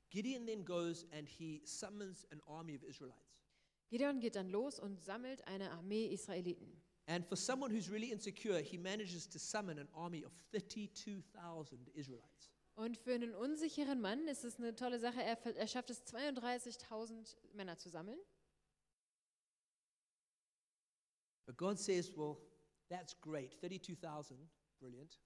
Gideon 0.09 0.47
then 0.47 0.65
goes 0.65 1.05
and 1.11 1.29
he 1.29 1.61
summons 1.63 2.25
an 2.31 2.41
army 2.47 2.75
of 2.75 2.81
Israelites. 2.81 3.45
Gideon 3.89 4.19
geht 4.19 4.35
dann 4.35 4.49
los 4.49 4.79
und 4.79 4.99
sammelt 4.99 5.45
eine 5.47 5.69
Armee 5.73 6.07
Israeliten. 6.07 6.81
And 7.05 7.23
for 7.23 7.37
someone 7.37 7.71
who's 7.71 7.91
really 7.91 8.11
insecure, 8.11 8.59
he 8.59 8.79
manages 8.79 9.29
to 9.29 9.37
summon 9.37 9.77
an 9.77 9.87
army 9.93 10.25
of 10.25 10.33
32,000 10.53 11.87
Israelites. 11.89 12.49
Und 12.73 12.97
für 12.97 13.13
einen 13.13 13.35
unsicheren 13.35 14.01
Mann 14.01 14.27
ist 14.27 14.43
es 14.43 14.57
eine 14.57 14.73
tolle 14.73 14.97
Sache. 14.97 15.21
Er, 15.21 15.37
er 15.55 15.67
schafft 15.67 15.91
es, 15.91 16.03
32.000 16.07 17.35
Männer 17.53 17.77
zu 17.77 17.89
sammeln. 17.89 18.17
But 21.49 21.57
God 21.57 21.79
says, 21.79 22.11
well, 22.15 22.37
that's 22.91 23.15
great. 23.15 23.55
32,000, 23.59 24.37
brilliant. 24.79 25.17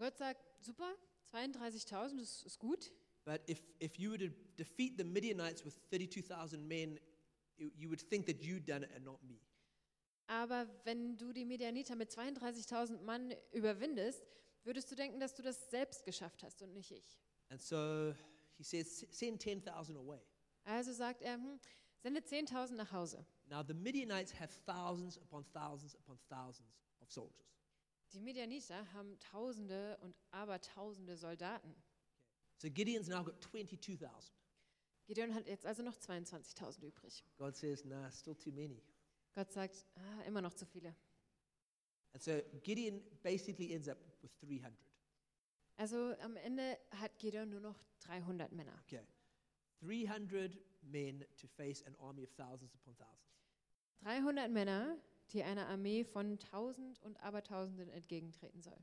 Gott 0.00 0.18
sagt, 0.18 0.40
super, 0.60 0.96
32.000, 1.32 2.18
das 2.18 2.42
ist 2.42 2.58
gut. 2.58 2.90
But 3.24 3.42
if, 3.46 3.60
if 3.78 3.96
you 3.96 4.10
were 4.10 4.18
to 4.18 4.30
defeat 4.56 4.98
the 4.98 5.04
Midianites 5.04 5.64
with 5.64 5.76
32,000 5.92 6.66
men, 6.66 6.98
you 7.56 7.70
you 7.76 7.88
would 7.88 8.00
think 8.00 8.26
that 8.26 8.42
you'd 8.42 8.66
done 8.66 8.82
it 8.82 8.90
and 8.96 9.04
not 9.04 9.22
me. 9.22 9.38
Aber 10.26 10.66
wenn 10.82 11.16
du 11.16 11.32
die 11.32 11.44
Medianiter 11.44 11.94
mit 11.94 12.10
32.000 12.10 13.02
Mann 13.02 13.32
überwindest, 13.52 14.26
würdest 14.64 14.90
du 14.90 14.96
denken, 14.96 15.20
dass 15.20 15.34
du 15.36 15.42
das 15.42 15.70
selbst 15.70 16.04
geschafft 16.04 16.42
hast 16.42 16.62
und 16.62 16.72
nicht 16.72 16.90
ich. 16.90 17.16
And 17.50 17.62
so 17.62 18.12
he 18.56 18.64
says, 18.64 19.06
send 19.12 19.40
10,000 19.40 19.96
away. 19.96 20.20
Also 20.64 20.92
sagt 20.92 21.22
er, 21.22 21.34
hm, 21.34 21.60
sende 22.02 22.22
10.000 22.22 22.74
nach 22.74 22.90
Hause. 22.90 23.24
Now, 23.50 23.62
the 23.64 23.74
Midianites 23.74 24.32
have 24.38 24.50
thousands 24.64 25.16
upon 25.16 25.44
thousands 25.52 25.94
upon 25.94 26.16
thousands 26.28 26.78
of 27.02 27.10
soldiers. 27.10 27.50
Die 28.12 28.20
Medianiter 28.20 28.86
haben 28.92 29.18
Tausende 29.18 29.98
und 30.02 30.16
Abertausende 30.30 31.16
Soldaten. 31.16 31.74
So 32.58 32.68
Gideon's 32.70 33.08
now 33.08 33.24
got 33.24 33.40
22,000. 33.40 34.32
Gideon 35.06 35.34
hat 35.34 35.48
jetzt 35.48 35.66
also 35.66 35.82
noch 35.82 35.96
22.000 35.96 36.84
übrig. 36.84 37.24
God 37.38 37.56
says, 37.56 37.84
nah, 37.84 38.10
still 38.10 38.36
too 38.36 38.52
many. 38.52 38.82
Gott 39.34 39.52
sagt, 39.52 39.84
ah, 39.96 40.22
immer 40.26 40.40
noch 40.42 40.54
zu 40.54 40.64
viele. 40.66 40.94
And 42.12 42.22
so 42.22 42.40
Gideon 42.62 43.02
basically 43.22 43.72
ends 43.72 43.88
up 43.88 43.98
with 44.22 44.32
300. 44.40 44.72
Also 45.76 46.14
am 46.20 46.36
Ende 46.36 46.78
hat 46.90 47.18
Gideon 47.18 47.50
nur 47.50 47.60
noch 47.60 47.80
300 48.00 48.52
Männer. 48.52 48.78
Okay. 48.84 49.04
300 49.80 50.56
men 50.82 51.24
to 51.40 51.48
face 51.48 51.82
an 51.86 51.96
army 51.96 52.24
of 52.24 52.30
thousands 52.36 52.74
upon 52.74 52.94
thousands. 52.94 53.39
300 54.02 54.50
Männer, 54.50 54.96
die 55.32 55.42
einer 55.42 55.68
Armee 55.68 56.04
von 56.04 56.38
Tausend 56.38 57.00
und 57.02 57.20
Abertausenden 57.22 57.88
entgegentreten 57.90 58.62
soll. 58.62 58.82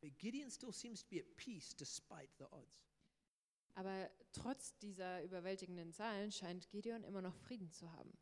But 0.00 0.18
Gideon 0.18 0.50
still 0.50 0.72
seems 0.72 1.02
to 1.02 1.08
be 1.08 1.20
at 1.20 1.36
peace 1.36 1.74
despite 1.74 2.30
the 2.38 2.46
odds. 2.50 2.82
Aber 3.74 4.10
trotz 4.32 4.76
dieser 4.78 5.22
überwältigenden 5.22 5.92
Zahlen 5.92 6.32
scheint 6.32 6.68
Gideon 6.70 7.04
immer 7.04 7.22
noch 7.22 7.36
Frieden 7.36 7.70
zu 7.70 7.90
haben. 7.92 8.12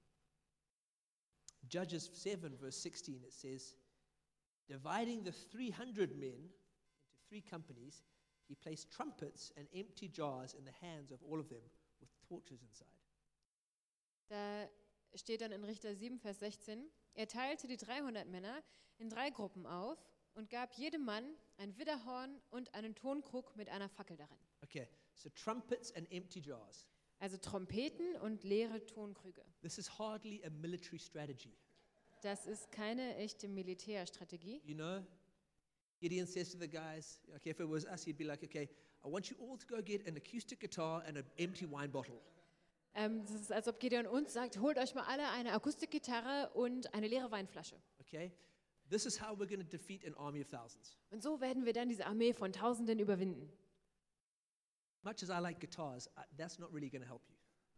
Judges 1.68 2.10
7, 2.22 2.56
verse 2.56 2.80
16, 2.80 3.22
it 3.24 3.32
says, 3.32 3.76
Dividing 4.68 5.24
the 5.24 5.32
300 5.32 6.16
men 6.16 6.52
into 7.02 7.18
three 7.28 7.40
companies, 7.40 8.04
he 8.46 8.54
placed 8.54 8.90
trumpets 8.90 9.52
and 9.56 9.66
empty 9.74 10.08
jars 10.08 10.54
in 10.54 10.64
the 10.64 10.72
hands 10.80 11.10
of 11.10 11.22
all 11.22 11.40
of 11.40 11.48
them 11.48 11.62
with 12.00 12.08
torches 12.28 12.62
inside. 12.62 12.86
Da 14.28 14.68
steht 15.14 15.40
dann 15.40 15.52
in 15.52 15.64
Richter 15.64 15.94
7, 15.94 16.18
Vers 16.18 16.40
16, 16.40 16.90
er 17.14 17.28
teilte 17.28 17.66
die 17.66 17.76
300 17.76 18.28
Männer 18.28 18.62
in 18.98 19.08
drei 19.08 19.30
Gruppen 19.30 19.66
auf 19.66 19.98
und 20.34 20.50
gab 20.50 20.74
jedem 20.74 21.04
Mann 21.04 21.24
ein 21.56 21.76
Widderhorn 21.78 22.40
und 22.50 22.74
einen 22.74 22.94
Tonkrug 22.94 23.56
mit 23.56 23.68
einer 23.68 23.88
Fackel 23.88 24.16
darin. 24.16 24.38
Okay, 24.62 24.86
so 25.14 25.28
trumpets 25.30 25.94
and 25.96 26.10
empty 26.12 26.40
jars. 26.40 26.86
Also 27.18 27.36
Trompeten 27.36 28.16
und 28.16 28.44
leere 28.44 28.84
Tonkrüge. 28.86 29.44
This 29.60 29.76
is 29.76 29.98
hardly 29.98 30.42
a 30.44 30.50
military 30.50 30.98
strategy. 30.98 31.54
Das 32.22 32.46
ist 32.46 32.70
keine 32.70 33.16
echte 33.16 33.48
Militärstrategie. 33.48 34.62
You 34.64 34.74
know? 34.74 35.04
Gideon 36.00 36.26
says 36.26 36.50
to 36.50 36.58
the 36.58 36.68
guys, 36.68 37.20
okay, 37.36 37.50
if 37.50 37.60
it 37.60 37.68
was 37.68 37.84
us, 37.84 38.04
he'd 38.04 38.16
be 38.16 38.24
like, 38.24 38.42
okay, 38.42 38.70
I 39.04 39.08
want 39.08 39.30
you 39.30 39.36
all 39.38 39.58
to 39.58 39.66
go 39.66 39.82
get 39.82 40.06
an 40.06 40.16
acoustic 40.16 40.60
guitar 40.60 41.02
and 41.06 41.18
an 41.18 41.24
empty 41.38 41.66
wine 41.66 41.90
bottle. 41.90 42.22
Ähm, 42.94 43.22
das 43.22 43.30
ist, 43.32 43.52
als 43.52 43.68
ob 43.68 43.78
Gideon 43.78 44.06
uns 44.06 44.32
sagt, 44.32 44.58
holt 44.58 44.78
euch 44.78 44.94
mal 44.94 45.04
alle 45.04 45.28
eine 45.30 45.52
Akustikgitarre 45.52 46.50
und 46.54 46.92
eine 46.92 47.06
leere 47.06 47.30
Weinflasche. 47.30 47.80
Okay? 48.00 48.32
This 48.88 49.06
is 49.06 49.20
how 49.20 49.38
we're 49.38 49.46
going 49.46 49.60
to 49.60 49.76
defeat 49.76 50.04
an 50.04 50.14
army 50.14 50.40
of 50.40 50.48
thousands. 50.48 50.98
Und 51.10 51.22
so 51.22 51.40
werden 51.40 51.64
wir 51.64 51.72
dann 51.72 51.88
diese 51.88 52.06
Armee 52.06 52.32
von 52.32 52.52
Tausenden 52.52 52.98
überwinden. 52.98 53.48
Much 55.02 55.22
as 55.22 55.30
I 55.30 55.40
like 55.40 55.60
guitars, 55.60 56.08
I, 56.16 56.22
that's 56.36 56.58
not 56.58 56.72
really 56.72 56.90
going 56.90 57.02
to 57.02 57.08
help 57.08 57.22
you. 57.28 57.36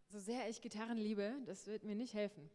So 0.08 0.18
sehr 0.18 0.48
ich 0.48 0.60
Gitarren 0.60 0.96
liebe, 0.96 1.34
das 1.46 1.66
wird 1.66 1.84
mir 1.84 1.94
nicht 1.94 2.14
helfen. 2.14 2.50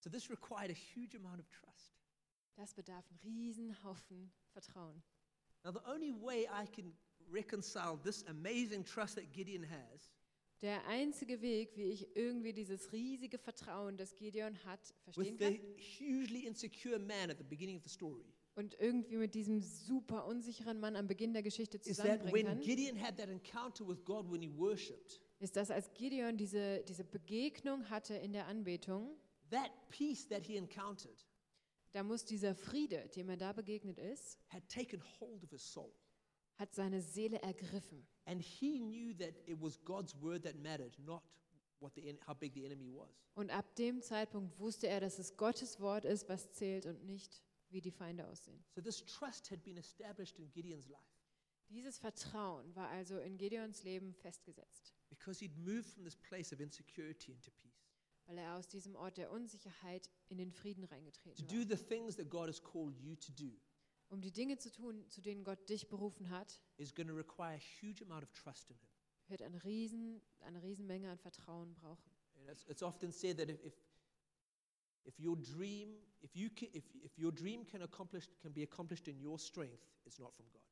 So 0.00 0.10
this 0.10 0.30
required 0.30 0.70
a 0.70 0.74
huge 0.74 1.16
amount 1.16 1.40
of 1.40 1.48
trust. 1.48 1.98
Das 2.54 2.74
bedarf 2.74 3.04
einen 3.10 3.18
riesen 3.22 3.82
Haufen 3.82 4.30
Vertrauen. 4.52 5.02
Now, 5.64 5.72
the 5.72 5.84
only 5.90 6.12
way 6.12 6.46
I 6.46 6.66
can 6.66 6.96
reconcile 7.28 7.98
this 8.04 8.24
amazing 8.28 8.84
trust 8.84 9.16
that 9.16 9.32
Gideon 9.32 9.64
has 9.64 10.12
Der 10.62 10.86
einzige 10.86 11.42
Weg, 11.42 11.76
wie 11.76 11.84
ich 11.84 12.16
irgendwie 12.16 12.52
dieses 12.52 12.92
riesige 12.92 13.38
Vertrauen, 13.38 13.96
das 13.96 14.14
Gideon 14.16 14.56
hat, 14.64 14.80
verstehen 15.02 15.38
with 15.38 15.46
the 15.46 15.58
kann 15.58 15.76
hugely 15.98 16.46
insecure 16.46 16.98
man 16.98 17.30
at 17.30 17.38
the 17.38 17.44
beginning 17.44 17.76
of 17.76 17.82
the 17.82 17.90
story. 17.90 18.24
Und 18.54 18.74
irgendwie 18.80 19.16
mit 19.16 19.34
diesem 19.34 19.60
super 19.60 20.26
unsicheren 20.26 20.80
Mann 20.80 20.96
am 20.96 21.06
Beginn 21.06 21.34
der 21.34 21.42
Geschichte 21.42 21.76
is 21.76 21.82
that 21.84 21.96
zusammenbringen 21.96 22.32
when 22.32 22.46
kann, 22.46 22.60
Gideon 22.60 23.00
had 23.00 23.18
that 23.18 23.28
encounter 23.28 23.86
with 23.86 24.02
God 24.04 24.30
when 24.32 24.40
he 24.40 24.50
worshipped, 24.56 25.20
ist, 25.40 25.56
dass 25.56 25.70
als 25.70 25.92
Gideon 25.92 26.38
diese, 26.38 26.82
diese 26.88 27.04
Begegnung 27.04 27.90
hatte 27.90 28.14
in 28.14 28.32
der 28.32 28.46
Anbetung, 28.46 29.14
that 29.50 29.70
peace 29.90 30.26
that 30.26 30.46
he 30.46 30.56
encountered 30.56 31.26
da 31.96 32.02
muss 32.02 32.26
dieser 32.26 32.54
Friede, 32.54 33.08
dem 33.16 33.30
er 33.30 33.38
da 33.38 33.54
begegnet 33.54 33.98
ist, 33.98 34.38
had 34.48 34.68
taken 34.68 35.02
hold 35.18 35.42
of 35.42 35.48
his 35.48 35.62
soul. 35.62 35.90
Hat 36.56 36.74
seine 36.74 37.00
Seele 37.02 37.40
ergriffen. 37.42 38.06
And 38.24 38.40
he 38.42 38.78
knew 38.78 39.14
that 39.18 39.34
it 39.46 39.60
was 39.60 39.78
God's 39.84 40.14
word 40.20 40.42
that 40.44 40.56
mattered, 40.56 40.98
not 40.98 41.22
what 41.80 41.94
the 41.94 42.08
en- 42.08 42.18
how 42.26 42.34
big 42.34 42.54
the 42.54 42.64
enemy 42.64 42.90
was. 42.92 43.10
Und 43.34 43.50
ab 43.50 43.74
dem 43.76 44.00
Zeitpunkt 44.02 44.58
wusste 44.58 44.88
er, 44.88 45.00
dass 45.00 45.18
es 45.18 45.36
Gottes 45.36 45.78
Wort 45.80 46.04
ist, 46.04 46.28
was 46.28 46.52
zählt 46.52 46.86
und 46.86 47.04
nicht, 47.04 47.42
wie 47.68 47.80
die 47.80 47.90
Feinde 47.90 48.26
aussehen. 48.26 48.64
So 48.74 48.80
this 48.80 49.04
trust 49.04 49.50
had 49.50 49.62
been 49.62 49.76
established 49.76 50.38
in 50.38 50.50
Gideon's 50.52 50.88
life 50.88 51.02
Dieses 51.68 51.98
Vertrauen 51.98 52.74
war 52.76 52.88
also 52.90 53.18
in 53.18 53.36
Gideons 53.36 53.82
Leben 53.82 54.14
festgesetzt, 54.14 54.94
because 55.10 55.40
he'd 55.44 55.56
moved 55.58 55.86
from 55.90 56.04
this 56.04 56.14
place 56.16 56.52
of 56.52 56.60
insecurity 56.60 57.32
into 57.32 57.50
peace. 57.50 57.90
weil 58.26 58.38
er 58.38 58.54
aus 58.56 58.68
diesem 58.68 58.94
Ort 58.96 59.18
der 59.18 59.30
Unsicherheit 59.30 60.08
in 60.28 60.38
den 60.38 60.50
Frieden 60.52 60.82
To 60.84 60.88
reingetreten 60.94 61.46
do 61.48 61.56
war. 61.58 61.66
the 61.76 61.76
things 61.76 62.16
that 62.16 62.30
God 62.30 62.46
has 62.48 62.62
called 62.62 62.96
you 62.96 63.14
to 63.16 63.32
do 63.32 63.52
Um 64.08 64.20
die 64.20 64.32
Dinge 64.32 64.56
zu 64.58 64.70
tun, 64.70 65.08
zu 65.08 65.20
denen 65.20 65.44
Gott 65.44 65.68
dich 65.68 65.88
berufen 65.88 66.30
hat, 66.30 66.60
is 66.76 66.94
going 66.94 67.08
to 67.08 67.14
require 67.14 67.54
a 67.54 67.58
huge 67.80 68.02
amount 68.02 68.22
of 68.22 68.32
trust 68.32 68.70
in 68.70 68.76
him. 68.76 68.88
wird 69.28 69.42
eine, 69.42 69.62
riesen, 69.64 70.20
eine 70.40 70.62
Riesenmenge 70.62 71.10
an 71.10 71.18
Vertrauen 71.18 71.74
brauchen. 71.74 72.10
It's, 72.48 72.64
it's 72.68 72.82
often 72.82 73.10
said 73.10 73.38
that 73.38 73.48
if, 73.48 73.64
if, 73.64 73.74
if 75.04 75.18
your 75.18 75.36
dream, 75.36 75.96
if, 76.22 76.36
you 76.36 76.48
can, 76.50 76.68
if, 76.72 76.84
if 77.02 77.18
your 77.18 77.32
dream 77.32 77.64
can, 77.66 77.82
accomplish, 77.82 78.28
can 78.40 78.52
be 78.52 78.62
accomplished 78.62 79.08
in 79.08 79.18
your 79.20 79.38
strength, 79.38 79.82
it's 80.04 80.18
not 80.18 80.32
from 80.32 80.46
God. 80.52 80.62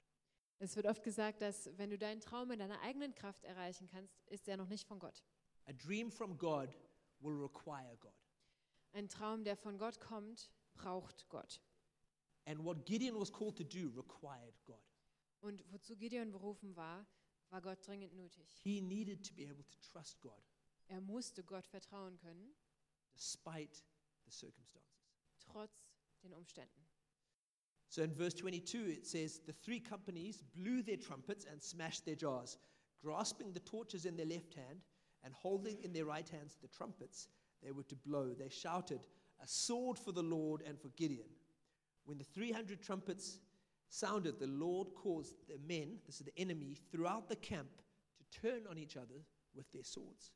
Es 0.60 0.76
wird 0.76 0.86
oft 0.86 1.02
gesagt, 1.02 1.42
dass 1.42 1.68
wenn 1.76 1.90
du 1.90 1.98
deinen 1.98 2.20
Traum 2.20 2.50
in 2.52 2.60
deiner 2.60 2.80
eigenen 2.82 3.14
Kraft 3.14 3.44
erreichen 3.44 3.88
kannst, 3.88 4.16
ist 4.26 4.46
er 4.46 4.56
noch 4.56 4.68
nicht 4.68 4.86
von 4.86 4.98
Gott. 5.00 5.24
A 5.66 5.72
dream 5.72 6.10
from 6.10 6.38
God 6.38 6.68
will 7.20 7.34
require 7.34 7.96
God. 7.98 8.12
Ein 8.92 9.08
Traum, 9.08 9.42
der 9.42 9.56
von 9.56 9.78
Gott 9.78 9.98
kommt, 9.98 10.50
braucht 10.74 11.28
Gott. 11.28 11.60
And 12.46 12.64
what 12.64 12.84
Gideon 12.84 13.18
was 13.18 13.30
called 13.30 13.56
to 13.56 13.64
do 13.64 13.90
required 13.94 14.54
God. 14.66 14.82
Und 15.40 15.62
wozu 15.70 15.96
Gideon 15.96 16.30
berufen 16.30 16.76
war, 16.76 17.06
war 17.50 17.60
Gott 17.60 17.86
dringend 17.86 18.14
nötig. 18.14 18.46
He 18.62 18.80
needed 18.80 19.24
to 19.24 19.34
be 19.34 19.44
able 19.44 19.64
to 19.64 19.78
trust 19.92 20.20
God 20.20 20.42
Er 20.88 21.00
musste 21.00 21.42
Gott 21.42 21.66
vertrauen 21.66 22.18
können, 22.18 22.54
despite 23.14 23.82
the 24.24 24.30
circumstances. 24.30 25.06
trotz 25.38 25.72
den 26.22 26.32
Umständen. 26.32 26.84
So 27.88 28.02
in 28.02 28.12
verse 28.12 28.34
22, 28.34 28.88
it 28.88 29.06
says, 29.06 29.40
The 29.46 29.52
three 29.52 29.80
companies 29.80 30.42
blew 30.54 30.82
their 30.82 30.96
trumpets 30.96 31.44
and 31.44 31.62
smashed 31.62 32.04
their 32.04 32.16
jars, 32.16 32.58
grasping 33.00 33.52
the 33.52 33.60
torches 33.60 34.04
in 34.04 34.16
their 34.16 34.26
left 34.26 34.54
hand 34.54 34.82
and 35.22 35.32
holding 35.32 35.78
in 35.82 35.92
their 35.92 36.06
right 36.06 36.28
hands 36.28 36.56
the 36.60 36.68
trumpets 36.68 37.28
they 37.62 37.70
were 37.70 37.84
to 37.84 37.96
blow. 37.96 38.34
They 38.34 38.48
shouted, 38.48 39.06
A 39.40 39.46
sword 39.46 39.98
for 39.98 40.12
the 40.12 40.22
Lord 40.22 40.62
and 40.62 40.78
for 40.78 40.88
Gideon. 40.96 41.28
When 42.06 42.18
the 42.18 42.24
300 42.24 42.82
trumpets 42.82 43.40
sounded, 43.88 44.38
the 44.38 44.46
Lord 44.46 44.94
caused 44.94 45.36
the 45.48 45.58
men, 45.58 46.00
this 46.06 46.20
is 46.20 46.26
the 46.26 46.38
enemy, 46.38 46.76
throughout 46.90 47.28
the 47.28 47.36
camp 47.36 47.70
to 48.18 48.40
turn 48.40 48.66
on 48.66 48.78
each 48.78 48.96
other 48.96 49.24
with 49.54 49.70
their 49.72 49.84
swords. 49.84 50.32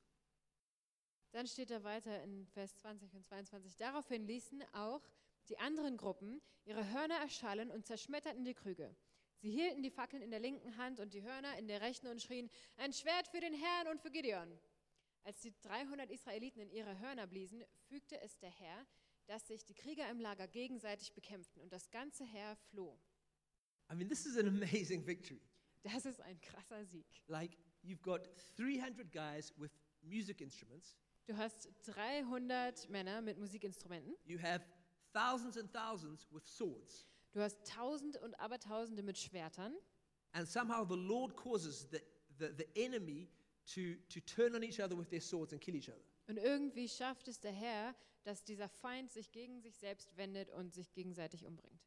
Dann 1.33 1.47
steht 1.47 1.71
da 1.71 1.85
weiter 1.85 2.23
in 2.23 2.47
Vers 2.47 2.75
20 2.79 3.15
und 3.15 3.27
22, 3.27 3.77
daraufhin 3.77 4.27
ließen 4.27 4.65
auch 4.73 5.03
die 5.49 5.59
anderen 5.59 5.97
Gruppen 5.97 6.41
ihre 6.65 6.91
Hörner 6.91 7.17
erschallen 7.17 7.71
und 7.71 7.87
zerschmetterten 7.87 8.45
die 8.45 8.55
Krüge. 8.55 8.95
Sie 9.41 9.51
hielten 9.51 9.83
die 9.83 9.91
Fackeln 9.91 10.23
in 10.23 10.31
der 10.31 10.41
linken 10.41 10.77
Hand 10.79 11.01
und 11.01 11.13
die 11.15 11.23
Hörner 11.23 11.57
in 11.59 11.69
der 11.69 11.81
rechten 11.81 12.09
und 12.09 12.21
schrien, 12.21 12.51
ein 12.77 12.93
Schwert 12.93 13.29
für 13.29 13.41
den 13.41 13.55
Herrn 13.55 13.89
und 13.89 14.01
für 14.01 14.11
Gideon. 14.11 14.59
Als 15.23 15.41
die 15.41 15.55
300 15.61 16.11
Israeliten 16.11 16.61
in 16.61 16.71
ihre 16.71 16.99
Hörner 16.99 17.27
bliesen, 17.27 17.63
fügte 17.89 18.21
es 18.21 18.39
der 18.39 18.51
Herr, 18.51 18.87
dass 19.29 19.47
sich 19.47 19.65
die 19.65 19.75
Krieger 19.75 20.09
im 20.11 20.21
Lager 20.21 20.49
gegenseitig 20.49 21.13
bekämpften 21.13 21.61
und 21.63 21.73
das 21.73 21.91
ganze 21.91 22.25
Heer 22.25 22.57
floh. 22.71 22.99
I 23.91 23.95
mean, 23.95 24.09
this 24.09 24.27
is 24.27 24.37
an 24.37 24.49
amazing 24.49 25.07
victory. 25.07 25.41
Das 25.83 26.05
ist 26.05 26.21
ein 26.21 26.41
krasser 26.41 26.85
Sieg. 26.85 27.07
Like, 27.29 27.57
you've 27.85 28.03
got 28.03 28.29
300 28.57 29.13
guys 29.13 29.53
with 29.59 29.71
music 30.03 30.41
instruments. 30.41 30.97
Du 31.27 31.37
hast 31.37 31.69
300 31.85 32.89
Männer 32.89 33.21
mit 33.21 33.39
Musikinstrumenten. 33.39 34.15
You 34.25 34.39
have 34.39 34.65
thousands 35.13 35.59
and 35.59 35.71
thousands 35.71 36.27
with 36.33 36.45
swords. 36.47 37.07
Du 37.33 37.41
hast 37.41 37.67
Tausend 37.67 38.17
und 38.23 38.35
Abertausende 38.41 39.03
mit 39.03 39.19
Schwertern. 39.19 39.75
And 40.33 40.49
somehow 40.49 40.87
the 40.87 40.97
Lord 40.97 41.37
causes 41.37 41.87
the, 41.91 42.01
the, 42.39 42.55
the 42.57 42.67
enemy 42.83 43.29
to, 43.75 43.97
to 44.09 44.21
turn 44.21 44.55
on 44.55 44.63
each 44.63 44.81
other 44.81 44.97
with 44.97 45.11
their 45.11 45.21
swords 45.21 45.53
and 45.53 45.61
kill 45.61 45.75
each 45.75 45.91
other. 45.91 46.03
Und 46.29 46.37
irgendwie 46.37 46.89
schafft 46.89 47.27
es 47.27 47.41
der 47.41 47.53
Herr, 47.53 47.97
dass 48.23 48.45
dieser 48.45 48.69
Feind 48.69 49.11
sich 49.11 49.33
gegen 49.33 49.61
sich 49.61 49.77
selbst 49.77 50.17
wendet 50.17 50.51
und 50.51 50.73
sich 50.73 50.93
gegenseitig 50.93 51.45
umbringt. 51.45 51.83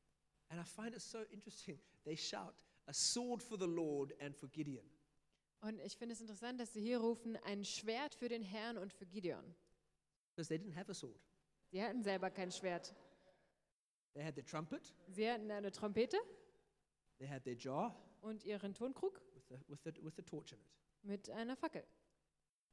And 0.49 0.59
I 0.59 0.65
find 0.65 0.93
it 0.93 1.01
so 1.01 1.19
interesting. 1.29 1.79
They 2.03 2.17
shout, 2.17 2.53
A 2.87 2.93
sword 2.93 3.41
for 3.41 3.57
the 3.57 3.67
Lord 3.67 4.19
and 4.19 4.35
for 4.35 4.49
Gideon. 4.49 4.85
Und 5.61 5.79
ich 5.79 5.95
finde 5.95 6.13
es 6.13 6.21
interessant, 6.21 6.59
dass 6.59 6.73
sie 6.73 6.81
hier 6.81 6.99
rufen, 6.99 7.37
ein 7.37 7.63
Schwert 7.63 8.15
für 8.15 8.27
den 8.27 8.41
Herrn 8.41 8.77
und 8.77 8.91
für 8.91 9.05
Gideon. 9.05 9.55
Because 10.35 10.49
they 10.49 10.57
didn't 10.57 10.75
have 10.75 10.89
a 10.91 10.93
sword. 10.93 11.21
Sie 11.69 11.81
hatten 11.81 12.03
selber 12.03 12.29
kein 12.31 12.51
Schwert. 12.51 12.93
They 14.13 14.23
had 14.23 14.35
their 14.35 14.45
trumpet, 14.45 14.93
Sie 15.07 15.29
hatten 15.29 15.49
eine 15.51 15.71
Trompete 15.71 16.17
they 17.19 17.27
had 17.27 17.43
their 17.43 17.55
jar 17.55 17.95
und 18.21 18.43
ihren 18.43 18.73
Tonkrug 18.73 19.21
with 19.35 19.43
the, 19.47 19.55
with 19.67 19.79
the, 19.83 20.03
with 20.03 20.15
the 20.15 20.23
torch 20.23 20.51
in 20.51 20.59
it. 20.59 20.67
mit 21.03 21.29
einer 21.29 21.55
Fackel. 21.55 21.85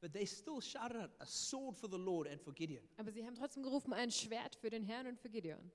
But 0.00 0.12
they 0.12 0.24
still 0.26 0.60
shouted 0.60 0.96
out, 0.96 1.10
A 1.20 1.26
sword 1.26 1.76
for 1.76 1.88
the 1.88 1.98
Lord 1.98 2.28
and 2.28 2.40
for 2.40 2.52
Gideon. 2.52 2.84
Aber 2.98 3.10
sie 3.10 3.24
haben 3.24 3.34
trotzdem 3.34 3.62
gerufen, 3.62 3.92
ein 3.92 4.10
Schwert 4.10 4.54
für 4.54 4.70
den 4.70 4.84
Herrn 4.84 5.06
und 5.06 5.18
für 5.18 5.28
Gideon. 5.28 5.70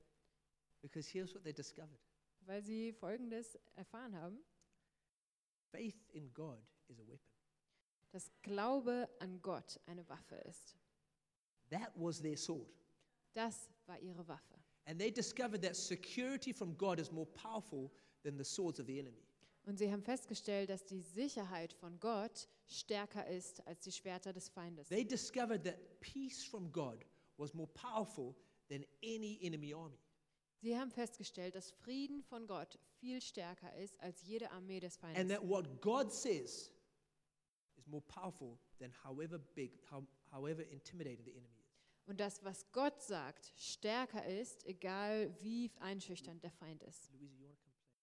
Because 0.82 1.10
here's 1.10 1.34
what 1.34 1.44
they 1.44 1.54
discovered 1.54 2.00
Weil 2.46 2.62
sie 2.62 2.94
Folgendes 2.94 3.58
erfahren 3.76 4.16
haben, 4.16 4.40
faith 5.72 6.10
in 6.12 6.34
God 6.34 6.60
is 6.88 7.00
a 7.00 7.04
weapon. 7.08 7.20
dass 8.12 8.32
Glaube 8.44 9.10
an 9.20 9.42
Gott 9.42 9.80
eine 9.88 10.08
Waffe 10.08 10.36
ist. 10.48 10.78
That 11.70 11.92
was 11.96 12.22
their 12.22 12.38
sword. 12.38 12.70
Das 13.34 13.70
war 13.88 14.00
ihre 14.00 14.28
Waffe. 14.28 14.56
And 14.86 15.00
they 15.00 15.12
discovered 15.12 15.62
that 15.64 15.76
security 15.76 16.54
from 16.54 16.78
God 16.78 17.00
is 17.00 17.12
more 17.12 17.26
powerful 17.26 17.92
than 18.24 18.38
the 18.38 18.44
swords 18.44 18.80
of 18.80 18.86
the 18.86 19.00
enemy. 19.00 19.26
Und 19.66 19.78
sie 19.78 19.92
haben 19.92 20.04
festgestellt, 20.04 20.70
dass 20.70 20.86
die 20.86 21.00
Sicherheit 21.02 21.72
von 21.74 22.00
Gott 22.00 22.50
stärker 22.68 23.26
ist 23.28 23.66
als 23.66 23.82
die 23.82 23.92
Schwerter 23.92 24.34
des 24.34 24.50
Feindes. 24.50 24.90
They 24.90 25.06
discovered 25.06 25.64
that 25.64 26.00
peace 26.02 26.44
from 26.44 26.72
God 26.72 27.06
was 27.38 27.54
more 27.54 27.70
powerful 27.74 28.36
than 28.70 28.86
any 29.02 29.40
enemy 29.42 29.74
army. 29.74 29.98
Sie 30.60 30.78
haben 30.78 30.92
festgestellt, 30.92 31.56
dass 31.56 31.72
Frieden 31.72 32.24
von 32.24 32.48
Gott 32.48 32.78
viel 33.00 33.22
stärker 33.22 33.74
ist 33.76 34.00
als 34.00 34.22
jede 34.24 34.50
Armee 34.52 34.80
des 34.80 34.98
And 35.02 35.16
Feindes. 35.16 35.38
that 35.38 35.48
what 35.48 35.82
God 35.82 36.12
says 36.12 36.72
is 37.78 37.88
more 37.88 38.04
powerful 38.08 38.58
than 38.80 38.94
however 39.04 39.38
big, 39.40 39.80
how, 39.92 40.04
however 40.32 40.62
intimidating 40.64 41.24
the 41.26 41.32
enemy 41.32 41.60
is. 41.60 41.64
Und 42.06 42.20
das, 42.20 42.44
was 42.44 42.70
Gott 42.74 43.02
sagt, 43.02 43.54
stärker 43.58 44.26
ist, 44.26 44.66
egal 44.66 45.34
wie 45.42 45.72
einschüchternd 45.80 46.44
der 46.44 46.52
Feind 46.52 46.84
ist. 46.84 47.10
Louisa, 47.14 47.38
you 47.38 47.48
want 47.48 47.58
to 47.58 47.64
come 47.64 47.76
play? 47.78 47.94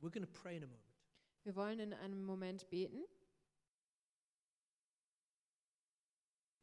We're 0.00 0.10
going 0.10 0.26
to 0.26 0.40
pray 0.42 0.56
in 0.56 0.62
a 0.62 0.66
moment. 0.66 0.84
Wir 1.44 1.56
wollen 1.56 1.80
in 1.80 1.92
einem 1.92 2.24
Moment 2.24 2.68
beten. 2.70 3.04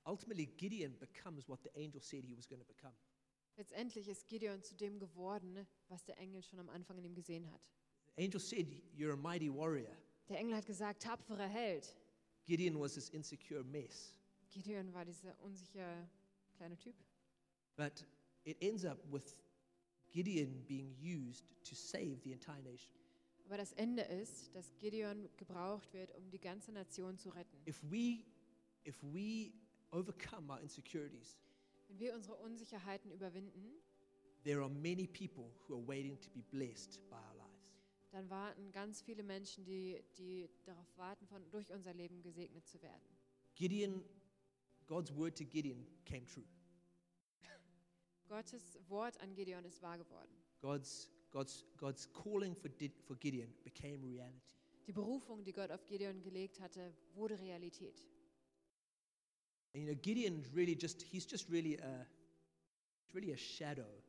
Ultimately, 0.05 0.45
Gideon 0.57 0.93
becomes 0.99 1.49
what 1.49 1.63
the 1.63 1.71
angel 1.75 1.99
said 1.99 2.23
he 2.23 2.35
was 2.35 2.45
going 2.45 2.61
to 2.61 2.67
become. 2.67 2.93
Letztendlich 3.57 4.07
ist 4.07 4.27
Gideon 4.27 4.61
zu 4.61 4.75
dem 4.75 4.99
geworden, 4.99 5.65
was 5.87 6.03
der 6.03 6.17
Engel 6.19 6.43
schon 6.43 6.59
am 6.59 6.69
Anfang 6.69 6.97
in 6.97 7.05
ihm 7.05 7.15
gesehen 7.15 7.49
hat. 7.51 7.61
The 8.15 8.23
angel 8.23 8.39
said, 8.39 8.67
You're 8.95 9.13
a 9.13 9.17
mighty 9.17 9.49
warrior. 9.49 9.97
Der 10.29 10.37
Engel 10.37 10.55
hat 10.55 10.65
gesagt, 10.65 11.03
tapferer 11.03 11.47
Held. 11.47 11.95
Gideon 12.45 12.79
was 12.79 12.93
this 12.95 13.09
insecure 13.09 13.63
mess. 13.63 14.13
Gideon 14.51 14.93
war 14.93 15.05
dieser 15.05 15.35
unsichere 15.41 16.07
kleine 16.57 16.77
Typ. 16.77 16.95
But 17.75 18.05
it 18.45 18.57
ends 18.61 18.85
up 18.85 18.99
with 19.09 19.35
Gideon 20.11 20.63
being 20.67 20.95
used 20.99 21.45
to 21.63 21.75
save 21.75 22.21
the 22.23 22.31
entire 22.31 22.61
nation. 22.61 22.93
Aber 23.45 23.57
das 23.57 23.73
Ende 23.73 24.01
ist, 24.01 24.53
dass 24.55 24.75
Gideon 24.77 25.29
gebraucht 25.37 25.93
wird, 25.93 26.13
um 26.15 26.29
die 26.31 26.39
ganze 26.39 26.71
Nation 26.71 27.17
zu 27.17 27.29
retten. 27.29 27.57
If 27.67 27.81
we, 27.83 28.23
if 28.85 29.01
we 29.03 29.53
overcome 29.91 30.51
our 30.51 30.59
insecurities, 30.59 31.37
Wenn 31.87 31.99
wir 31.99 32.15
unsere 32.15 32.35
Unsicherheiten 32.37 33.11
überwinden, 33.11 33.81
there 34.43 34.61
are 34.61 34.69
many 34.69 35.07
people 35.07 35.51
who 35.67 35.75
are 35.75 35.87
waiting 35.87 36.19
to 36.19 36.29
be 36.31 36.41
blessed 36.41 36.99
by 37.09 37.15
our 37.15 37.35
lives. 37.35 37.45
dann 38.11 38.29
warten 38.29 38.71
ganz 38.71 39.01
viele 39.01 39.23
Menschen, 39.23 39.65
die, 39.65 40.01
die 40.17 40.49
darauf 40.63 40.97
warten, 40.97 41.27
von, 41.27 41.47
durch 41.51 41.71
unser 41.71 41.93
Leben 41.93 42.21
gesegnet 42.21 42.65
zu 42.67 42.81
werden. 42.81 43.03
Gideon, 43.55 44.03
God's 44.87 45.13
word 45.15 45.37
to 45.37 45.43
Gideon 45.45 45.85
came 46.05 46.25
true. 46.25 46.45
Gottes 48.27 48.79
Wort 48.87 49.19
an 49.21 49.35
Gideon 49.35 49.63
ist 49.65 49.81
wahr 49.81 49.97
geworden. 49.97 50.31
God's, 50.59 51.11
God's, 51.35 51.65
God's 51.77 52.07
calling 52.13 52.55
for, 52.55 52.69
for 53.05 53.15
Gideon 53.15 53.49
became 53.65 54.01
reality. 54.01 54.55
Die 54.87 54.93
Berufung, 54.93 55.43
die 55.43 55.51
Gott 55.51 55.69
auf 55.69 55.85
Gideon 55.85 56.21
gelegt 56.21 56.61
hatte, 56.61 56.93
wurde 57.13 57.37
Realität. 57.37 58.07
And 59.73 59.83
you 59.83 59.89
know, 59.91 59.99
Gideon 60.01 60.45
really 60.55 60.77
just, 60.79 61.01
he's 61.01 61.29
just 61.29 61.49
really 61.49 61.77
a, 61.77 62.07
really 63.13 63.33
a 63.33 63.37
shadow 63.37 64.01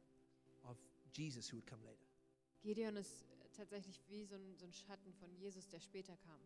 of 0.68 0.76
Jesus 1.12 1.48
who 1.48 1.56
would 1.56 1.66
come 1.66 1.82
later. 1.82 2.06
Gideon 2.62 2.96
ist 2.96 3.24
tatsächlich 3.56 4.00
wie 4.08 4.24
so 4.24 4.36
ein, 4.36 4.56
so 4.56 4.64
ein 4.64 4.72
Schatten 4.72 5.12
von 5.14 5.34
Jesus, 5.34 5.66
der 5.66 5.80
später 5.80 6.16
kam. 6.18 6.38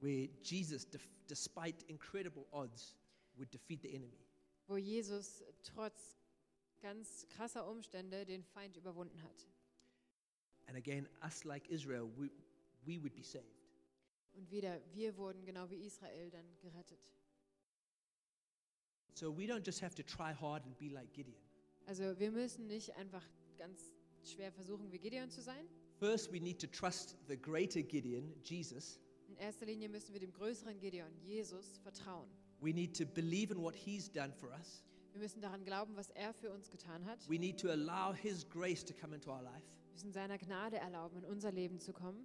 Where 0.00 0.28
Jesus, 0.44 0.86
despite 1.26 1.84
incredible 1.88 2.46
odds, 2.52 2.94
would 3.34 3.52
defeat 3.52 3.82
the 3.82 3.92
enemy. 3.92 4.24
Wo 4.68 4.76
Jesus 4.76 5.42
trotz 5.64 6.16
ganz 6.80 7.26
krasser 7.30 7.68
Umstände 7.68 8.24
den 8.24 8.44
Feind 8.44 8.76
überwunden 8.76 9.20
hat. 9.24 9.48
And 10.68 10.76
again, 10.76 11.08
us 11.24 11.44
like 11.44 11.68
Israel, 11.70 12.08
we, 12.16 12.30
we 12.86 12.98
would 12.98 13.14
be 13.14 13.22
saved. 13.22 13.44
Und 14.34 14.50
wieder, 14.50 14.80
wir 14.94 15.16
wurden 15.16 15.44
genau 15.44 15.68
wie 15.68 15.84
Israel 15.84 16.30
dann 16.30 16.46
gerettet. 16.60 17.00
So 19.14 19.36
we 19.36 19.46
don't 19.46 19.66
just 19.66 19.82
have 19.82 19.96
to 19.96 20.02
try 20.02 20.32
hard 20.32 20.64
and 20.64 20.78
be 20.78 20.88
like 20.90 21.12
Gideon. 21.12 21.42
Also 21.86 22.16
wir 22.20 22.30
müssen 22.30 22.66
nicht 22.68 22.94
einfach 22.96 23.24
ganz 23.56 23.82
schwer 24.22 24.52
versuchen, 24.52 24.92
wie 24.92 24.98
Gideon 24.98 25.30
zu 25.30 25.42
sein. 25.42 25.66
First, 25.98 26.32
we 26.32 26.38
need 26.38 26.60
to 26.60 26.68
trust 26.68 27.16
the 27.26 27.36
greater 27.36 27.82
Gideon, 27.82 28.32
Jesus, 28.44 29.00
In 29.28 29.36
erster 29.36 29.66
Linie 29.66 29.88
müssen 29.88 30.12
wir 30.14 30.20
dem 30.20 30.32
größeren 30.32 30.78
Gideon, 30.78 31.10
Jesus, 31.22 31.78
vertrauen. 31.78 32.28
We 32.60 32.72
need 32.72 32.96
to 32.96 33.04
believe 33.04 33.52
in 33.52 33.60
what 33.60 33.74
he's 33.74 34.10
done 34.10 34.32
for 34.32 34.50
us. 34.50 34.84
Wir 35.12 35.20
müssen 35.20 35.40
daran 35.42 35.64
glauben, 35.64 35.96
was 35.96 36.10
er 36.10 36.32
für 36.32 36.50
uns 36.50 36.70
getan 36.70 37.04
hat. 37.04 37.28
We 37.28 37.38
need 37.38 37.58
to 37.60 37.70
allow 37.70 38.14
his 38.14 38.48
grace 38.48 38.84
to 38.84 38.94
come 38.94 39.14
into 39.14 39.30
our 39.30 39.42
life. 39.42 39.66
Müssen 39.98 40.12
seiner 40.12 40.38
Gnade 40.38 40.76
erlauben, 40.76 41.18
in 41.18 41.24
unser 41.24 41.50
Leben 41.50 41.80
zu 41.80 41.92
kommen. 41.92 42.24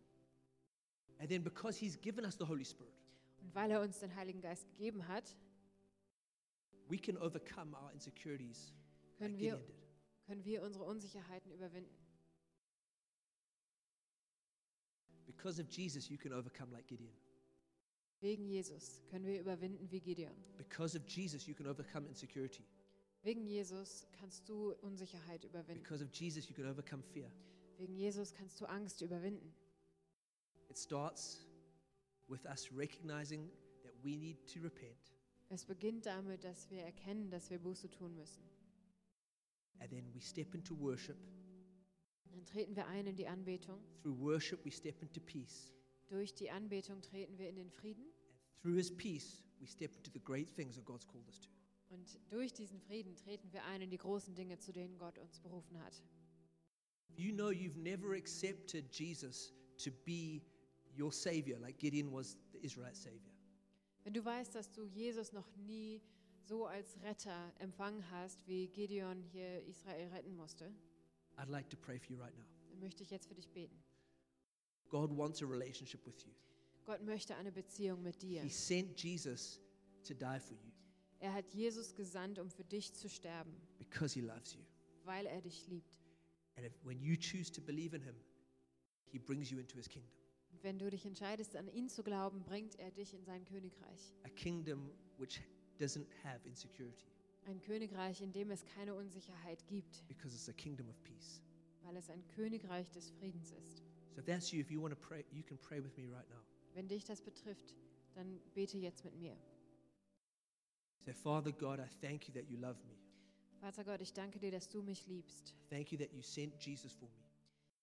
And 1.18 1.28
then 1.28 1.44
because 1.44 1.76
he's 1.80 2.00
given 2.00 2.24
us 2.24 2.38
the 2.38 2.46
Holy 2.46 2.64
Spirit, 2.64 2.94
Und 3.42 3.56
weil 3.56 3.72
er 3.72 3.82
uns 3.82 3.98
den 3.98 4.16
Heiligen 4.16 4.42
Geist 4.42 4.70
gegeben 4.70 5.08
hat, 5.08 5.36
we 6.88 7.00
can 7.00 7.18
overcome 7.18 7.76
our 7.76 7.92
insecurities 7.92 8.76
like 9.02 9.18
können 9.18 9.40
wir, 9.40 9.56
Gideon 9.58 9.66
did. 9.66 10.28
können 10.28 10.46
wir 10.46 10.62
unsere 10.62 10.84
Unsicherheiten 10.84 11.52
überwinden. 11.52 11.98
Because 15.26 15.60
of 15.60 15.68
Jesus, 15.72 16.08
you 16.10 16.18
can 16.20 16.32
overcome 16.32 16.72
like 16.72 16.86
Gideon. 16.86 17.16
Wegen 18.20 18.46
Jesus 18.46 19.02
können 19.10 19.26
wir 19.26 19.40
überwinden 19.40 19.90
wie 19.90 20.00
Gideon. 20.00 20.36
Because 20.58 20.96
of 20.96 21.08
Jesus, 21.08 21.48
you 21.48 21.56
can 21.56 21.66
overcome 21.66 22.08
insecurity. 22.08 22.68
Wegen 23.24 23.48
Jesus 23.48 24.06
kannst 24.12 24.48
du 24.48 24.74
Unsicherheit 24.82 25.44
überwinden. 25.44 25.82
Because 25.82 26.04
of 26.04 26.12
Jesus, 26.14 26.48
you 26.48 26.54
can 26.54 26.68
overcome 26.68 27.02
fear. 27.02 27.32
Wegen 27.78 27.96
Jesus 27.96 28.34
kannst 28.34 28.60
du 28.62 28.66
Angst 28.66 29.02
überwinden. 29.02 29.54
It 30.70 30.78
starts 30.78 31.46
with 32.28 32.46
us 32.46 32.72
recognizing 32.76 33.50
that 33.84 33.94
we 34.04 34.16
need 34.18 34.38
to 34.54 34.60
repent, 34.62 35.14
Es 35.50 35.66
beginnt 35.66 36.06
damit, 36.06 36.44
dass 36.44 36.70
wir 36.72 36.82
erkennen, 36.82 37.30
dass 37.30 37.50
wir 37.50 37.60
Buße 37.60 37.90
tun 37.90 38.16
müssen. 38.16 38.44
and 39.80 39.92
then 39.92 40.06
we 40.14 40.22
step 40.22 40.54
into 40.56 40.76
worship. 40.80 41.18
Dann 42.32 42.46
treten 42.46 42.76
wir 42.76 42.88
ein 42.88 43.06
in 43.06 43.16
die 43.16 43.28
Anbetung. 43.28 43.80
Through 44.02 44.18
worship, 44.20 44.64
we 44.66 44.72
step 44.72 45.02
into 45.02 45.20
peace. 45.20 45.72
Durch 46.08 46.34
die 46.34 46.50
Anbetung 46.50 47.02
treten 47.02 47.38
wir 47.38 47.50
in 47.50 47.56
den 47.56 47.70
Frieden. 47.70 48.04
And 48.04 48.62
through 48.62 48.76
his 48.78 48.96
peace, 48.96 49.44
we 49.60 49.68
step 49.68 49.94
into 49.96 50.10
the 50.12 50.20
great 50.24 50.50
things 50.56 50.76
that 50.76 50.86
God's 50.86 51.06
called 51.06 51.28
us 51.28 51.40
to. 51.42 51.50
Und 51.90 52.18
durch 52.30 52.54
diesen 52.54 52.80
Frieden 52.80 53.16
treten 53.16 53.52
wir 53.54 53.64
ein 53.66 53.82
in 53.82 53.90
die 53.92 53.98
großen 53.98 54.34
Dinge, 54.34 54.58
zu 54.58 54.72
denen 54.72 54.98
Gott 54.98 55.20
uns 55.20 55.40
berufen 55.40 55.80
hat. 55.84 56.02
You 57.16 57.32
know 57.32 57.50
you've 57.52 57.78
never 57.78 58.16
accepted 58.16 58.86
Jesus 58.92 59.54
to 59.84 59.92
be 60.06 60.42
your 60.98 61.12
Savior, 61.12 61.58
like 61.60 61.78
Gideon 61.80 62.12
was 62.12 62.38
the 62.52 62.60
Israelite 62.66 62.96
Savior, 62.98 63.32
Wenn 64.04 64.14
du 64.14 64.24
weißt, 64.26 64.54
dass 64.56 64.72
du 64.72 64.86
Jesus 64.86 65.32
noch 65.32 65.48
nie 65.56 66.02
so 66.46 66.66
als 66.66 67.00
Retter 67.02 67.54
empfangen 67.60 68.04
hast, 68.12 68.46
wie 68.48 68.68
Gideon 68.68 69.22
hier 69.32 69.64
Israel 69.66 70.10
retten 70.10 70.36
musste, 70.36 70.74
I'd 71.38 71.50
like 71.50 71.70
to 71.70 71.78
pray 71.78 71.98
for 72.00 72.12
you 72.12 72.18
right 72.22 72.36
now. 72.38 72.46
dann 72.70 72.80
möchte 72.80 73.04
ich 73.04 73.10
jetzt 73.12 73.28
für 73.28 73.36
dich 73.36 73.50
beten. 73.50 73.82
God 74.90 75.10
wants 75.16 75.42
a 75.42 75.46
relationship 75.46 76.06
with 76.06 76.24
you. 76.26 76.32
Gott 76.86 77.02
möchte 77.02 77.36
eine 77.36 77.52
Beziehung 77.52 78.02
mit 78.04 78.22
dir. 78.22 78.42
He 78.42 78.50
sent 78.50 79.02
Jesus 79.02 79.60
to 80.04 80.14
die 80.14 80.40
for 80.40 80.56
you 80.58 80.72
Er 81.20 81.34
hat 81.34 81.54
Jesus 81.54 81.96
gesandt, 81.96 82.38
um 82.40 82.50
für 82.50 82.66
dich 82.66 82.94
zu 82.94 83.08
sterben, 83.08 83.56
because 83.80 84.14
he 84.14 84.22
loves 84.22 84.54
you. 84.54 84.62
weil 85.06 85.26
er 85.28 85.42
dich 85.42 85.66
liebt. 85.68 85.98
And 86.56 86.66
if, 86.66 86.74
when 86.84 87.00
you 87.02 87.16
choose 87.18 87.52
to 87.52 87.62
believe 87.62 87.94
in 87.96 88.02
him, 88.02 88.16
he 89.12 89.18
brings 89.20 89.50
you 89.52 89.60
into 89.60 89.76
his 89.78 89.88
kingdom, 89.88 90.12
Und 90.52 90.64
wenn 90.64 90.78
du 90.78 90.90
dich 90.90 91.06
entscheidest, 91.06 91.56
an 91.56 91.68
ihn 91.68 91.90
zu 91.90 92.04
glauben, 92.04 92.44
bringt 92.44 92.76
er 92.80 92.92
dich 92.92 93.14
in 93.14 93.24
sein 93.26 93.44
Königreich. 93.46 94.14
a 94.24 94.30
kingdom 94.30 94.90
which 95.18 95.42
doesn't 95.80 96.06
have 96.24 96.40
insecurity 96.48 97.06
Ein 97.46 97.60
Königreich, 97.60 98.22
in 98.22 98.32
dem 98.32 98.52
es 98.52 98.64
keine 98.66 98.94
Unsicherheit 98.94 99.66
gibt, 99.68 100.08
because 100.08 100.34
it's 100.36 100.48
a 100.48 100.54
kingdom 100.54 100.88
of 100.90 101.02
peace. 101.04 101.42
weil 101.82 101.96
es 101.98 102.10
ein 102.10 102.24
Königreich 102.36 102.90
des 102.92 103.10
Friedens 103.10 103.52
ist. 103.52 103.84
So 104.14 104.20
if 104.20 104.26
that's 104.26 104.52
you, 104.52 104.60
if 104.62 104.70
you 104.70 104.80
want 104.82 104.94
to 104.94 105.00
pray, 105.00 105.26
you 105.32 105.44
can 105.44 105.58
pray 105.58 105.84
with 105.84 105.98
me 105.98 106.08
right 106.08 106.30
now. 106.30 106.40
Wenn 106.76 106.88
dich 106.88 107.04
das 107.04 107.22
betrifft, 107.22 107.76
dann 108.14 108.40
bete 108.54 108.78
jetzt 108.78 109.04
mit 109.04 109.16
mir. 109.16 109.36
Say, 111.00 111.14
Father 111.14 111.52
God, 111.52 111.80
I 111.80 111.88
thank 112.00 112.28
you 112.28 112.34
that 112.34 112.48
you 112.50 112.58
love 112.58 112.80
me. 112.86 112.96
Vater 113.64 113.86
Gott, 113.86 114.02
ich 114.02 114.12
danke 114.12 114.40
dir, 114.40 114.52
dass 114.52 114.68
du 114.68 114.82
mich 114.82 115.08
liebst. 115.08 115.56
Thank 115.70 115.94
you 115.94 115.98
that 115.98 116.12
you 116.12 116.22
sent 116.22 116.54
Jesus 116.62 116.92
for 116.92 117.08
me. 117.08 117.16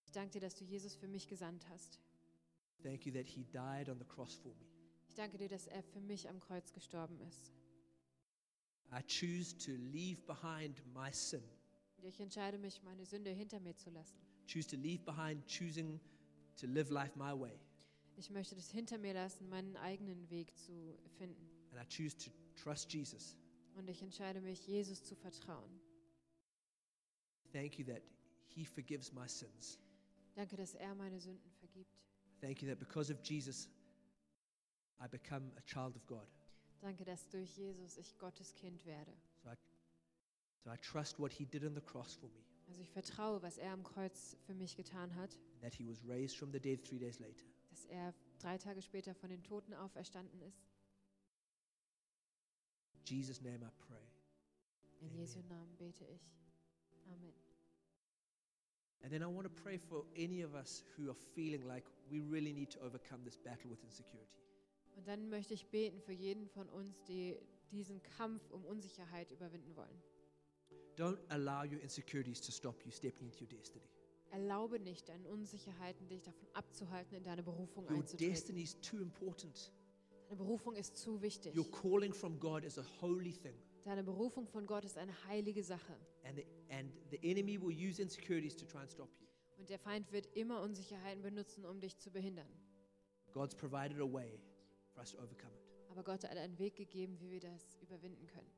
Ich 0.05 0.13
danke 0.13 0.33
dir, 0.33 0.41
dass 0.41 0.55
du 0.55 0.63
Jesus 0.65 0.95
für 0.95 1.09
mich 1.09 1.27
gesandt 1.27 1.67
hast. 1.71 1.99
Thank 2.83 3.07
you 3.07 3.13
that 3.15 3.27
he 3.27 3.45
died 3.45 3.89
on 3.89 3.99
the 3.99 4.05
cross 4.05 4.35
for 4.35 4.53
me. 4.53 4.67
Ich 5.09 5.15
danke 5.15 5.39
dir, 5.39 5.49
dass 5.49 5.67
er 5.69 5.83
für 5.83 6.03
mich 6.03 6.29
am 6.29 6.39
Kreuz 6.39 6.71
gestorben 6.75 7.19
ist. 7.23 7.51
I 8.93 9.01
choose 9.07 9.57
to 9.57 9.71
leave 9.73 10.21
behind 10.27 10.83
my 10.93 11.11
sin, 11.13 11.43
ich 12.03 12.21
entscheide 12.21 12.59
mich, 12.59 12.83
meine 12.83 13.07
Sünde 13.07 13.31
hinter 13.31 13.59
mir 13.61 13.75
zu 13.75 13.89
lassen. 13.89 14.19
choose 14.47 14.69
to 14.69 14.77
leave 14.77 15.03
behind 15.05 15.47
choosing 15.47 15.99
to 16.59 16.67
live 16.67 16.91
life 16.91 17.17
my 17.19 17.33
way, 17.33 17.59
Ich 18.17 18.29
möchte 18.29 18.55
das 18.55 18.71
hinter 18.71 18.99
mir 18.99 19.15
lassen, 19.15 19.49
meinen 19.49 19.77
eigenen 19.79 20.29
Weg 20.29 20.55
zu 20.59 20.99
finden. 21.17 21.49
and 21.73 21.81
I 21.81 21.87
choose 21.89 22.15
to 22.19 22.31
trust 22.55 22.93
Jesus. 22.93 23.35
Und 23.81 23.89
ich 23.89 24.03
entscheide 24.03 24.43
mich, 24.43 24.67
Jesus 24.67 25.03
zu 25.03 25.15
vertrauen. 25.17 25.81
Thank 27.51 27.79
you 27.79 27.85
that 27.87 28.03
he 28.47 28.67
forgives 28.67 29.11
my 29.11 29.27
sins. 29.27 29.79
Danke, 30.35 30.55
dass 30.55 30.75
er 30.75 30.95
meine 30.95 31.19
Sünden 31.19 31.51
vergibt. 31.53 31.99
Thank 32.43 32.61
you 32.61 32.69
that 32.69 32.79
because 32.79 33.11
of 33.11 33.19
Jesus, 33.25 33.71
I 35.03 35.09
become 35.09 35.51
a 35.57 35.63
child 35.63 35.97
of 35.97 36.07
God. 36.07 36.29
Danke, 36.83 37.07
dass 37.07 37.27
durch 37.31 37.57
Jesus 37.57 37.97
ich 37.97 38.19
Gottes 38.19 38.55
Kind 38.55 38.85
werde. 38.85 39.13
So 39.43 39.49
I, 39.49 39.55
so 40.63 40.71
I 40.71 40.77
trust 40.77 41.19
what 41.19 41.33
he 41.33 41.47
did 41.47 41.65
on 41.65 41.75
the 41.75 41.81
cross 41.81 42.15
for 42.15 42.29
me, 42.29 42.45
Also 42.69 42.83
ich 42.83 42.91
vertraue, 42.91 43.41
was 43.41 43.57
er 43.57 43.73
am 43.73 43.83
Kreuz 43.83 44.37
für 44.45 44.53
mich 44.55 44.77
getan 44.77 45.15
hat, 45.17 45.39
that 45.63 45.75
he 45.75 45.89
was 45.89 46.07
raised 46.07 46.37
from 46.37 46.53
the 46.53 46.61
dead 46.61 46.85
three 46.85 46.99
days 46.99 47.19
later. 47.19 47.47
dass 47.71 47.87
er 47.87 48.13
drei 48.41 48.59
Tage 48.59 48.83
später 48.83 49.15
von 49.15 49.31
den 49.31 49.43
Toten 49.43 49.73
auferstanden 49.73 50.43
ist. 50.43 50.67
In 53.01 53.07
Jesus' 53.07 53.41
name 53.43 53.61
I 53.63 53.71
pray. 53.87 54.05
In 55.01 55.09
Amen. 55.09 55.19
Jesu 55.21 55.41
Namen 55.49 55.77
bete 55.79 56.05
ich. 56.15 56.31
Amen. 57.07 57.33
And 59.03 59.11
then 59.13 59.23
I 59.23 59.27
want 59.27 59.45
to 59.45 59.63
pray 59.63 59.79
for 59.79 60.05
any 60.15 60.43
of 60.43 60.55
us 60.55 60.83
who 60.97 61.09
are 61.09 61.17
feeling 61.35 61.67
like 61.67 61.85
we 62.11 62.21
really 62.21 62.53
need 62.53 62.71
to 62.73 62.79
overcome 62.81 63.25
this 63.25 63.37
battle 63.37 63.71
with 63.71 63.83
insecurity. 63.83 64.37
Und 64.97 65.07
dann 65.09 65.31
möchte 65.31 65.55
ich 65.55 65.67
beten 65.71 66.01
für 66.01 66.13
jeden 66.13 66.47
von 66.49 66.69
uns, 66.69 67.03
die 67.05 67.37
diesen 67.71 68.03
Kampf 68.03 68.51
um 68.51 68.65
Unsicherheit 68.65 69.31
überwinden 69.31 69.75
wollen. 69.77 70.03
Don't 70.97 71.19
allow 71.31 71.63
your 71.65 71.81
insecurities 71.81 72.41
to 72.43 72.53
stop 72.53 72.85
you 72.85 72.91
stepping 72.91 73.29
into 73.29 73.45
your 73.45 73.49
destiny. 73.49 73.85
Erlaube 74.33 74.79
nicht 74.79 75.09
deinen 75.09 75.27
Unsicherheiten, 75.27 76.07
dich 76.09 76.23
davon 76.23 76.47
abzuhalten, 76.53 77.17
in 77.17 77.25
deine 77.25 77.43
Berufung 77.43 77.85
Your 77.85 77.97
einzutreten. 77.97 78.35
destiny 78.35 78.63
is 78.63 78.79
too 78.81 78.99
important. 79.01 79.73
Deine 80.31 80.45
Berufung 80.45 80.77
ist 80.77 80.97
zu 80.97 81.21
wichtig. 81.23 81.57
Your 81.57 81.69
calling 81.69 82.13
from 82.13 82.39
God 82.39 82.63
is 82.63 82.79
a 82.79 82.85
holy 83.01 83.33
thing. 83.33 83.57
Deine 83.83 84.05
Berufung 84.05 84.47
von 84.47 84.65
Gott 84.65 84.85
ist 84.85 84.97
eine 84.97 85.13
heilige 85.27 85.65
Sache. 85.65 85.97
And 86.23 86.37
the, 86.37 86.47
and 86.69 86.93
the 87.11 87.19
enemy 87.29 87.61
will 87.61 87.75
use 87.75 88.01
insecurities 88.01 88.55
to 88.55 88.65
try 88.65 88.79
and 88.83 88.89
stop 88.89 89.09
you. 89.21 89.27
Und 89.59 89.69
der 89.69 89.81
Feind 89.81 90.13
wird 90.13 90.27
immer 90.37 90.61
Unsicherheiten 90.61 91.21
benutzen, 91.21 91.65
um 91.65 91.81
dich 91.81 91.99
zu 91.99 92.13
behindern. 92.13 92.47
God's 93.33 93.57
provided 93.57 93.99
a 93.99 94.05
way 94.05 94.41
for 94.95 95.01
us 95.01 95.11
to 95.11 95.19
overcome 95.19 95.53
it. 95.53 95.91
Aber 95.91 96.05
Gott 96.05 96.23
hat 96.23 96.37
einen 96.37 96.57
Weg 96.61 96.77
gegeben, 96.77 97.19
wie 97.19 97.33
wir 97.33 97.41
das 97.41 97.77
überwinden 97.83 98.29
können. 98.29 98.53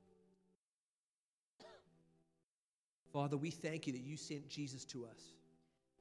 Father, 3.11 3.41
we 3.41 3.51
thank 3.51 3.87
you 3.87 3.95
that 3.95 4.03
you 4.03 4.18
sent 4.18 4.55
Jesus 4.55 4.87
to 4.87 5.07
us. 5.07 5.39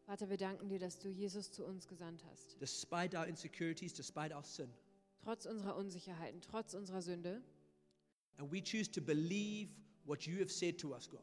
Vater, 0.06 0.30
wir 0.30 0.38
danken 0.38 0.68
dir, 0.68 0.80
dass 0.80 1.00
du 1.00 1.08
Jesus 1.08 1.50
zu 1.50 1.66
uns 1.66 1.88
gesandt 1.88 2.26
hast. 2.26 2.60
Despite 2.60 3.18
our 3.18 3.26
insecurities, 3.26 3.94
despite 3.94 4.36
our 4.36 4.44
sin. 4.44 4.70
Trotz 5.24 5.46
unserer 5.46 5.76
Unsicherheiten, 5.76 6.42
trotz 6.42 6.74
unserer 6.74 7.02
Sünde. 7.02 7.42
And 8.38 8.52
we 8.52 8.62
choose 8.62 8.90
to 8.92 9.02
believe 9.02 9.70
what 10.06 10.24
you 10.26 10.40
have 10.40 10.50
said 10.50 10.80
to 10.80 10.94
us, 10.94 11.10
God. 11.10 11.22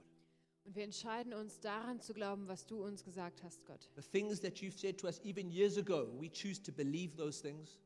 Und 0.64 0.76
wir 0.76 0.84
entscheiden 0.84 1.32
uns 1.32 1.61
daran 1.61 1.99
zu 2.01 2.12
glauben, 2.12 2.46
was 2.46 2.66
du 2.66 2.84
uns 2.84 3.03
gesagt 3.03 3.42
hast, 3.42 3.64
Gott. 3.64 3.90
The 3.96 4.03
things 4.03 4.40
that 4.40 4.59
you've 4.59 4.78
said 4.78 4.99
to 5.01 5.07
us 5.07 5.18
even 5.24 5.51
years 5.51 5.78
ago, 5.78 6.09
we 6.20 6.30
choose 6.30 6.62
to 6.62 6.70
believe 6.72 7.16
those 7.16 7.40
things. 7.40 7.78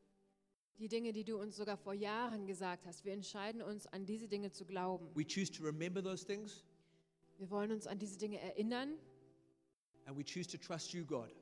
Die 0.79 0.87
Dinge, 0.87 1.13
die 1.13 1.23
du 1.23 1.37
uns 1.39 1.55
sogar 1.55 1.77
vor 1.77 1.93
Jahren 1.93 2.45
gesagt 2.45 2.85
hast, 2.85 3.05
wir 3.05 3.13
entscheiden 3.13 3.61
uns, 3.61 3.87
an 3.87 4.05
diese 4.05 4.27
Dinge 4.27 4.51
zu 4.51 4.65
glauben. 4.65 5.07
We 5.15 5.25
choose 5.25 5.51
to 5.51 5.63
remember 5.63 6.03
those 6.03 6.25
things. 6.25 6.63
Wir 7.37 7.49
wollen 7.49 7.71
uns 7.71 7.87
an 7.87 7.97
diese 7.99 8.17
Dinge 8.17 8.39
erinnern 8.39 8.93
And 10.05 10.17
we 10.17 10.23
choose 10.23 10.49
to 10.49 10.57
trust 10.57 10.91
you, 10.93 11.05
God. 11.05 11.33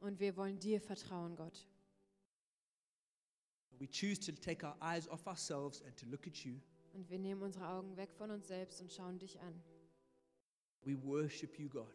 und 0.00 0.18
wir 0.18 0.36
wollen 0.36 0.58
dir 0.58 0.80
vertrauen, 0.80 1.36
Gott. 1.36 1.66
We 3.78 3.86
choose 3.86 4.18
to 4.20 4.32
take 4.32 4.64
our 4.64 4.76
eyes 4.80 5.08
off 5.08 5.26
ourselves 5.26 5.82
and 5.82 5.94
to 5.96 6.06
look 6.06 6.26
at 6.26 6.44
you. 6.44 6.60
Und 6.94 7.10
wir 7.10 7.18
nehmen 7.18 7.42
unsere 7.42 7.68
Augen 7.68 7.96
weg 7.96 8.12
von 8.14 8.30
uns 8.30 8.48
selbst 8.48 8.80
und 8.80 8.90
schauen 8.90 9.18
dich 9.18 9.38
an. 9.40 9.62
We 10.84 10.96
worship 11.02 11.58
you, 11.58 11.68
God. 11.68 11.86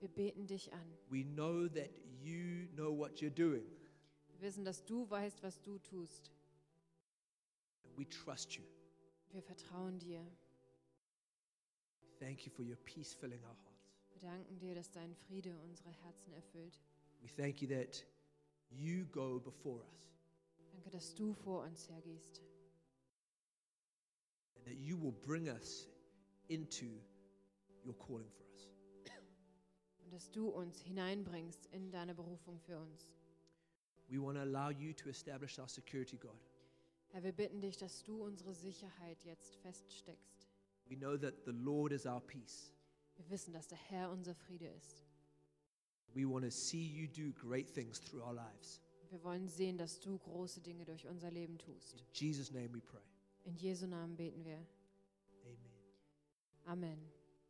Wir 0.00 0.08
beten 0.08 0.46
dich 0.46 0.72
an. 0.72 0.98
We 1.08 1.24
know 1.24 1.66
that 1.66 1.90
you 2.22 2.68
know 2.74 2.96
what 2.96 3.20
you're 3.20 3.30
doing. 3.30 3.64
Wir 4.28 4.40
wissen, 4.42 4.64
dass 4.64 4.84
du 4.84 5.08
weißt, 5.08 5.42
was 5.42 5.60
du 5.62 5.78
tust. 5.78 6.30
We 7.96 8.08
trust 8.08 8.52
you. 8.56 8.62
Wir 9.32 9.42
vertrauen 9.42 9.98
dir. 9.98 10.24
Thank 12.20 12.46
you 12.46 12.52
for 12.52 12.62
your 12.62 12.76
peace 12.84 13.12
filling 13.12 13.42
our 13.42 13.56
hearts. 13.64 13.90
Wir 14.12 14.20
danken 14.30 14.58
dir, 14.58 14.74
dass 14.74 14.90
dein 14.90 15.14
Friede 15.14 15.58
unsere 15.60 15.90
Herzen 15.90 16.32
erfüllt. 16.32 16.80
We 17.22 17.28
thank 17.28 17.60
you 17.60 17.68
that 17.68 18.04
you 18.70 19.06
go 19.06 19.40
before 19.40 19.82
us. 19.82 20.13
Danke, 20.74 20.90
dass 20.90 21.14
du 21.14 21.32
vor 21.32 21.62
uns 21.62 21.88
hergehst 21.88 22.42
and 24.56 24.66
that 24.66 24.76
you 24.76 24.96
will 24.96 25.12
bring 25.12 25.48
us 25.48 25.88
into 26.48 26.86
your 27.84 27.94
calling 27.94 28.28
for 28.30 28.44
us. 28.44 28.68
und 30.04 30.12
dass 30.12 30.30
du 30.30 30.48
uns 30.48 30.80
hineinbringst 30.80 31.66
in 31.66 31.90
deine 31.90 32.14
Berufung 32.14 32.58
für 32.58 32.78
uns. 32.78 33.08
We 34.08 34.20
want 34.20 34.36
to 34.36 34.42
allow 34.42 34.70
you 34.70 34.92
to 34.94 35.08
establish 35.08 35.58
our 35.58 35.68
security, 35.68 36.18
God. 36.18 36.38
Herr, 37.08 37.22
wir 37.22 37.32
bitten 37.32 37.60
dich, 37.60 37.76
dass 37.76 38.02
du 38.02 38.22
unsere 38.22 38.52
Sicherheit 38.54 39.24
jetzt 39.24 39.56
feststeckst. 39.56 40.48
We 40.86 40.96
know 40.96 41.16
that 41.16 41.44
the 41.46 41.52
Lord 41.52 41.92
is 41.92 42.04
our 42.04 42.20
peace. 42.20 42.72
Wir 43.16 43.30
wissen, 43.30 43.52
dass 43.52 43.68
der 43.68 43.78
Herr 43.78 44.10
unser 44.10 44.34
Friede 44.34 44.66
ist. 44.66 45.04
We 46.14 46.28
want 46.28 46.44
to 46.44 46.50
see 46.50 46.84
you 46.84 47.08
do 47.08 47.32
great 47.32 47.72
things 47.72 48.00
through 48.00 48.22
our 48.22 48.34
lives. 48.34 48.80
Wir 49.14 49.22
wollen 49.22 49.46
sehen, 49.46 49.78
dass 49.78 50.00
du 50.00 50.18
große 50.18 50.60
Dinge 50.60 50.84
durch 50.84 51.06
unser 51.06 51.30
Leben 51.30 51.56
tust. 51.56 51.94
In 51.94 52.04
Jesus' 52.14 52.50
name 52.50 52.74
we 52.74 52.80
pray. 52.80 53.00
In 53.44 53.54
Jesu 53.54 53.86
Namen 53.86 54.16
beten 54.16 54.44
wir. 54.44 54.66
Amen. 56.64 56.98
Amen. 56.98 57.13